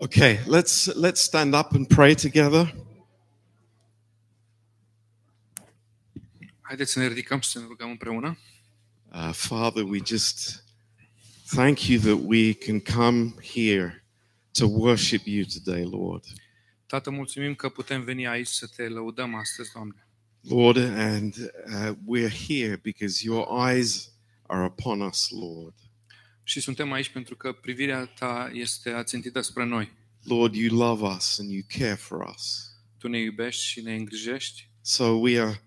Okay, 0.00 0.40
let's 0.46 0.88
let's 0.96 1.20
stand 1.20 1.54
up 1.54 1.72
and 1.74 1.88
pray 1.88 2.14
together. 2.14 2.74
Haideți 6.60 6.92
să 6.92 6.98
ne 6.98 7.06
ridicăm 7.06 7.40
și 7.40 7.48
să 7.48 7.58
ne 7.58 7.64
rugăm 7.68 7.90
împreună. 7.90 8.38
Uh, 9.12 9.30
Father, 9.32 9.82
we 9.82 10.00
just 10.04 10.64
thank 11.46 11.86
you 11.86 12.00
that 12.00 12.18
we 12.24 12.52
can 12.54 12.80
come 12.80 13.34
here 13.42 14.04
to 14.52 14.66
worship 14.66 15.26
you 15.26 15.44
today, 15.44 15.84
Lord. 15.84 16.24
Tată, 16.86 17.10
mulțumim 17.10 17.54
că 17.54 17.68
putem 17.68 18.04
veni 18.04 18.26
aici 18.26 18.46
să 18.46 18.66
te 18.76 18.88
lăudăm 18.88 19.34
astăzi, 19.34 19.72
Doamne. 19.72 20.06
Lord, 20.40 20.76
and 20.76 21.34
uh, 21.66 21.94
we're 22.06 22.34
here 22.48 22.76
because 22.76 23.24
your 23.24 23.68
eyes 23.68 24.10
are 24.46 24.64
upon 24.64 25.00
us, 25.00 25.30
Lord. 25.30 25.74
Și 26.44 26.60
suntem 26.60 26.92
aici 26.92 27.08
pentru 27.08 27.36
că 27.36 27.52
privirea 27.52 28.06
ta 28.06 28.50
este 28.52 28.90
ațintită 28.90 29.40
spre 29.40 29.64
noi. 29.64 29.92
Lord, 30.22 30.54
you 30.54 30.78
love 30.78 31.06
us 31.06 31.38
and 31.38 31.50
you 31.50 31.62
care 31.78 31.94
for 31.94 32.32
us. 32.34 32.72
Tu 32.98 33.08
ne 33.08 33.18
iubești 33.18 33.64
și 33.64 33.80
ne 33.80 33.94
îngrijești. 33.94 34.68
So 34.80 35.04
we 35.04 35.40
are 35.40 35.62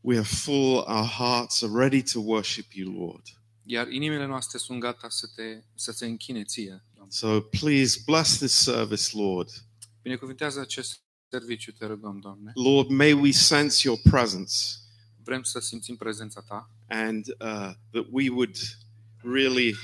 we 0.00 0.16
are 0.16 0.26
full, 0.26 0.84
our 0.86 1.06
hearts 1.06 1.62
are 1.62 1.72
ready 1.74 2.02
to 2.02 2.20
worship 2.20 2.72
you, 2.72 3.06
Lord. 3.06 3.22
Iar 3.64 3.88
inimile 3.88 4.26
noastre 4.26 4.58
sunt 4.58 4.80
gata 4.80 5.08
să 5.08 5.26
te 5.34 5.62
să 5.74 5.92
se 5.92 6.06
închine 6.06 6.44
ție, 6.44 6.84
Doamne. 6.94 7.12
So 7.12 7.40
please 7.40 8.00
bless 8.06 8.36
this 8.36 8.52
service, 8.52 9.16
Lord. 9.16 9.48
Binecuvintează 10.02 10.60
acest 10.60 11.00
serviciu, 11.28 11.72
te 11.72 11.86
rugăm, 11.86 12.18
Doamne. 12.20 12.52
Lord, 12.54 12.88
may 12.88 13.12
we 13.12 13.30
sense 13.30 13.80
your 13.88 14.00
presence 14.10 14.54
Vrem 15.24 15.42
să 15.42 15.58
simțim 15.58 15.96
prezența 15.96 16.40
ta 16.40 16.70
and 16.88 17.26
uh, 17.28 17.70
that 17.90 18.06
we 18.10 18.30
would 18.30 18.56
really 19.22 19.74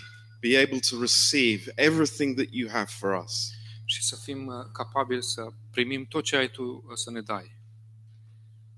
be 0.49 0.57
able 0.57 0.81
to 0.81 1.01
receive 1.01 1.73
everything 1.75 2.37
that 2.37 2.49
you 2.51 2.71
have 2.71 2.87
for 2.99 3.23
us. 3.25 3.51
și 3.85 4.03
să 4.05 4.17
fim 4.25 4.47
uh, 4.47 4.55
capabili 4.73 5.23
să 5.23 5.53
primim 5.71 6.05
tot 6.05 6.25
ce 6.25 6.37
ai 6.37 6.51
tu 6.51 6.63
uh, 6.63 6.95
să 6.95 7.11
ne 7.11 7.21
dai. 7.21 7.57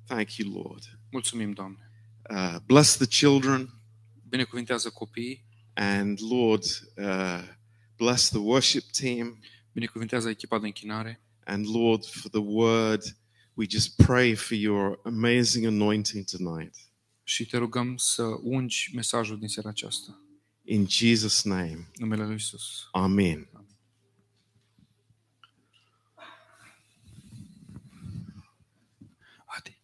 Thank 0.07 0.37
you, 0.37 0.63
Lord. 0.63 0.99
Mulțumim, 1.11 1.53
Doamne. 1.53 1.91
Uh, 2.31 2.57
bless 2.67 2.97
the 2.97 3.07
children 3.07 3.81
Binecuvintează 4.29 4.91
copiii, 4.91 5.45
and 5.75 6.19
Lord, 6.31 6.65
uh, 6.97 7.43
bless 7.97 8.29
the 8.29 8.39
worship 8.39 8.83
team 8.91 9.39
binecuvintează 9.73 10.29
echipa 10.29 10.59
de 10.59 10.67
închinare 10.67 11.21
and 11.45 11.67
Lord 11.75 12.07
for 12.07 12.31
the 12.31 12.41
word. 12.41 13.03
We 13.55 13.67
just 13.69 13.97
pray 13.97 14.35
for 14.35 14.57
your 14.57 15.01
amazing 15.05 15.65
anointing 15.67 16.25
tonight. 16.25 16.75
și 17.23 17.47
te 17.47 17.57
rugăm 17.57 17.97
să 17.97 18.23
ungi 18.43 18.91
mesajul 18.95 19.39
din 19.39 19.49
seara 19.49 19.69
aceasta. 19.69 20.23
In 20.71 20.87
Jesus' 20.87 21.45
name, 21.45 21.73
În 21.73 21.87
numele 21.99 22.25
lui 22.25 22.35
Isus. 22.35 22.89
Amen. 22.91 23.49
Adi, 29.45 29.79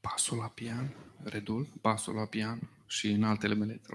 pasul 0.00 0.38
la 0.38 0.48
pian, 0.48 0.94
redul, 1.22 1.68
pasul 1.80 2.14
la 2.14 2.26
pian 2.26 2.70
și 2.86 3.08
în 3.08 3.22
altele 3.22 3.54
mele, 3.54 3.74
te 3.74 3.94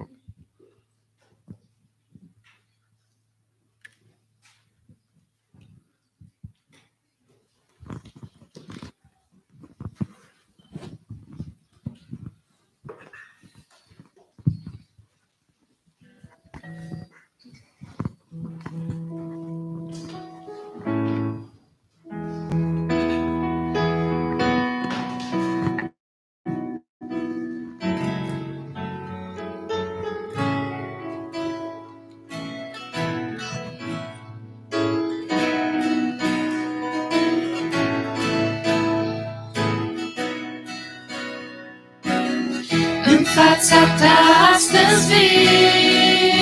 În 43.17 43.23
fața 43.23 43.79
ta 43.99 44.15
astăzi 44.53 45.07
vin. 45.07 46.35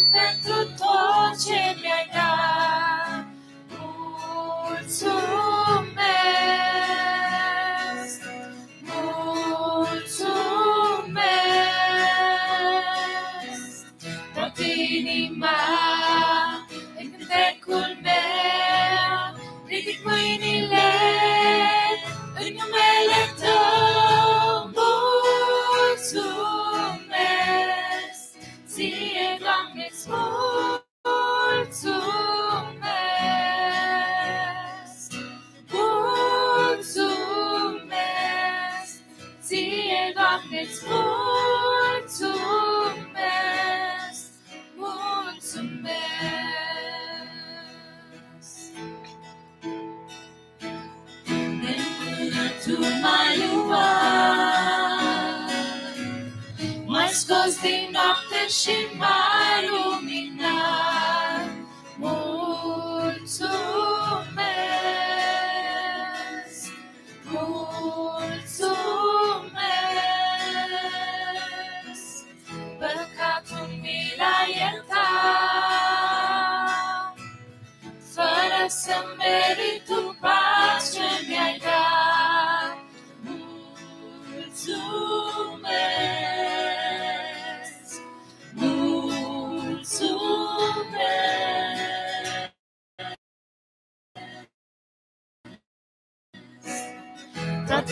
noapte 58.48 58.54
și 58.54 58.98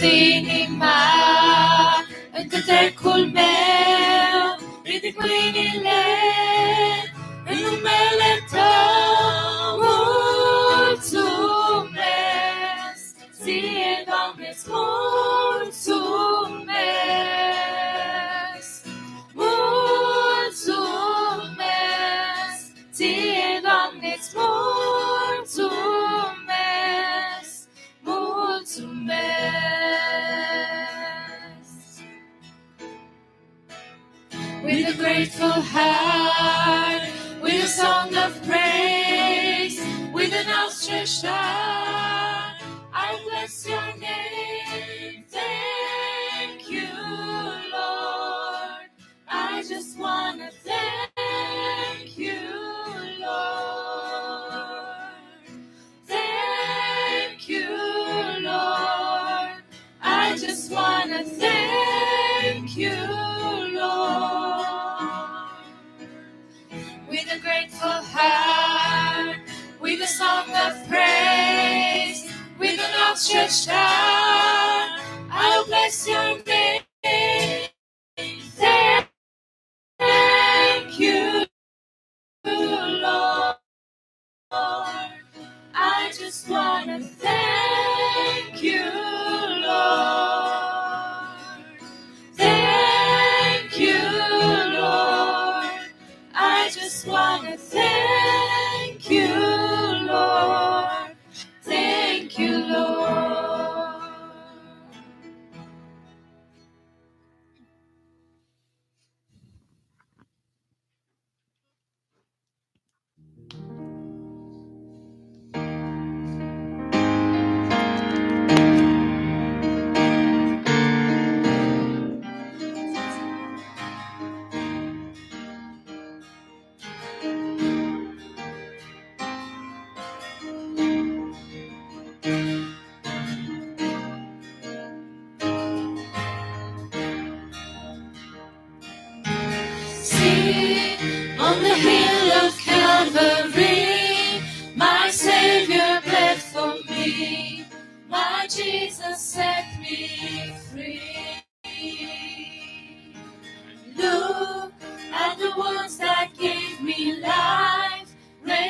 Toată 0.06 0.18
inima 0.18 0.96
în 2.32 2.48
cântecul 2.48 3.32
meu 3.34 4.70
Ridic 4.84 5.16
mâinile 5.20 6.00
în 6.30 6.35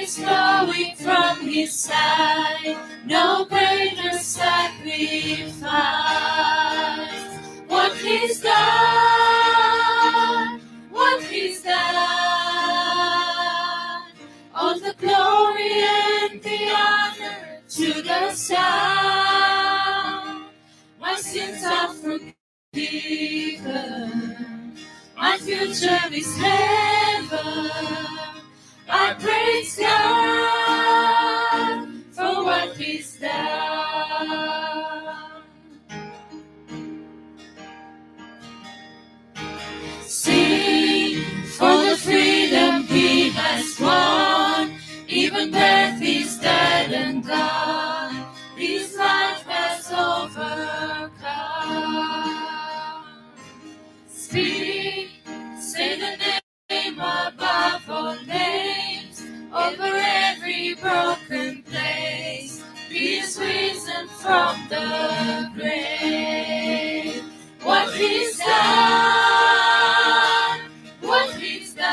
rays 0.05 0.17
flowing 0.17 0.95
from 0.95 1.41
His 1.47 1.73
side, 1.73 2.77
no 3.05 3.45
greater 3.45 4.17
sacrifice. 4.17 5.63
What 7.67 7.93
He's 7.97 8.41
done, 8.41 8.53
what 10.91 11.23
He's 11.23 11.63
done, 11.63 11.75
all 14.53 14.79
the 14.79 14.93
glory 14.99 15.83
and 15.83 16.41
the 16.41 16.71
honor 16.75 17.61
to 17.69 18.01
the 18.03 18.31
Son. 18.31 18.65
My 20.99 21.15
sins 21.15 21.63
are 21.65 21.93
forgiven. 21.93 22.33
My 25.17 25.37
future 25.37 25.99
is 26.11 26.37
heaven. 26.37 28.14
I 28.89 29.13
praise 29.19 29.77
God 29.77 31.87
for 32.11 32.43
what 32.45 32.75
He's 32.77 33.19
done. 33.19 35.43
Sing 40.03 41.23
for 41.57 41.89
the 41.89 41.97
freedom 41.97 42.83
He 42.83 43.29
has 43.31 43.79
won. 43.79 44.73
Even 45.07 45.51
death 45.51 46.01
is 46.01 46.37
dead 46.39 46.91
and 46.93 47.25
gone. 47.25 48.25
His 48.57 48.95
life 48.97 49.43
has 49.47 49.91
overcome. 49.91 51.04
Name 56.95 57.03
above 57.03 57.89
all 57.89 58.15
names, 58.25 59.23
over 59.53 59.91
every 59.93 60.75
broken 60.75 61.63
place. 61.63 62.63
He 62.89 63.17
is 63.19 63.37
risen 63.39 64.07
from 64.07 64.55
the 64.69 65.51
grave. 65.55 67.23
What 67.61 67.93
He's 67.93 68.37
done, 68.37 68.51
what 71.01 71.33
He's 71.35 71.73
done. 71.73 71.85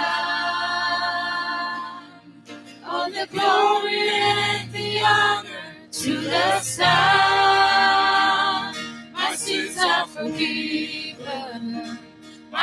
All 2.85 3.11
the 3.11 3.27
glory 3.31 4.09
and 4.11 4.73
the 4.73 5.01
honor 5.01 5.49
to 5.91 6.21
the 6.21 6.61
Son. 6.61 7.32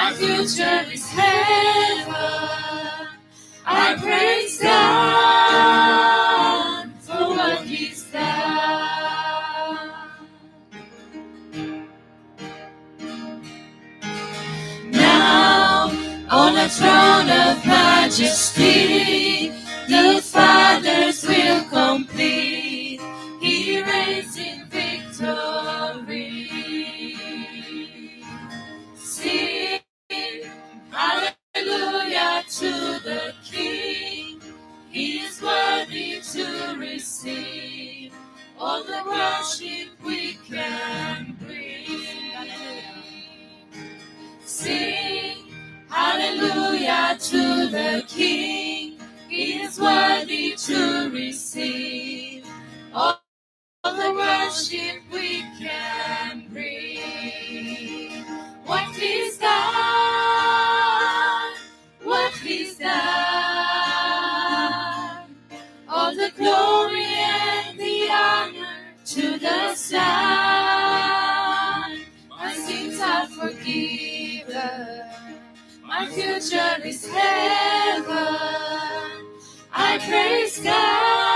My 0.02 0.14
future 0.14 0.86
is 0.94 1.06
heaven. 1.10 2.14
I 3.66 3.98
praise 4.02 4.58
God 4.62 6.90
for 7.02 7.36
what 7.36 7.66
He's 7.66 8.04
done. 8.06 9.90
Now, 14.90 15.92
on 16.32 16.56
a 16.56 16.70
throne 16.70 17.30
of 17.30 17.66
majesty, 17.66 19.50
the 19.90 20.22
Father's 20.24 21.28
will 21.28 21.64
complete. 21.66 22.09
Hallelujah 31.92 32.44
to 32.50 32.72
the 33.04 33.34
King. 33.44 34.42
He 34.92 35.20
is 35.22 35.42
worthy 35.42 36.22
to 36.34 36.78
receive 36.80 38.14
all 38.60 38.84
the 38.84 39.02
worship 39.08 39.90
we 40.06 40.36
can 40.50 41.36
bring. 41.40 42.04
Sing 44.44 45.38
hallelujah 45.90 47.18
to 47.20 47.70
the 47.70 48.04
King. 48.08 49.00
He 49.30 49.62
is 49.64 49.80
worthy 49.80 50.56
to 50.58 51.10
receive 51.12 52.46
all 52.94 53.20
the 53.84 54.14
worship 54.16 55.02
we 55.12 55.42
can 55.60 56.48
bring. 56.52 58.26
What 58.66 58.96
Son. 69.90 70.00
My 72.30 72.54
sins 72.54 73.00
are 73.02 73.26
forgiven. 73.28 75.02
My 75.84 76.06
future 76.08 76.78
is 76.86 77.08
heaven. 77.08 78.16
I 79.74 79.98
praise 80.08 80.60
God 80.60 81.29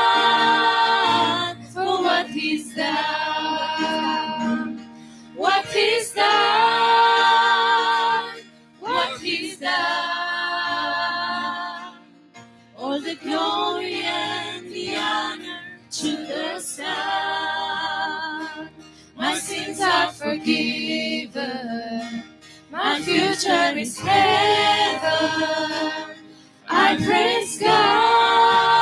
given. 20.43 22.23
My 22.71 23.01
future 23.01 23.77
is 23.77 23.99
heaven. 23.99 25.11
I 26.69 26.97
praise 27.05 27.59
God 27.59 28.72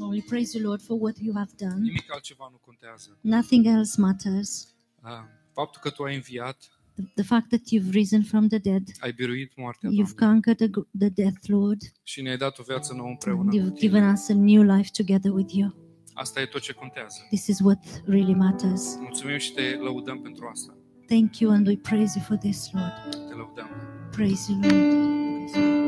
Oh, 0.00 0.08
we 0.08 0.20
praise 0.28 0.56
you, 0.58 0.66
Lord, 0.66 0.80
for 0.82 1.00
what 1.00 1.16
you 1.18 1.34
have 1.36 1.50
done. 1.56 1.80
Nimic 1.80 2.12
altceva 2.12 2.48
nu 2.50 2.56
contează. 2.56 3.18
Nothing 3.20 3.66
else 3.66 4.00
matters. 4.00 4.74
Ah, 5.00 5.22
Faptul 5.52 5.80
că 5.82 5.90
Tu 5.90 6.02
ai 6.02 6.14
înviat, 6.14 6.70
The, 6.94 7.04
the 7.14 7.22
fact 7.24 7.48
that 7.48 7.60
you've 7.74 7.90
risen 7.90 8.22
from 8.22 8.48
the 8.48 8.58
dead, 8.58 8.82
ai 8.98 9.12
biruit 9.12 9.52
moartea, 9.56 9.90
you've 9.90 10.14
Doamne, 10.18 10.40
conquered 10.40 10.56
the, 10.58 10.68
gr- 10.68 10.88
the 10.98 11.08
death, 11.08 11.46
Lord, 11.46 11.80
și 12.02 12.22
ne-ai 12.22 12.36
dat 12.36 12.58
o 12.58 12.62
viață 12.62 12.92
nouă 12.92 13.06
and 13.08 13.16
împreună. 13.22 13.50
cu 13.50 13.56
you've 13.56 13.78
Tine. 13.78 13.78
given 13.80 14.10
us 14.12 14.28
a 14.28 14.34
new 14.34 14.62
life 14.62 14.90
together 14.92 15.32
with 15.32 15.52
you. 15.54 15.74
Asta 16.14 16.40
e 16.40 16.46
tot 16.46 16.60
ce 16.60 16.72
contează. 16.72 17.16
This 17.28 17.46
is 17.46 17.58
what 17.60 18.02
really 18.06 18.34
matters. 18.34 18.96
Mulțumim 19.00 19.38
și 19.38 19.52
te 19.52 19.74
lăudăm 19.74 20.20
pentru 20.20 20.46
asta. 20.46 20.76
Thank 21.06 21.38
you, 21.38 21.52
and 21.52 21.66
we 21.66 21.76
praise 21.76 22.12
you 22.18 22.24
for 22.24 22.36
this, 22.36 22.70
Lord. 22.72 23.26
Te 23.28 23.34
lăudăm. 23.34 23.68
Praise 24.10 24.52
you, 24.52 24.60
Lord. 24.60 24.72
Praise 24.72 25.58
you. 25.58 25.85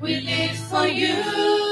We 0.00 0.20
live 0.20 0.58
for 0.68 0.86
you. 0.86 1.65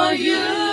For 0.00 0.14
you. 0.14 0.69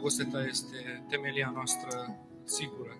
Dragostea 0.00 0.26
Ta 0.32 0.46
este 0.48 1.04
temelia 1.08 1.50
noastră 1.54 2.18
sigură. 2.44 2.92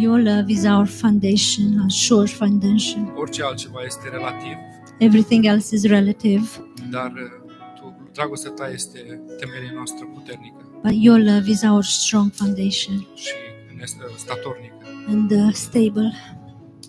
Your 0.00 0.18
love 0.20 0.44
is 0.52 0.64
our 0.64 0.86
foundation, 0.86 1.78
our 1.80 1.90
sure 1.90 2.26
foundation. 2.26 3.12
Orice 3.16 3.42
altceva 3.42 3.82
este 3.84 4.08
relativ, 4.08 4.56
Everything 4.98 5.44
else 5.44 5.74
is 5.74 5.84
relative, 5.84 6.44
dar 6.90 7.12
uh, 7.12 7.52
Tu, 7.80 7.96
dragostea 8.12 8.50
Ta 8.50 8.68
este 8.70 8.98
temelia 9.38 9.70
noastră 9.74 10.06
puternică 10.14 10.80
but 10.82 10.92
your 10.94 11.18
love 11.18 11.50
is 11.50 11.62
our 11.62 11.82
strong 11.84 12.32
foundation 12.32 13.06
și 13.14 13.32
ne 13.76 13.80
este 13.82 14.02
statornică. 14.16 14.74
and 15.08 15.30
uh, 15.30 15.52
stable. 15.52 16.12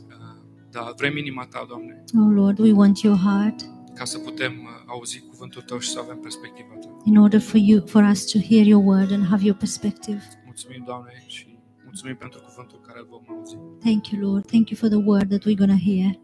Uh, 0.07 0.37
Da, 0.71 0.93
vrem 0.97 1.17
inima 1.17 1.45
Ta, 1.45 1.65
Doamne, 1.67 2.03
Oh, 2.19 2.31
Lord, 2.33 2.59
we 2.59 2.71
want 2.71 2.99
your 3.01 3.17
heart 3.17 3.61
ca 4.01 4.07
să 4.07 4.19
putem 4.19 4.51
uh, 4.51 4.83
auzi 4.85 5.19
cuvântul 5.29 5.61
Tău 5.61 5.79
și 5.79 5.89
să 5.89 5.99
avem 5.99 6.17
perspectiva 6.17 6.73
Ta. 6.73 6.97
in 7.03 7.17
order 7.17 7.39
for 7.39 7.59
you, 7.59 7.85
for 7.85 8.03
us 8.03 8.25
to 8.31 8.39
hear 8.39 8.65
your 8.65 8.83
word 8.85 9.11
and 9.11 9.25
have 9.25 9.43
your 9.43 9.57
perspective. 9.57 10.21
Mulțumim, 10.45 10.83
Doamne, 10.85 11.23
și 11.27 11.57
mulțumim 11.83 12.15
pentru 12.15 12.39
cuvântul 12.39 12.79
care 12.87 12.99
îl 12.99 13.07
vom 13.09 13.23
auzi. 13.37 13.57
Thank 13.79 14.07
you, 14.07 14.21
Lord. 14.21 14.45
Thank 14.45 14.69
you 14.69 14.79
for 14.79 14.89
the 14.89 15.01
word 15.09 15.29
that 15.29 15.41
we're 15.45 15.57
going 15.63 15.79
to 15.79 15.83
hear. 15.91 16.19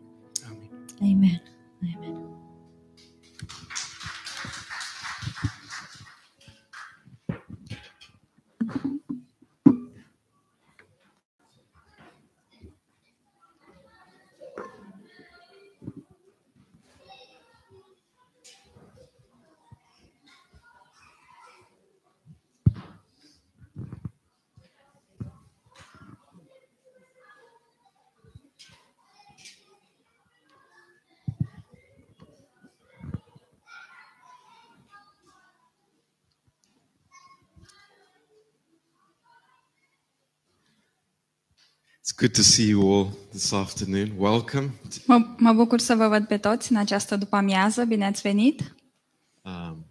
Amin. 0.49 0.71
Amen. 1.01 1.41
Amen. 1.95 2.36
Good 42.17 42.33
to 42.33 42.41
see 42.41 42.67
you 42.67 42.81
all 42.81 43.11
this 43.31 43.53
afternoon. 43.53 44.11
Welcome. 44.17 44.69
Mă, 45.05 45.25
mă 45.37 45.53
bucur 45.53 45.79
să 45.79 45.95
vă 45.95 46.07
văd 46.07 46.27
pe 46.27 46.37
toți 46.37 46.71
în 46.71 46.77
această 46.77 47.15
după-amiază. 47.15 47.83
Bine 47.83 48.05
ați 48.05 48.21
venit! 48.21 48.75
Um, 49.41 49.85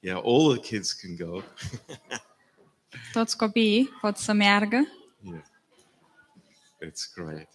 yeah, 0.00 0.20
all 0.24 0.56
the 0.56 0.60
kids 0.60 0.92
can 0.92 1.16
go. 1.28 1.40
Toți 3.12 3.36
copiii 3.36 3.90
pot 4.00 4.16
să 4.16 4.32
meargă. 4.32 4.88
Yeah, 5.20 5.42
it's 6.86 7.14
great. 7.14 7.48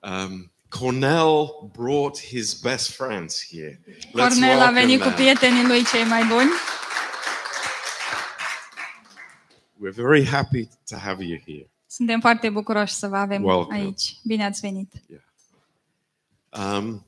Um, 0.00 0.50
Cornell 0.68 1.70
brought 1.72 2.20
his 2.20 2.60
best 2.60 2.90
friends 2.90 3.46
here. 3.50 3.80
Let's 3.84 4.12
Cornel 4.12 4.60
a 4.60 4.70
venit 4.70 5.00
cu 5.00 5.06
welcome 5.06 5.24
them. 5.24 5.36
prietenii 5.36 5.66
lui 5.66 5.84
cei 5.84 6.04
mai 6.04 6.24
buni. 6.24 6.50
We're 9.80 9.94
very 9.94 10.24
happy 10.24 10.68
to 10.88 10.96
have 10.96 11.24
you 11.24 11.38
here. 11.46 11.70
Suntem 11.86 12.20
foarte 12.20 12.50
bucuroși 12.50 12.94
să 12.94 13.08
vă 13.08 13.16
avem 13.16 13.44
Welcome. 13.44 13.78
aici. 13.78 14.16
Bine 14.24 14.44
ați 14.44 14.60
venit! 14.60 14.92
Um, 16.50 17.06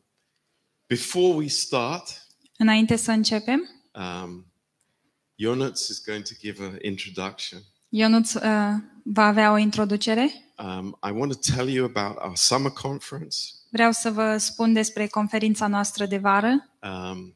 before 0.87 1.35
we 1.35 1.47
start, 1.49 2.27
Înainte 2.57 2.97
să 2.97 3.11
începem, 3.11 3.69
um, 3.93 4.47
Jonas 5.35 5.89
is 5.89 6.05
going 6.05 6.25
to 6.25 6.35
give 6.41 6.65
an 6.65 6.77
introduction. 6.83 7.61
Ionuț 7.89 8.35
uh, 8.35 8.43
va 9.03 9.27
avea 9.27 9.53
o 9.53 9.57
introducere. 9.57 10.31
Um, 10.57 10.99
I 11.09 11.11
want 11.11 11.33
to 11.33 11.55
tell 11.55 11.69
you 11.69 11.85
about 11.95 12.17
our 12.23 12.37
summer 12.37 12.71
conference. 12.71 13.37
Vreau 13.71 13.93
să 13.93 14.11
vă 14.11 14.37
spun 14.37 14.73
despre 14.73 15.07
conferința 15.07 15.67
noastră 15.67 16.07
de 16.07 16.17
vară. 16.17 16.71
Um, 16.83 17.35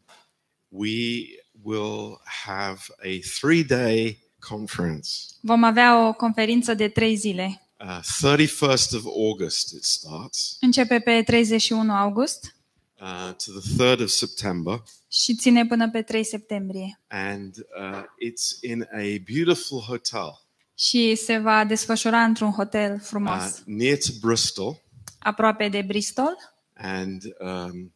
we 0.68 1.24
will 1.62 2.20
have 2.44 2.78
a 2.98 3.18
three 3.40 3.64
day 3.64 4.18
conference. 4.48 5.08
Vom 5.40 5.64
avea 5.64 6.06
o 6.08 6.12
conferință 6.12 6.74
de 6.74 6.88
trei 6.88 7.16
zile. 7.16 7.62
Uh, 7.84 8.00
31st 8.36 8.92
of 8.94 9.04
August 9.04 9.72
it 9.72 9.84
starts 9.84 10.56
Începe 10.60 10.98
pe 10.98 11.22
31 11.22 11.92
august 11.94 12.54
uh, 13.00 13.34
to 13.44 13.52
the 13.60 13.84
3rd 13.94 14.00
of 14.00 14.08
September, 14.08 14.82
și 15.10 15.34
ține 15.36 15.66
până 15.66 15.90
pe 15.90 16.02
3 16.02 16.24
septembrie. 16.24 17.00
and 17.08 17.54
uh, 17.56 18.02
it's 18.02 18.60
in 18.60 18.82
a 18.82 19.22
beautiful 19.32 19.80
hotel 19.80 20.40
Și 20.74 21.14
se 21.14 21.38
va 21.38 21.64
desfășura 21.64 22.22
într-un 22.24 22.50
hotel 22.50 22.92
uh, 22.94 23.00
frumos, 23.02 23.62
near 23.64 23.96
to 23.98 24.10
Bristol. 24.20 24.80
aproape 25.18 25.68
de 25.68 25.82
Bristol. 25.82 26.36
And 26.74 27.22
um, 27.40 27.92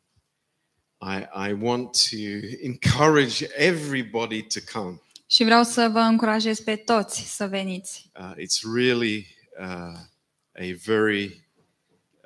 I, 1.00 1.48
I 1.48 1.52
want 1.60 1.90
to 2.10 2.16
encourage 2.62 3.46
everybody 3.56 4.42
to 4.42 4.60
come. 4.72 5.00
Și 5.26 5.44
vreau 5.44 5.62
să 5.62 5.88
vă 5.92 5.98
încurajez 5.98 6.60
pe 6.60 6.76
toți 6.76 7.20
să 7.36 7.46
veniți. 7.46 8.10
Uh, 8.20 8.32
it's 8.32 8.74
really 8.74 9.26
uh, 9.60 9.98
a 10.52 10.74
very 10.84 11.48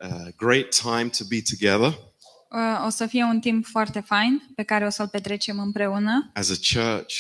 uh, 0.03 0.29
great 0.37 0.69
time 0.83 1.09
to 1.19 1.25
be 1.29 1.43
together 1.51 2.09
Uh, 2.53 2.85
O 2.87 2.89
să 2.89 3.07
fie 3.07 3.23
un 3.25 3.41
timp 3.41 3.67
foarte 3.67 4.01
fain 4.01 4.43
pe 4.55 4.63
care 4.63 4.87
o 4.87 4.89
să-l 4.89 5.09
petrecem 5.09 5.59
împreună, 5.59 6.31
as 6.35 6.51
a 6.51 6.55
church, 6.81 7.15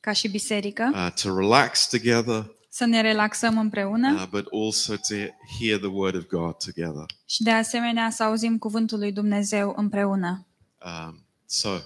ca 0.00 0.12
și 0.12 0.28
biserică, 0.28 0.90
uh, 0.94 1.12
to 1.22 1.38
relax 1.38 1.88
together, 1.88 2.50
să 2.68 2.84
ne 2.84 3.00
relaxăm 3.00 3.58
împreună 3.58 4.12
uh, 4.12 4.26
but 4.30 4.46
also 4.52 4.94
to 4.94 5.14
hear 5.60 5.78
the 5.78 5.86
Word 5.88 6.14
of 6.16 6.26
God 6.26 6.56
together. 6.64 7.04
și 7.26 7.42
de 7.42 7.50
asemenea 7.50 8.10
să 8.10 8.22
auzim 8.22 8.58
cuvântul 8.58 8.98
lui 8.98 9.12
Dumnezeu 9.12 9.74
împreună. 9.76 10.46
Um, 10.84 11.26
so 11.46 11.78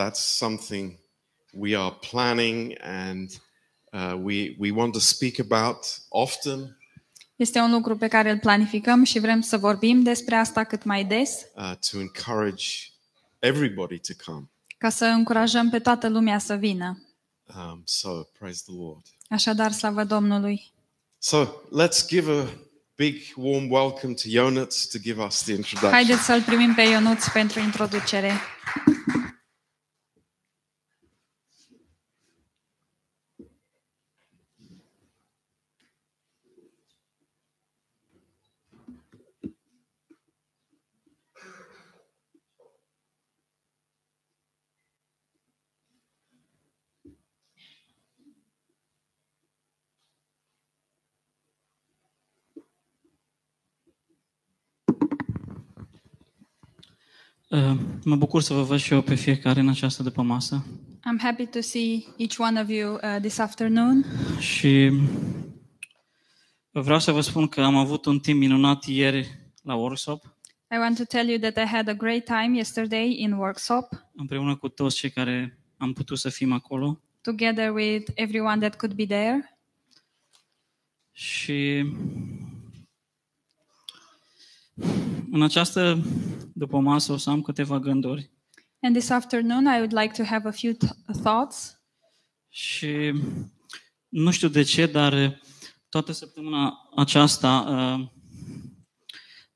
that's 0.00 0.20
something 0.36 0.98
we 1.52 1.76
are 1.76 1.94
planning 2.10 2.76
and 2.80 3.30
uh, 3.92 4.14
we, 4.22 4.56
we 4.58 4.70
want 4.70 4.92
to 4.92 4.98
speak 4.98 5.38
about 5.38 5.76
often 6.08 6.74
Este 7.36 7.58
un 7.58 7.70
lucru 7.70 7.96
pe 7.96 8.08
care 8.08 8.30
îl 8.30 8.38
planificăm 8.38 9.04
și 9.04 9.18
vrem 9.18 9.40
să 9.40 9.56
vorbim 9.56 10.02
despre 10.02 10.34
asta 10.34 10.64
cât 10.64 10.84
mai 10.84 11.04
des, 11.04 11.30
uh, 11.54 11.72
to 11.90 12.00
encourage 12.00 12.64
everybody 13.38 13.98
to 13.98 14.12
come. 14.32 14.50
ca 14.78 14.88
să 14.88 15.04
încurajăm 15.04 15.70
pe 15.70 15.78
toată 15.78 16.08
lumea 16.08 16.38
să 16.38 16.54
vină. 16.54 17.04
Um, 17.56 17.82
so 17.84 18.08
praise 18.38 18.62
the 18.66 18.74
Lord. 18.76 19.06
Așadar, 19.28 19.72
slavă 19.72 20.04
Domnului! 20.04 20.72
So 21.18 21.46
let's 21.46 22.06
give 22.08 22.30
a 22.32 22.44
big 22.96 23.16
warm 23.36 23.70
welcome 23.70 24.14
to 24.14 24.28
Jonas 24.28 24.86
to 24.86 24.98
give 24.98 25.22
us 25.22 25.42
the 25.42 25.52
introduction. 25.52 25.90
Haideți 25.90 26.24
să-l 26.24 26.42
primim 26.42 26.74
pe 26.74 26.82
Ionuț 26.82 27.28
pentru 27.28 27.60
introducere. 27.60 28.32
Uh, 57.50 57.72
Mă 58.04 58.16
bucur 58.16 58.42
să 58.42 58.54
vă 58.54 58.62
văd 58.62 58.78
și 58.78 58.92
eu 58.92 59.02
pe 59.02 59.14
fiecare 59.14 59.60
în 59.60 59.68
această 59.68 60.02
după 60.02 60.22
masă 60.22 60.66
I'm 60.98 61.20
happy 61.22 61.46
to 61.46 61.60
see 61.60 62.04
each 62.16 62.38
one 62.38 62.60
of 62.60 62.68
you 62.68 62.94
uh, 62.94 63.16
this 63.20 63.38
afternoon. 63.38 64.04
și 64.38 64.90
vreau 66.70 66.98
să 66.98 67.12
vă 67.12 67.20
spun 67.20 67.48
că 67.48 67.60
am 67.60 67.76
avut 67.76 68.04
un 68.04 68.18
timp 68.18 68.38
minunat 68.38 68.84
ieri 68.84 69.38
la 69.62 69.74
workshop 69.74 70.24
I 70.70 70.76
want 70.78 70.96
to 70.96 71.04
tell 71.04 71.28
you 71.28 71.38
that 71.38 71.56
I 71.56 71.68
had 71.68 71.88
a 71.88 71.92
great 71.94 72.24
time 72.24 72.56
yesterday 72.56 73.16
in 73.18 73.32
workshop 73.32 73.88
împreună 74.14 74.56
cu 74.56 74.68
toți 74.68 74.96
cei 74.96 75.10
care 75.10 75.58
am 75.76 75.92
putut 75.92 76.18
să 76.18 76.28
fim 76.28 76.52
acolo 76.52 77.00
together 77.20 77.72
with 77.72 78.10
everyone 78.14 78.58
that 78.58 78.76
could 78.76 78.94
be 78.94 79.06
there. 79.06 79.58
și 81.12 81.84
în 85.30 85.42
această 85.42 86.04
după 86.54 86.78
masă 86.78 87.12
o 87.12 87.16
să 87.16 87.30
am 87.30 87.42
câteva 87.42 87.78
gânduri 87.78 88.30
And 88.82 88.94
this 88.96 89.10
afternoon, 89.10 89.64
I 89.64 89.76
would 89.76 89.92
like 89.92 90.22
to 90.22 90.24
have 90.24 90.48
a 90.48 90.50
few 90.50 90.72
th- 90.72 91.20
thoughts. 91.22 91.80
și 92.48 93.12
nu 94.08 94.30
știu 94.30 94.48
de 94.48 94.62
ce, 94.62 94.86
dar 94.86 95.40
toată 95.88 96.12
săptămâna 96.12 96.72
aceasta 96.96 97.64
uh, 97.68 98.06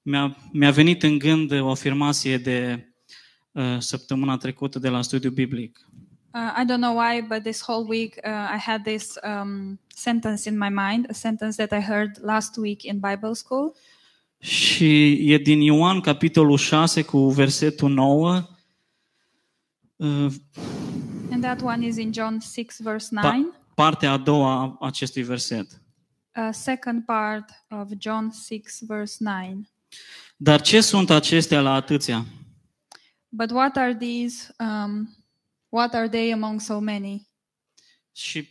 mi-a, 0.02 0.36
mi-a 0.52 0.70
venit 0.70 1.02
în 1.02 1.18
gând 1.18 1.60
o 1.60 1.70
afirmație 1.70 2.38
de 2.38 2.88
uh, 3.52 3.76
săptămâna 3.78 4.36
trecută 4.36 4.78
de 4.78 4.88
la 4.88 5.02
studiu 5.02 5.30
biblic. 5.30 5.88
Uh, 6.34 6.62
I 6.62 6.64
don't 6.64 6.80
know 6.80 6.98
why, 6.98 7.20
but 7.20 7.42
this 7.42 7.62
whole 7.68 7.86
week 7.88 8.14
uh, 8.24 8.56
I 8.56 8.58
had 8.58 8.82
this 8.82 9.14
um, 9.22 9.80
sentence 9.88 10.48
in 10.48 10.58
my 10.58 10.68
mind, 10.68 11.06
a 11.10 11.12
sentence 11.12 11.66
that 11.66 11.80
I 11.80 11.84
heard 11.84 12.18
last 12.22 12.56
week 12.56 12.82
in 12.82 13.00
Bible 13.00 13.32
school. 13.34 13.74
Și 14.44 15.10
e 15.32 15.38
din 15.38 15.60
Ioan, 15.60 16.00
capitolul 16.00 16.56
6, 16.56 17.02
cu 17.02 17.28
versetul 17.30 17.90
9. 17.90 18.48
Uh, 19.96 20.06
And 21.30 21.42
that 21.42 21.60
one 21.62 21.86
is 21.86 21.96
in 21.96 22.12
John 22.12 22.38
6, 22.40 22.82
verse 22.82 23.08
9, 23.10 23.24
pa- 23.32 23.74
partea 23.74 24.12
a 24.12 24.16
doua 24.16 24.60
a 24.80 24.86
acestui 24.86 25.22
verset. 25.22 25.66
uh, 26.36 26.48
second 26.52 27.04
part 27.04 27.50
of 27.68 27.88
John 27.98 28.30
6, 28.48 28.84
verse 28.86 29.16
9. 29.18 29.60
Dar 30.36 30.60
ce 30.60 30.80
sunt 30.80 31.10
acestea 31.10 31.60
la 31.60 31.72
atâția? 31.74 32.24
But 33.28 33.50
what 33.50 33.76
are 33.76 33.96
these? 33.96 34.54
Um, 34.58 35.16
what 35.68 35.94
are 35.94 36.08
they 36.08 36.32
among 36.32 36.60
so 36.60 36.78
many? 36.78 37.28
Și 38.12 38.48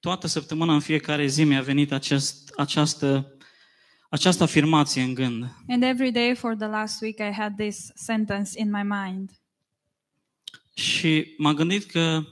toată 0.00 0.26
săptămâna, 0.26 0.74
în 0.74 0.80
fiecare 0.80 1.26
zi, 1.26 1.44
mi-a 1.44 1.62
venit 1.62 1.92
acest, 1.92 2.52
această, 2.56 3.36
această 4.08 4.42
afirmație 4.42 5.02
în 5.02 5.14
gând. 5.14 5.44
And 5.68 5.82
every 5.82 6.10
day 6.10 6.34
for 6.34 6.56
the 6.56 6.66
last 6.66 7.00
week, 7.00 7.18
I 7.18 7.32
had 7.32 7.56
this 7.56 7.90
sentence 7.94 8.50
in 8.54 8.70
my 8.70 8.82
mind. 8.82 9.30
Și 10.74 11.34
m-am 11.38 11.54
gândit 11.54 11.84
că, 11.84 12.22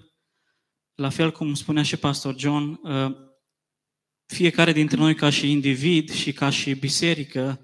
la 0.94 1.08
fel 1.08 1.32
cum 1.32 1.54
spunea 1.54 1.82
și 1.82 1.96
pastor 1.96 2.34
John, 2.38 2.80
uh, 2.82 3.16
fiecare 4.26 4.72
dintre 4.72 4.96
noi 4.96 5.14
ca 5.14 5.30
și 5.30 5.50
individ 5.50 6.10
și 6.10 6.32
ca 6.32 6.50
și 6.50 6.74
biserică, 6.74 7.60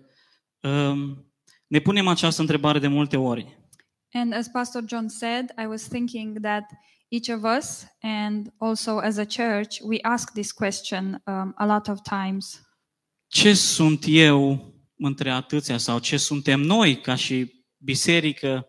um, 0.60 1.26
ne 1.66 1.78
punem 1.78 2.08
această 2.08 2.40
întrebare 2.40 2.78
de 2.78 2.88
multe 2.88 3.16
ori. 3.16 3.60
And 4.12 4.34
as 4.34 4.48
Pastor 4.48 4.84
John 4.86 5.08
said, 5.08 5.52
I 5.58 5.66
was 5.66 5.88
thinking 5.88 6.40
that 6.40 6.64
each 7.08 7.28
of 7.28 7.56
us, 7.58 7.86
and 8.00 8.52
also 8.58 8.98
as 8.98 9.16
a 9.16 9.24
church, 9.24 9.80
we 9.82 9.98
ask 10.02 10.32
this 10.32 10.52
question 10.52 11.22
um, 11.26 11.54
a 11.56 11.66
lot 11.66 11.88
of 11.88 12.00
times. 12.02 12.60
Ce 13.32 13.54
sunt 13.54 14.04
eu 14.06 14.72
între 14.96 15.30
atâția 15.30 15.78
sau 15.78 15.98
ce 15.98 16.16
suntem 16.16 16.60
noi 16.60 17.00
ca 17.00 17.14
și 17.14 17.64
biserică 17.76 18.66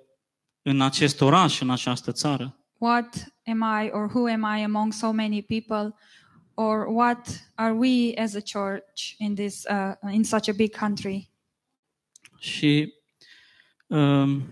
în 0.62 0.82
acest 0.82 1.21
oraș, 1.21 1.62
în 1.62 1.69
această 1.69 2.12
țară? 2.12 2.58
What 2.78 3.34
am 3.45 3.84
I, 3.84 3.89
or 3.91 4.06
who 4.13 4.28
am 4.28 4.58
I 4.58 4.63
among 4.63 4.93
so 4.93 5.12
many 5.12 5.41
people, 5.41 5.95
or 6.54 6.86
what 6.88 7.52
are 7.56 7.73
we 7.73 8.13
as 8.15 8.36
a 8.36 8.60
church 8.60 9.13
in 9.17 9.36
this 9.36 9.63
uh, 9.69 10.13
in 10.13 10.23
such 10.23 10.49
a 10.49 10.54
big 10.56 10.78
country? 10.78 11.30
Și 12.39 12.93
um, 13.88 14.43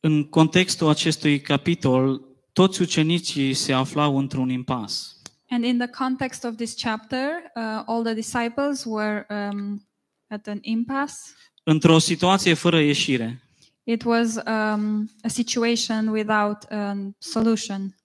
în 0.00 0.28
contextul 0.28 0.88
acestui 0.88 1.40
capitol, 1.40 2.20
toți 2.52 2.82
ucenicii 2.82 3.54
se 3.54 3.72
aflau 3.72 4.18
într-un 4.18 4.48
impas. 4.48 5.21
And 5.52 5.64
in 5.64 5.78
the 5.78 5.88
context 5.88 6.44
of 6.44 6.56
this 6.56 6.74
chapter, 6.74 7.52
uh, 7.56 7.82
all 7.86 8.02
the 8.02 8.14
disciples 8.14 8.84
were 8.84 9.26
um, 9.28 9.86
at 10.26 10.46
an 10.46 10.58
impasse. 10.60 11.34
Într-o 11.62 11.98
situație 11.98 12.54
fără 12.54 12.80
ieșire. 12.80 13.42
It 13.84 14.02
was 14.04 14.34
um, 14.34 15.10
a 15.22 15.28
situation 15.28 16.06
without 16.08 16.62
a 16.70 16.96
solution. 17.18 17.96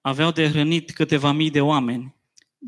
Aveau 0.00 0.30
de 0.30 0.48
hrănit 0.48 0.90
câteva 0.90 1.32
mii 1.32 1.50
de 1.50 1.60
oameni, 1.60 2.14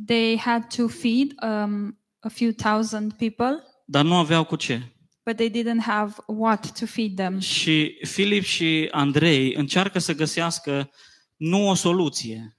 They 0.06 0.38
had 0.38 0.74
to 0.76 0.88
feed 0.88 1.32
um, 1.42 1.98
a 2.20 2.28
few 2.28 2.50
thousand 2.52 3.12
people, 3.12 3.62
dar 3.84 4.04
nu 4.04 4.14
aveau 4.16 4.44
cu 4.44 4.56
ce. 4.56 4.82
but 5.24 5.36
they 5.36 5.50
didn't 5.50 5.82
have 5.82 6.14
what 6.26 6.78
to 6.78 6.86
feed 6.86 7.16
them. 7.16 7.38
Și 7.38 7.98
Filip 8.02 8.42
și 8.42 8.88
Andrei 8.90 9.54
încearcă 9.54 9.98
să 9.98 10.14
găsească 10.14 10.90
nu 11.36 11.68
o 11.68 11.74
soluție, 11.74 12.53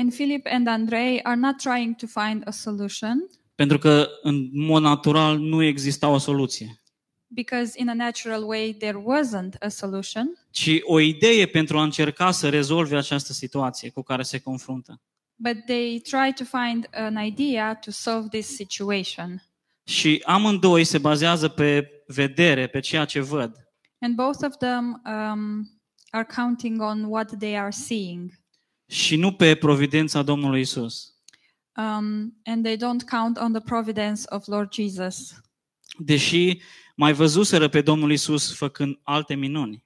And 0.00 0.14
Philip 0.14 0.46
and 0.50 0.66
Andrei 0.66 1.22
are 1.22 1.36
not 1.36 1.56
trying 1.58 1.96
to 1.96 2.06
find 2.06 2.42
a 2.46 2.50
solution 2.50 3.28
pentru 3.54 3.78
că 3.78 4.08
în 4.22 4.48
mod 4.52 4.82
natural 4.82 5.38
nu 5.38 5.62
exista 5.62 6.08
o 6.08 6.18
soluție, 6.18 6.82
because, 7.26 7.72
in 7.76 7.88
a 7.88 7.94
natural 7.94 8.42
way, 8.48 8.72
there 8.78 8.98
wasn't 8.98 9.58
a 9.60 9.68
solution, 9.68 10.46
ci 10.50 10.70
o 10.82 11.00
idee 11.00 11.46
pentru 11.46 11.78
a 11.78 11.82
încerca 11.82 12.30
să 12.30 12.48
rezolve 12.48 12.96
această 12.96 13.32
situație 13.32 13.90
cu 13.90 14.02
care 14.02 14.22
se 14.22 14.38
confruntă. 14.38 15.00
but 15.40 15.56
they 15.66 16.00
try 16.00 16.32
to 16.32 16.44
find 16.44 16.88
an 16.92 17.24
idea 17.24 17.74
to 17.74 17.90
solve 17.90 18.28
this 18.28 18.46
situation. 18.54 19.42
Și 19.84 20.22
amândoi 20.24 20.84
se 20.84 20.98
bazează 20.98 21.48
pe 21.48 21.90
vedere, 22.06 22.66
pe 22.66 22.80
ceea 22.80 23.04
ce 23.04 23.20
văd. 23.20 23.56
And 24.00 24.14
both 24.14 24.38
of 24.44 24.56
them 24.56 25.02
um, 25.04 25.70
are 26.10 26.26
counting 26.36 26.80
on 26.80 27.04
what 27.04 27.38
they 27.38 27.58
are 27.58 27.70
seeing. 27.70 28.37
Și 28.88 29.16
nu 29.16 29.32
pe 29.32 29.54
providența 29.54 30.22
Domnului 30.22 30.60
Isus. 30.60 31.12
Um, 31.76 32.36
and 32.44 32.62
they 32.62 32.76
don't 32.76 33.04
count 33.10 33.38
on 33.38 33.52
the 33.52 33.62
providence 33.62 34.22
of 34.28 34.46
Lord 34.46 34.72
Jesus. 34.72 35.40
Deși 35.98 36.58
mai 36.96 37.12
văzuseră 37.12 37.68
pe 37.68 37.80
Domnul 37.80 38.12
Isus 38.12 38.54
făcând 38.56 38.98
alte 39.02 39.34
minuni. 39.34 39.82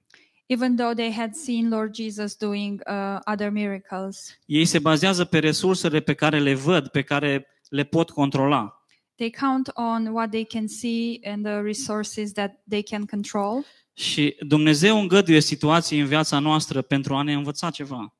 Even 0.46 0.76
though 0.76 0.94
they 0.94 1.12
had 1.12 1.34
seen 1.34 1.68
Lord 1.68 1.94
Jesus 1.94 2.36
doing 2.36 2.82
uh, 2.90 3.18
other 3.32 3.50
miracles, 3.50 4.38
Ei 4.46 4.64
se 4.64 4.78
bazează 4.78 5.24
pe 5.24 5.38
resursele 5.38 6.00
pe 6.00 6.14
care 6.14 6.38
le 6.38 6.54
văd, 6.54 6.88
pe 6.88 7.02
care 7.02 7.46
le 7.68 7.84
pot 7.84 8.10
controla. 8.10 8.76
they 9.16 9.30
count 9.30 9.70
on 9.74 10.06
what 10.06 10.30
they 10.30 10.44
can 10.44 10.66
see 10.68 11.20
and 11.24 11.44
the 11.44 11.60
resources 11.60 12.32
that 12.32 12.62
they 12.68 12.82
can 12.82 13.04
control. 13.04 13.64
Și 13.92 14.36
Dumnezeu 14.40 15.00
îngăduie 15.00 15.40
situații 15.40 16.00
în 16.00 16.06
viața 16.06 16.38
noastră 16.38 16.82
pentru 16.82 17.14
a 17.14 17.22
ne 17.22 17.32
învăța 17.32 17.70
ceva. 17.70 18.16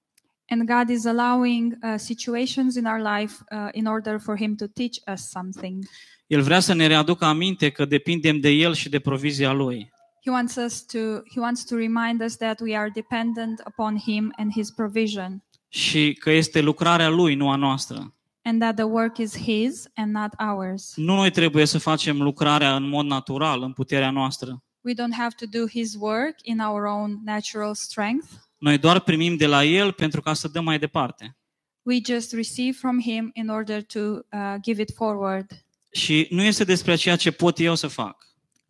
And 0.49 0.69
God 0.69 0.89
is 0.97 1.05
allowing 1.05 1.75
uh, 1.83 1.95
situations 1.97 2.75
in 2.77 2.85
our 2.87 3.19
life 3.19 3.35
uh, 3.53 3.69
in 3.73 3.87
order 3.87 4.19
for 4.19 4.37
Him 4.37 4.55
to 4.57 4.67
teach 4.67 4.97
us 5.13 5.29
something. 5.31 5.85
El 6.27 6.43
vrea 6.43 6.61
să 6.61 6.75
ne 6.75 6.87
readucă 6.87 7.25
aminte 7.25 7.71
că 7.71 7.85
depindem 7.85 8.41
de 8.41 8.49
El 8.49 8.75
și 8.75 8.89
de 8.89 8.99
provizia 8.99 9.53
Lui. 9.53 9.91
He 10.25 10.31
wants 10.31 10.57
us 10.57 10.85
to 10.85 10.99
He 11.35 11.41
wants 11.41 11.65
to 11.65 11.77
remind 11.77 12.23
us 12.25 12.37
that 12.37 12.61
we 12.61 12.77
are 12.77 12.91
dependent 12.95 13.63
upon 13.67 13.99
Him 13.99 14.33
and 14.37 14.53
His 14.53 14.71
provision, 14.71 15.45
Și 15.69 16.13
că 16.21 16.31
este 16.31 16.61
lucrarea 16.61 17.09
Lui, 17.09 17.35
nu 17.35 17.51
a 17.51 17.57
noastră. 17.57 18.15
and 18.45 18.61
that 18.61 18.75
the 18.75 18.85
work 18.85 19.19
is 19.19 19.37
His 19.37 19.85
and 19.95 20.13
not 20.15 20.31
ours. 20.39 20.93
Nu 20.97 21.15
noi 21.15 21.31
trebuie 21.31 21.65
să 21.65 21.79
facem 21.79 22.23
lucrarea 22.23 22.75
în 22.77 22.89
mod 22.89 23.07
natural, 23.07 23.63
în 23.63 23.73
puterea 23.73 24.11
noastră. 24.11 24.63
We 24.85 24.93
don't 24.95 25.17
have 25.17 25.35
to 25.39 25.59
do 25.59 25.67
His 25.67 25.95
work 25.99 26.35
in 26.43 26.59
our 26.59 26.85
own 26.85 27.21
natural 27.25 27.75
strength. 27.75 28.29
Noi 28.63 28.79
doar 28.79 29.01
primim 29.01 29.37
de 29.37 29.47
la 29.47 29.65
El 29.65 29.93
pentru 29.93 30.21
ca 30.21 30.33
să 30.35 30.49
dăm 30.49 30.65
mai 30.65 30.79
departe. 30.79 31.37
We 31.83 31.99
just 32.07 32.33
receive 32.33 32.73
from 32.73 33.01
Him 33.01 33.31
in 33.35 33.49
order 33.49 33.83
to 33.83 34.01
uh, 34.01 34.55
give 34.63 34.83
it 34.83 34.93
forward. 34.95 35.65
Și 35.93 36.27
nu 36.31 36.43
este 36.43 36.65
despre 36.65 36.95
ceea 36.95 37.17
ce 37.17 37.31
pot 37.31 37.59
eu 37.59 37.75
să 37.75 37.87
fac, 37.87 38.17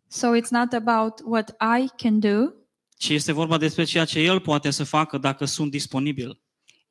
So 0.07 0.27
it's 0.35 0.49
not 0.49 0.73
about 0.73 1.13
what 1.25 1.49
I 1.79 1.87
can 2.03 2.19
do, 2.19 2.53
ci 2.97 3.09
este 3.09 3.31
vorba 3.31 3.57
despre 3.57 3.83
ceea 3.83 4.05
ce 4.05 4.19
El 4.19 4.39
poate 4.39 4.69
să 4.69 4.83
facă 4.83 5.17
dacă 5.17 5.45
sunt 5.45 5.71
disponibil. 5.71 6.41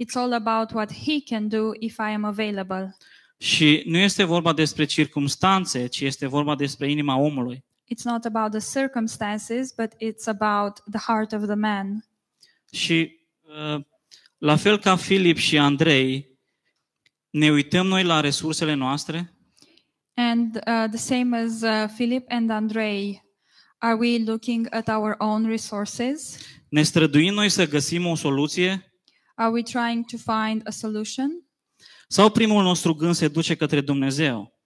it's 0.04 0.14
all 0.14 0.32
about 0.32 0.70
what 0.72 0.92
He 0.92 1.20
can 1.24 1.48
do 1.48 1.70
if 1.78 1.96
I 1.98 2.12
am 2.14 2.24
available. 2.24 2.96
Și 3.38 3.82
nu 3.86 3.96
este 3.98 4.24
vorba 4.24 4.52
despre 4.52 4.84
circumstanțe, 4.84 5.86
ci 5.86 6.00
este 6.00 6.26
vorba 6.26 6.54
despre 6.54 6.90
inima 6.90 7.16
omului. 7.16 7.64
It's 7.94 8.04
not 8.04 8.24
about 8.24 8.50
the 8.50 8.80
circumstances, 8.80 9.74
but 9.76 9.92
it's 9.92 10.26
about 10.26 10.72
the 10.90 11.00
heart 11.12 11.32
of 11.32 11.44
the 11.44 11.54
man. 11.54 12.04
Și 12.72 13.16
uh, 13.42 13.84
la 14.38 14.56
fel 14.56 14.78
ca 14.78 14.96
Filip 14.96 15.36
și 15.36 15.58
Andrei, 15.58 16.38
ne 17.30 17.50
uităm 17.50 17.86
noi 17.86 18.04
la 18.04 18.20
resursele 18.20 18.74
noastre 18.74 19.36
And 20.14 20.56
uh, 20.56 20.88
the 20.90 20.96
same 20.96 21.36
as 21.36 21.62
uh, 21.62 21.88
Philip 21.94 22.24
and 22.28 22.50
Andrei, 22.50 23.22
are 23.78 23.94
we 23.94 24.24
looking 24.24 24.66
at 24.70 24.88
our 24.88 25.14
own 25.18 25.46
resources? 25.46 26.36
Ne 26.68 26.82
străduim 26.82 27.34
noi 27.34 27.48
să 27.48 27.68
găsim 27.68 28.06
o 28.06 28.14
soluție 28.14 28.92
Are 29.34 29.50
we 29.50 29.62
trying 29.62 30.04
to 30.04 30.16
find 30.16 30.62
a 30.64 30.70
solution? 30.70 31.30
sau 32.08 32.30
primul 32.30 32.62
nostru 32.62 32.94
gând 32.94 33.14
se 33.14 33.28
duce 33.28 33.54
către 33.54 33.80
Dumnezeu, 33.80 34.60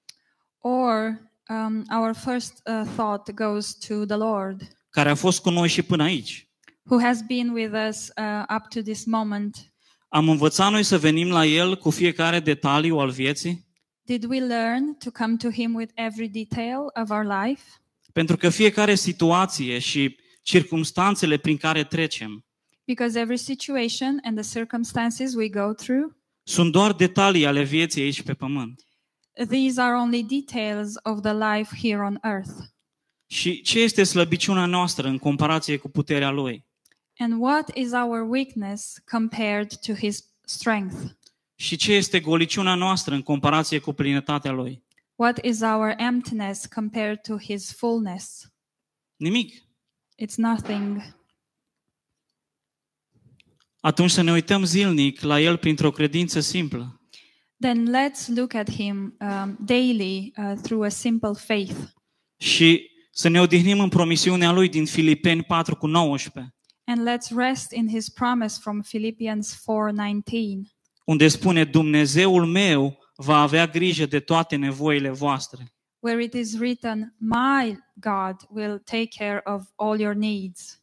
Or 0.59 1.21
um, 1.49 1.85
our 2.01 2.15
first 2.15 2.53
uh, 2.67 2.83
thought 2.95 3.31
goes 3.31 3.75
to 3.75 4.05
the 4.05 4.17
Lord, 4.17 4.63
care 4.91 5.11
a 5.11 5.15
fost 5.15 5.41
cu 5.41 5.51
noi 5.51 5.69
și 5.69 5.83
până 5.83 6.03
aici. 6.03 6.46
Who 6.91 7.01
has 7.01 7.23
been 7.23 7.53
with 7.53 7.73
us 7.89 8.11
uh, 8.17 8.57
up 8.57 8.69
to 8.69 8.81
this 8.83 9.05
moment? 9.05 9.73
Am 10.09 10.29
învățat 10.29 10.71
noi 10.73 10.83
să 10.83 10.99
venim 10.99 11.29
la 11.29 11.47
El 11.47 11.77
cu 11.77 11.91
fiecare 11.91 12.41
detaliu 12.41 12.99
al 12.99 13.11
vieții, 13.11 13.65
Did 14.03 14.25
we 14.29 14.41
learn 14.41 14.95
to 15.05 15.11
come 15.11 15.37
to 15.37 15.51
Him 15.51 15.75
with 15.75 15.93
every 15.95 16.29
detail 16.29 16.79
of 17.03 17.11
our 17.11 17.25
life? 17.45 17.63
pentru 18.13 18.37
că 18.37 18.49
fiecare 18.49 18.95
situație 18.95 19.79
și 19.79 20.17
circumstanțele 20.43 21.37
prin 21.37 21.57
care 21.57 21.85
trecem 21.85 22.45
Because 22.85 23.19
every 23.19 23.37
situation 23.39 24.19
and 24.23 24.41
the 24.41 24.59
circumstances 24.59 25.35
we 25.35 25.49
go 25.49 25.73
through, 25.73 26.13
sunt 26.43 26.73
doar 26.73 26.93
detalii 26.93 27.47
ale 27.47 27.63
vieții 27.63 28.03
aici 28.03 28.23
pe 28.23 28.35
pământ. 28.35 28.83
these 29.49 29.81
are 29.81 29.95
only 29.95 30.23
details 30.23 30.93
of 31.03 31.21
the 31.21 31.33
life 31.35 31.77
here 31.83 32.03
on 32.05 32.19
earth. 32.23 32.51
Și 33.27 33.63
ce 33.63 33.81
este 33.81 34.03
slăbiciunea 34.03 34.67
noastră 34.67 35.09
în 35.09 35.19
comparație 35.19 35.77
cu 35.77 35.89
puterea 35.89 36.31
Lui? 36.31 36.67
And 37.19 37.41
what 37.41 37.77
is 37.77 37.93
our 37.93 38.21
weakness 38.21 38.99
compared 39.11 39.69
to 39.87 39.93
his 39.93 40.25
strength? 40.45 40.97
Și 41.55 41.77
ce 41.77 41.93
este 41.93 42.21
goliciunea 42.21 42.75
noastră 42.75 43.15
în 43.15 43.23
comparație 43.23 43.79
cu 43.79 43.93
plinătatea 43.93 44.51
lui? 44.51 44.85
What 45.15 45.45
is 45.45 45.61
our 45.61 45.95
emptiness 45.97 46.67
compared 46.67 47.21
to 47.21 47.39
his 47.39 47.73
fullness? 47.73 48.53
Nimic. 49.17 49.55
It's 50.23 50.35
nothing. 50.37 51.17
Atunci 53.81 54.11
să 54.11 54.23
ne 54.23 54.33
uităm 54.33 54.65
zilnic 54.65 55.21
la 55.21 55.41
el 55.41 55.57
printr-o 55.57 55.91
credință 55.91 56.41
simplă. 56.41 57.01
Then 57.61 57.89
let's 57.89 58.27
look 58.35 58.55
at 58.55 58.71
him 58.71 59.17
um, 59.21 59.59
daily 59.65 60.33
uh, 60.37 60.53
through 60.63 60.85
a 60.85 60.89
simple 60.89 61.33
faith 61.33 61.77
Și 62.37 62.91
să 63.11 63.29
ne 63.29 63.41
odihnim 63.41 63.81
în 63.81 63.89
promisiunea 63.89 64.53
lui 64.53 64.69
din 64.69 64.87
Filipeni 64.87 65.43
4 65.43 65.77
cu 65.77 65.87
19, 65.87 66.56
and 66.87 67.07
let's 67.07 67.31
rest 67.31 67.73
in 67.73 67.89
his 67.89 68.09
promise 68.11 68.59
from 68.61 68.83
Philippians 68.83 69.55
4:19 69.55 70.75
unde 71.05 71.29
spune 71.29 71.65
Dumnezeul 71.65 72.47
meu 72.47 72.99
va 73.17 73.41
avea 73.41 73.67
grijă 73.67 74.07
de 74.07 74.21
toate 74.21 74.57
nevoile 74.57 75.11
voastre. 75.11 75.71
where 76.01 76.23
it 76.23 76.35
is 76.35 76.55
written 76.59 77.15
my 77.19 77.79
God 77.95 78.37
will 78.51 78.79
take 78.79 79.09
care 79.19 79.41
of 79.45 79.63
all 79.77 80.01
your 80.01 80.15
needs. 80.15 80.81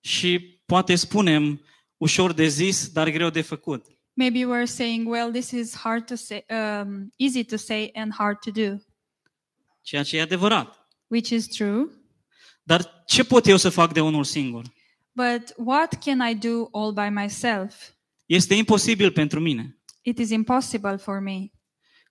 Și 0.00 0.38
poate 0.66 0.94
spunem 0.94 1.60
ușor 1.96 2.32
de 2.32 2.46
zis, 2.46 2.88
dar 2.88 3.10
greu 3.10 3.30
de 3.30 3.40
făcut. 3.40 3.86
Maybe 4.12 4.38
we're 4.44 4.66
saying 4.66 5.08
well 5.08 5.30
this 5.30 5.50
is 5.50 5.76
hard 5.76 6.06
to 6.06 6.14
say 6.14 6.44
um, 6.50 7.12
easy 7.16 7.44
to 7.44 7.56
say 7.56 7.90
and 7.94 8.12
hard 8.14 8.38
to 8.38 8.50
do, 8.50 8.76
Ceea 9.82 10.02
ce 10.02 10.16
e 10.16 10.20
adevărat. 10.20 10.86
which 11.06 11.28
is 11.30 11.46
true. 11.46 11.84
Dar 12.62 13.02
ce 13.06 13.24
pot 13.24 13.46
eu 13.46 13.56
să 13.56 13.68
fac 13.68 13.92
de 13.92 14.00
unul 14.00 14.24
singur? 14.24 14.64
But 15.14 15.52
what 15.56 16.02
can 16.04 16.20
I 16.30 16.34
do 16.34 16.68
all 16.72 16.92
by 16.92 17.08
myself? 17.22 17.90
Este 18.26 18.54
imposibil 18.54 19.10
pentru 19.10 19.40
mine. 19.40 19.78
It 20.02 20.18
is 20.18 20.30
impossible 20.30 20.96
for 20.96 21.20
me. 21.20 21.50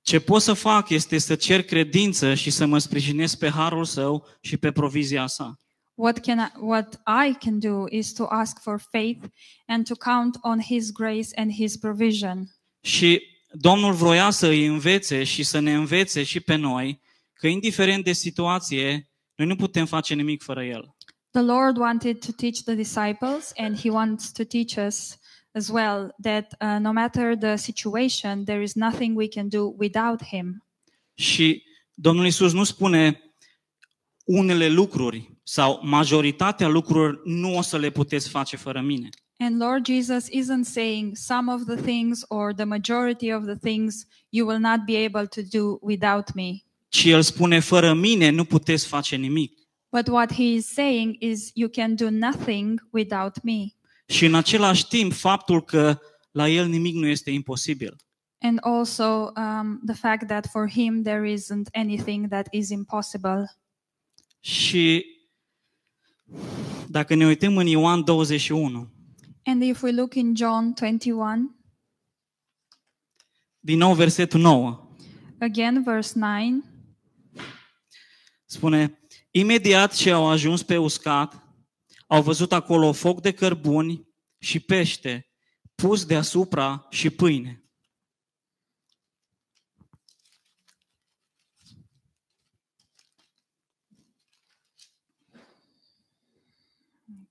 Ce 0.02 0.20
pot 0.20 0.42
să 0.42 0.54
fac 0.54 0.90
este 0.90 1.18
să 1.18 1.36
cer 1.36 1.64
credință 1.64 2.34
și 2.34 2.50
să 2.50 2.66
mă 2.66 2.78
sprijinesc 2.78 3.38
pe 3.38 3.50
harul 3.50 3.86
său 3.86 4.28
și 4.42 4.58
pe 4.58 4.72
provizia 4.72 5.28
sa. 5.28 5.56
What 5.94 6.20
can 6.20 6.40
I, 6.40 6.60
what 6.60 7.02
I 7.28 7.34
can 7.34 7.60
do 7.60 7.86
is 7.90 8.14
to 8.14 8.26
ask 8.30 8.62
for 8.62 8.82
faith 8.92 9.26
and 9.66 9.88
to 9.88 9.96
count 9.96 10.38
on 10.42 10.60
his 10.60 10.92
grace 10.92 11.28
and 11.36 11.52
his 11.52 11.78
provision. 11.78 12.48
Și 12.82 13.22
Domnul 13.52 13.94
vroia 13.94 14.30
să 14.30 14.48
îi 14.48 14.66
învețe 14.66 15.24
și 15.24 15.44
să 15.44 15.60
ne 15.60 15.74
învețe 15.74 16.24
și 16.24 16.40
pe 16.40 16.56
noi 16.56 17.02
că 17.34 17.48
indiferent 17.48 18.04
de 18.04 18.12
situație, 18.12 19.12
noi 19.36 19.48
nu 19.48 19.56
putem 19.56 19.86
face 19.86 20.14
nimic 20.14 20.42
fără 20.42 20.64
El. 20.64 20.96
The 21.32 21.41
Lord 21.41 21.78
wanted 21.78 22.22
to 22.26 22.32
teach 22.32 22.63
the 22.63 22.76
disciples 22.76 23.54
and 23.58 23.80
he 23.80 23.89
wants 23.89 24.32
to 24.32 24.44
teach 24.44 24.78
us 24.78 25.20
as 25.52 25.70
well 25.70 26.15
that 26.22 26.54
uh, 26.60 26.78
no 26.80 26.91
matter 26.91 27.38
the 27.38 27.56
situation 27.56 28.44
there 28.44 28.62
is 28.62 28.76
nothing 28.76 29.15
we 29.15 29.28
can 29.28 29.48
do 29.48 29.76
without 29.78 30.22
him. 30.24 30.63
Și 31.13 31.63
Domnul 31.94 32.26
Isus 32.26 32.54
nu 32.54 32.63
spune 32.63 33.22
unele 34.26 34.70
lucruri 34.70 35.32
sau 35.44 35.80
majoritatea 35.84 36.67
lucrurilor 36.67 37.22
nu 37.26 37.58
o 37.58 37.62
să 37.62 37.78
le 37.78 37.89
puteți 37.89 38.30
face 38.30 38.58
fără 38.58 38.82
mine. 38.82 39.10
And 39.38 39.62
Lord 39.62 39.86
Jesus 39.86 40.28
isn't 40.30 40.65
saying 40.65 41.15
some 41.15 41.54
of 41.54 41.62
the 41.65 41.76
things 41.76 42.24
or 42.28 42.54
the 42.54 42.63
majority 42.63 43.34
of 43.34 43.44
the 43.46 43.56
things 43.56 44.06
you 44.30 44.48
will 44.48 44.60
not 44.60 44.86
be 44.86 45.04
able 45.04 45.28
to 45.28 45.41
do 45.41 45.78
without 45.82 46.34
me. 46.34 46.52
Ci 46.89 47.06
El 47.06 47.22
spune, 47.22 47.60
fără 47.60 47.94
mine 47.94 48.30
nu 48.30 48.44
puteți 48.46 48.88
face 48.88 49.15
nimic. 49.15 49.61
But 49.92 50.08
what 50.08 50.34
he 50.34 50.44
is 50.44 50.68
saying 50.68 51.16
is 51.20 51.52
you 51.54 51.70
can 51.70 51.96
do 51.96 52.10
nothing 52.10 52.88
without 52.92 53.44
me. 53.44 53.66
Și 54.06 54.26
în 54.26 54.36
același 54.36 54.88
timp, 54.88 55.14
faptul 55.14 55.64
că 55.64 56.00
la 56.32 56.50
El 56.50 56.68
nimic 56.68 56.96
nu 56.96 57.06
este 57.06 57.32
imposibil. 57.32 57.96
And 58.40 58.60
also 58.62 59.32
um, 59.36 59.82
the 59.86 59.96
fact 59.96 60.28
that 60.28 60.48
for 60.48 60.70
him 60.70 61.04
there 61.04 61.34
isn't 61.34 61.70
anything 61.74 62.28
that 62.28 62.48
is 62.52 62.70
impossible. 62.70 63.58
Și 64.40 65.06
dacă 66.88 67.16
ne 67.16 67.26
uităm 67.26 67.58
în 67.58 67.66
Ioan 67.66 68.04
21, 68.04 68.92
And 69.46 69.62
if 69.64 69.82
we 69.82 69.92
look 69.92 70.16
in 70.16 70.36
John 70.36 70.74
21, 70.74 71.56
din 73.60 73.78
nou 73.78 73.94
versetul 73.94 74.40
9, 74.40 74.88
again, 75.40 75.84
verse 75.84 76.20
9, 76.20 76.62
spune, 78.46 79.01
imediat 79.32 79.96
ce 79.96 80.12
au 80.12 80.28
ajuns 80.28 80.63
pe 80.63 80.78
uscat, 80.78 81.48
au 82.08 82.22
văzut 82.22 82.52
acolo 82.52 82.91
foc 82.91 83.22
de 83.22 83.32
cărbuni 83.32 84.08
și 84.38 84.60
pește 84.60 85.32
pus 85.76 86.06
deasupra 86.06 86.88
și 86.89 87.10
pâine. 87.10 87.63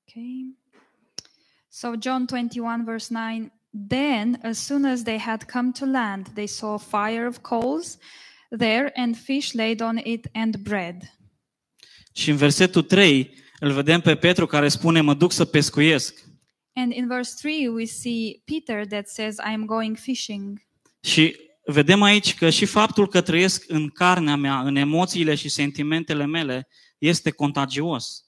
Okay. 0.09 0.57
So, 1.69 1.93
John 1.99 2.25
21, 2.25 2.85
verse 2.85 3.13
9 3.13 3.51
Then, 3.71 4.41
as 4.43 4.59
soon 4.59 4.85
as 4.85 5.03
they 5.03 5.19
had 5.19 5.45
come 5.45 5.73
to 5.73 5.87
land, 5.87 6.27
they 6.35 6.47
saw 6.47 6.75
a 6.75 6.79
fire 6.79 7.27
of 7.27 7.43
coals 7.43 7.99
there 8.51 8.91
and 8.97 9.17
fish 9.17 9.55
laid 9.55 9.81
on 9.81 9.99
it 9.99 10.27
and 10.33 10.63
bread. 10.65 11.20
Și 12.21 12.31
în 12.31 12.37
versetul 12.37 12.83
3 12.83 13.35
îl 13.59 13.73
vedem 13.73 14.01
pe 14.01 14.15
Petru 14.15 14.47
care 14.47 14.69
spune, 14.69 15.01
mă 15.01 15.15
duc 15.15 15.33
să 15.33 15.45
pescuiesc. 15.45 16.25
And 16.73 16.93
in 16.93 17.07
verse 17.07 17.33
3, 17.41 17.69
we 17.69 17.85
see 17.85 18.43
Peter 18.45 18.87
that 18.87 19.09
says, 19.09 19.37
I 19.37 19.53
am 19.55 19.65
going 19.65 19.97
fishing. 19.97 20.63
Și 21.01 21.37
vedem 21.65 22.03
aici 22.03 22.35
că 22.35 22.51
și 22.51 22.65
faptul 22.65 23.09
că 23.09 23.21
trăiesc 23.21 23.65
în 23.69 23.89
carnea 23.89 24.37
mea, 24.37 24.61
în 24.61 24.77
emoțiile 24.77 25.35
și 25.35 25.49
sentimentele 25.49 26.27
mele, 26.27 26.69
este 26.99 27.31
contagios. 27.31 28.25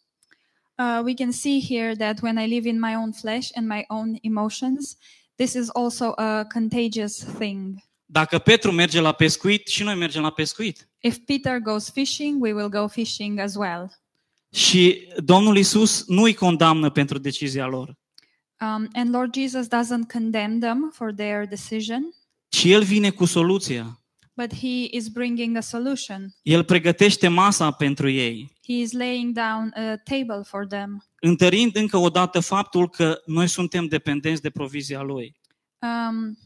Uh, 0.79 1.01
we 1.05 1.15
can 1.15 1.31
see 1.31 1.61
here 1.69 1.95
that 1.97 2.23
when 2.23 2.37
I 2.37 2.47
live 2.47 2.69
in 2.69 2.81
my 2.81 2.95
own 2.97 3.13
flesh 3.13 3.51
and 3.55 3.69
my 3.69 3.85
own 3.87 4.19
emotions, 4.21 4.97
this 5.35 5.53
is 5.53 5.69
also 5.73 6.13
a 6.17 6.45
contagious 6.53 7.25
thing. 7.39 7.75
Dacă 8.05 8.39
Petru 8.39 8.73
merge 8.73 9.01
la 9.01 9.13
pescuit, 9.13 9.67
și 9.67 9.83
noi 9.83 9.95
mergem 9.95 10.23
la 10.23 10.31
pescuit. 10.31 10.87
If 11.05 11.17
Peter 11.27 11.59
goes 11.59 11.91
fishing, 11.91 12.41
we 12.43 12.53
will 12.53 12.69
go 12.69 12.87
fishing 12.89 13.39
as 13.39 13.55
well. 13.55 13.93
Și 14.53 15.09
Domnul 15.25 15.57
Isus 15.57 16.05
nu 16.07 16.23
îi 16.23 16.35
condamnă 16.35 16.91
pentru 16.91 17.19
decizia 17.19 17.67
lor, 17.67 18.01
Um, 18.61 18.89
and 18.93 19.15
Lord 19.15 19.35
Jesus 19.35 19.67
doesn't 19.67 20.13
condemn 20.13 20.59
them 20.61 20.91
for 20.95 21.13
their 21.13 21.47
decision, 21.47 22.15
ci 22.49 22.65
El 22.65 22.83
vine 22.83 23.11
cu 23.11 23.25
soluția. 23.25 23.97
but 24.37 24.55
He 24.55 24.89
is 24.91 25.09
bringing 25.09 25.57
a 25.57 25.61
solution. 25.61 26.35
El 26.43 26.65
pregătește 26.65 27.29
masa 27.29 27.71
pentru 27.71 28.09
ei, 28.09 28.53
He 28.67 28.73
is 28.73 28.93
laying 28.93 29.35
down 29.35 29.73
a 29.75 29.97
table 30.05 30.43
for 30.45 30.67
them, 30.67 31.05
întărind 31.21 31.77
încă 31.77 31.97
o 31.97 32.09
dată 32.09 32.41
faptul 32.41 32.89
că 32.89 33.21
noi 33.27 33.47
suntem 33.47 33.87
dependenți 33.87 34.43
de 34.43 34.51
provizia 34.51 35.01
Lui. 35.03 35.37
um, 35.79 36.39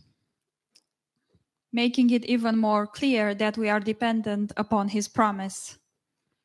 making 1.77 2.11
it 2.11 2.25
even 2.29 2.59
more 2.59 2.87
clear 2.87 3.35
that 3.35 3.57
we 3.57 3.71
are 3.71 3.83
dependent 3.85 4.53
upon 4.59 4.89
His 4.89 5.09
promise. 5.09 5.81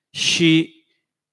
Și 0.10 0.74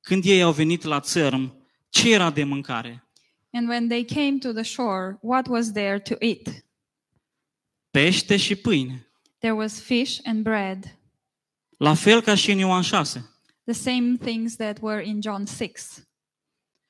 când 0.00 0.24
ei 0.24 0.42
au 0.42 0.52
venit 0.52 0.82
la 0.82 1.00
țărm, 1.00 1.66
ce 1.88 2.12
era 2.12 2.30
de 2.30 2.44
mâncare? 2.44 3.08
And 3.52 3.68
when 3.68 3.88
they 3.88 4.04
came 4.04 4.38
to 4.38 4.52
the 4.52 4.62
shore, 4.62 5.18
what 5.20 5.46
was 5.48 5.72
there 5.72 5.98
to 5.98 6.14
eat? 6.18 6.64
Pește 7.90 8.36
și 8.36 8.56
pâine. 8.56 9.10
There 9.38 9.54
was 9.54 9.80
fish 9.80 10.18
and 10.24 10.42
bread, 10.42 10.98
La 11.76 11.94
fel 11.94 12.20
ca 12.20 12.34
și 12.34 12.50
în 12.50 12.58
Ioan 12.58 12.82
6. 12.82 13.30
the 13.64 13.74
same 13.74 14.16
things 14.20 14.56
that 14.56 14.78
were 14.80 15.06
in 15.06 15.20
John 15.22 15.44
6. 15.44 16.08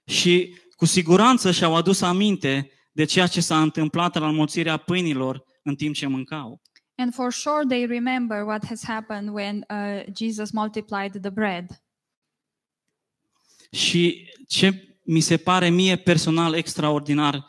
Și 0.05 0.57
cu 0.77 0.85
siguranță 0.87 1.51
și-au 1.51 1.75
adus 1.77 2.01
aminte 2.01 2.71
de 2.93 3.05
ceea 3.05 3.27
ce 3.27 3.41
s-a 3.41 3.63
întâmplat 3.63 4.15
la 4.15 4.29
înmulțirea 4.29 4.77
pâinilor 4.77 5.45
în 5.63 5.75
timp 5.75 5.95
ce 5.95 6.07
mâncau. 6.07 6.61
And 7.01 7.15
for 7.15 7.33
sure, 7.33 7.65
they 7.69 7.87
remember 7.87 8.45
what 8.45 8.65
has 8.65 8.83
happened 8.85 9.29
when 9.29 9.65
uh, 9.71 10.03
Jesus 10.13 10.51
multiplied 10.51 11.21
the 11.21 11.31
bread. 11.31 11.83
Și 13.71 14.31
ce 14.47 14.97
mi 15.03 15.21
se 15.21 15.37
pare 15.37 15.69
mie 15.69 15.97
personal 15.97 16.55
extraordinar 16.55 17.47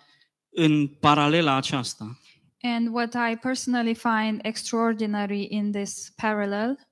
în 0.50 0.88
paralela 0.88 1.56
aceasta 1.56 2.20
And 2.62 2.88
what 2.94 3.14
I 3.14 3.36
personally 3.36 3.96
find 3.96 4.40
extraordinary 4.42 5.48
in 5.50 5.72
this 5.72 6.12
parallel 6.16 6.90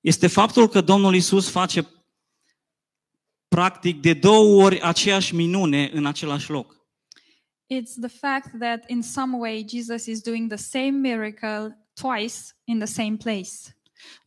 este 0.00 0.26
faptul 0.26 0.68
că 0.68 0.80
Domnul 0.80 1.14
Isus 1.14 1.50
face 1.50 1.88
practic 3.48 4.00
de 4.00 4.14
două 4.14 4.64
ori 4.64 4.80
aceeași 4.80 5.34
minune 5.34 5.90
în 5.92 6.06
același 6.06 6.50
loc. 6.50 6.85
It's 7.66 7.94
the 7.94 8.08
fact 8.08 8.58
that 8.58 8.84
in 8.88 9.02
some 9.02 9.36
way 9.36 9.64
Jesus 9.68 10.06
is 10.06 10.22
doing 10.22 10.48
the 10.48 10.56
same 10.56 11.00
miracle 11.00 11.76
twice 11.94 12.54
in 12.64 12.78
the 12.78 12.86
same 12.86 13.16
place. 13.16 13.76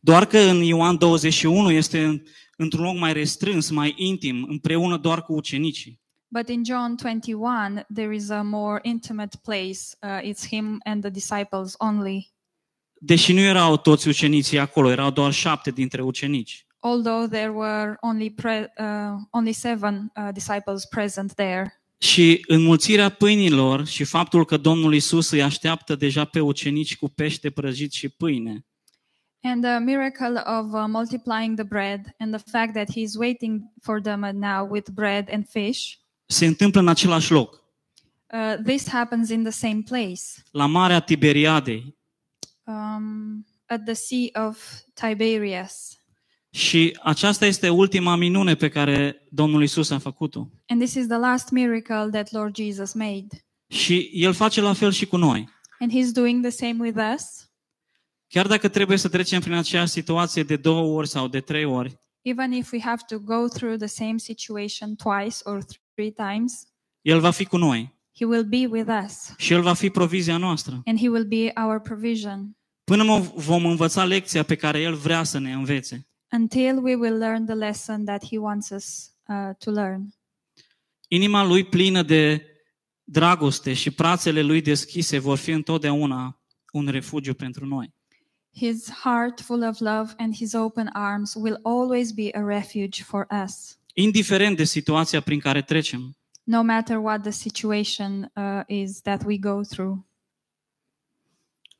Doar 0.00 0.26
că 0.26 0.38
în 0.38 0.62
Ioan 0.62 0.98
21 0.98 1.70
este 1.70 2.22
într-un 2.56 2.84
loc 2.84 2.98
mai 2.98 3.12
restrâns, 3.12 3.70
mai 3.70 3.94
intim, 3.96 4.46
împreună 4.48 4.96
doar 4.96 5.22
cu 5.22 5.32
ucenicii. 5.32 6.00
But 6.32 6.48
in 6.48 6.64
John 6.64 6.94
21, 6.94 7.84
there 7.94 8.14
is 8.14 8.30
a 8.30 8.42
more 8.42 8.80
intimate 8.82 9.36
place. 9.42 9.80
Uh, 10.02 10.20
it's 10.22 10.46
him 10.48 10.80
and 10.84 11.00
the 11.02 11.10
disciples 11.10 11.74
only. 11.78 12.32
Deși 13.00 13.32
nu 13.32 13.40
erau 13.40 13.76
toți 13.76 14.08
ucenicii 14.08 14.58
acolo, 14.58 14.90
erau 14.90 15.10
doar 15.10 15.32
șapte 15.32 15.70
dintre 15.70 16.02
ucenici. 16.02 16.66
Although 16.80 17.28
there 17.28 17.50
were 17.50 17.96
only 18.00 18.30
pre- 18.30 18.72
uh, 18.78 19.20
only 19.30 19.52
seven 19.52 20.12
uh, 20.16 20.28
disciples 20.32 20.84
present 20.84 21.34
there. 21.34 21.79
Și 22.02 22.44
înmulțirea 22.46 23.08
pâinilor 23.08 23.86
și 23.86 24.04
faptul 24.04 24.44
că 24.44 24.56
Domnul 24.56 24.94
Isus 24.94 25.30
îi 25.30 25.42
așteaptă 25.42 25.94
deja 25.94 26.24
pe 26.24 26.40
ucenici 26.40 26.96
cu 26.96 27.08
pește 27.08 27.50
prăjit 27.50 27.92
și 27.92 28.08
pâine, 28.08 28.64
And 29.42 29.62
the 29.64 29.78
miracle 29.78 30.42
of 30.46 30.72
uh, 30.72 30.84
multiplying 30.86 31.54
the 31.56 31.64
bread 31.64 32.14
and 32.18 32.34
the 32.36 32.50
fact 32.50 32.72
that 32.74 32.90
he's 32.90 33.14
waiting 33.18 33.62
for 33.82 34.00
them 34.00 34.22
uh, 34.22 34.32
now 34.32 34.68
with 34.70 34.90
bread 34.90 35.28
and 35.32 35.46
fish, 35.48 35.94
se 36.26 36.46
întâmplă 36.46 36.80
în 36.80 36.88
același 36.88 37.32
loc, 37.32 37.62
uh, 38.32 38.54
this 38.64 38.88
happens 38.88 39.28
in 39.30 39.42
the 39.42 39.52
same 39.52 39.82
place, 39.88 40.22
la 40.50 40.66
Marea 40.66 41.00
Tiberiadei. 41.00 41.96
um, 42.64 43.46
at 43.66 43.84
the 43.84 43.94
Sea 43.94 44.46
of 44.46 44.72
Tiberias. 44.94 45.99
Și 46.50 46.98
aceasta 47.02 47.46
este 47.46 47.68
ultima 47.68 48.16
minune 48.16 48.54
pe 48.54 48.68
care 48.68 49.26
Domnul 49.30 49.62
Isus 49.62 49.90
a 49.90 49.98
făcut-o. 49.98 50.48
And 50.66 50.80
this 50.80 50.94
is 50.94 51.06
the 51.06 51.16
last 51.18 51.50
miracle 51.50 52.08
that 52.12 52.30
Lord 52.32 52.56
Jesus 52.56 52.92
made. 52.92 53.26
Și 53.68 54.10
El 54.12 54.32
face 54.32 54.60
la 54.60 54.72
fel 54.72 54.90
și 54.92 55.06
cu 55.06 55.16
noi. 55.16 55.48
And 55.78 55.92
he's 55.92 56.12
doing 56.12 56.42
the 56.46 56.50
same 56.50 56.76
with 56.78 56.98
us. 57.14 57.22
Chiar 58.28 58.46
dacă 58.46 58.68
trebuie 58.68 58.96
să 58.96 59.08
trecem 59.08 59.40
prin 59.40 59.52
aceeași 59.52 59.90
situație 59.92 60.42
de 60.42 60.56
două 60.56 60.96
ori 60.98 61.08
sau 61.08 61.28
de 61.28 61.40
trei 61.40 61.64
ori, 61.64 61.98
Even 62.22 62.52
if 62.52 62.72
we 62.72 62.80
have 62.80 63.00
to 63.08 63.18
go 63.18 63.48
through 63.48 63.76
the 63.78 63.86
same 63.86 64.16
situation 64.16 64.94
twice 64.94 65.36
or 65.42 65.64
three 65.94 66.10
times, 66.10 66.52
El 67.00 67.20
va 67.20 67.30
fi 67.30 67.44
cu 67.44 67.56
noi 67.56 67.98
he 68.18 68.24
will 68.24 68.44
be 68.44 68.66
with 68.70 68.88
us 69.04 69.34
și 69.36 69.52
El 69.52 69.62
va 69.62 69.72
fi 69.74 69.90
provizia 69.90 70.36
noastră. 70.36 70.82
and 70.84 70.98
he 70.98 71.08
will 71.08 71.24
be 71.26 71.52
our 71.66 71.80
provision 71.80 72.56
Până 72.84 73.02
mă- 73.04 73.32
vom 73.34 73.64
învăța 73.64 74.04
lecția 74.04 74.42
pe 74.42 74.54
care 74.54 74.80
El 74.80 74.94
vrea 74.94 75.22
să 75.22 75.38
ne 75.38 75.52
învețe. 75.52 76.08
Until 76.32 76.76
we 76.82 76.94
will 76.94 77.18
learn 77.18 77.46
the 77.46 77.54
lesson 77.54 78.04
that 78.04 78.24
he 78.24 78.38
wants 78.38 78.70
us 78.70 79.10
uh, 79.28 79.50
to 79.58 79.70
learn. 79.70 80.14
Inima 81.08 81.44
Lui 81.44 81.64
plină 81.64 82.02
de 82.02 82.44
dragoste 83.04 83.72
și 83.72 83.90
brațele 83.90 84.42
Lui 84.42 84.60
deschise 84.60 85.18
vor 85.18 85.38
fi 85.38 85.50
întotdeauna 85.50 86.40
un 86.72 86.86
refugiu 86.86 87.34
pentru 87.34 87.66
noi. 87.66 87.94
His 88.56 88.90
heart 88.90 89.40
full 89.40 89.62
of 89.62 89.78
love 89.78 90.14
and 90.16 90.34
his 90.34 90.52
open 90.52 90.90
arms 90.92 91.34
will 91.34 91.58
always 91.62 92.12
be 92.12 92.28
a 92.32 92.40
refuge 92.44 93.02
for 93.02 93.26
us, 93.44 93.78
Indiferent 93.94 94.56
de 94.56 94.64
situația 94.64 95.20
prin 95.20 95.38
care 95.38 95.62
trecem, 95.62 96.16
no 96.42 96.62
matter 96.62 96.96
what 96.96 97.22
the 97.22 97.30
situation 97.30 98.32
uh, 98.34 98.60
is 98.66 99.00
that 99.00 99.22
we 99.24 99.38
go 99.38 99.60
through. 99.60 99.98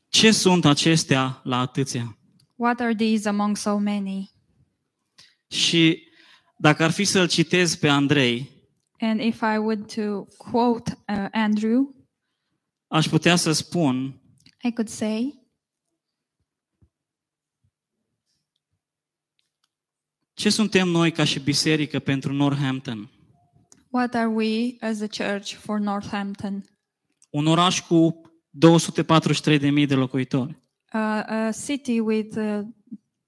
ce 0.08 0.30
sunt 0.30 0.64
acestea 0.64 1.40
la 1.44 1.58
atâția? 1.58 2.18
What 2.56 2.80
are 2.80 2.94
these 2.94 3.28
among 3.28 3.56
so 3.56 3.76
many? 3.78 4.30
Și 5.50 6.08
dacă 6.56 6.82
ar 6.82 6.90
fi 6.90 7.04
să-l 7.04 7.28
citez 7.28 7.74
pe 7.74 7.88
Andrei, 7.88 8.58
And 9.00 9.20
if 9.20 9.40
I 9.40 9.56
would 9.56 9.94
to 9.94 10.24
quote 10.36 10.98
uh, 11.08 11.26
Andrew, 11.30 11.94
aș 12.86 13.06
putea 13.06 13.36
să 13.36 13.52
spun 13.52 14.20
I 14.62 14.72
could 14.72 14.88
say, 14.88 15.40
ce 20.34 20.50
suntem 20.50 20.88
noi 20.88 21.12
ca 21.12 21.24
și 21.24 21.40
biserică 21.40 21.98
pentru 21.98 22.32
Northampton? 22.32 23.10
What 23.90 24.14
are 24.14 24.26
we 24.26 24.76
as 24.80 25.00
a 25.00 25.06
church 25.06 25.52
for 25.52 25.78
Northampton? 25.78 26.64
Un 27.30 27.46
oraș 27.46 27.80
cu 27.80 28.20
243.000 29.80 29.86
de 29.86 29.94
locuitori. 29.94 30.50
Uh, 30.92 31.00
a 31.26 31.50
city 31.66 32.00
with 32.00 32.36
uh, 32.36 32.60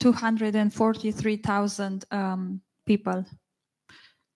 243,000 0.02 2.06
um, 2.10 2.64
people. 2.82 3.28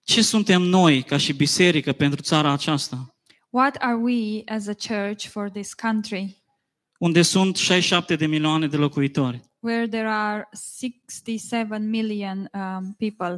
Ce 0.03 0.21
suntem 0.21 0.61
noi 0.61 1.03
ca 1.03 1.17
și 1.17 1.33
biserică 1.33 1.91
pentru 1.91 2.21
țara 2.21 2.51
aceasta? 2.51 3.15
What 3.49 3.75
are 3.75 3.95
we 3.95 4.41
as 4.45 4.67
a 4.67 4.73
church 4.73 5.25
for 5.25 5.49
this 5.49 5.73
country 5.73 6.41
Unde 6.99 7.21
sunt 7.21 7.55
67 7.55 8.15
de 8.15 8.25
milioane 8.25 8.67
de 8.67 8.77
locuitori. 8.77 9.41
where 9.59 9.87
there 9.87 10.07
are 10.07 10.49
67 10.51 11.77
million 11.79 12.49
um, 12.53 12.95
people? 12.97 13.37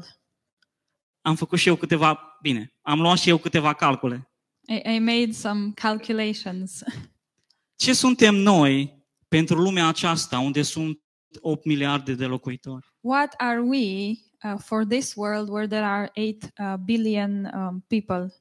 Am 1.22 1.36
făcut 1.36 1.60
și 1.60 1.68
eu 1.68 1.76
câteva, 1.76 2.38
bine, 2.42 2.74
am 2.82 3.02
luat 3.02 3.18
și 3.18 3.30
eu 3.30 3.38
câteva 3.38 3.74
calcule. 3.74 4.32
I, 4.68 4.82
I 4.96 5.00
made 5.00 5.32
some 5.32 5.72
calculations. 5.76 6.84
Ce 7.84 7.94
suntem 7.94 8.36
noi 8.36 9.04
pentru 9.28 9.62
lumea 9.62 9.88
aceasta 9.88 10.40
unde 10.40 10.62
sunt 10.62 11.00
8 11.42 11.66
miliarde 11.66 12.14
de 12.14 12.26
locuitori? 12.26 12.86
what 13.02 13.34
are 13.38 13.60
we 13.60 14.18
uh, 14.44 14.58
for 14.60 14.86
this 14.86 15.16
world 15.16 15.50
where 15.50 15.68
there 15.68 15.86
are 15.86 16.12
8 16.16 16.54
uh, 16.60 16.78
billion 16.78 17.50
um, 17.54 17.84
people? 17.88 18.34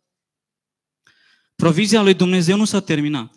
Provizia 1.54 2.02
lui 2.02 2.14
Dumnezeu 2.14 2.56
nu 2.56 2.64
s-a 2.64 2.80
terminat. 2.80 3.34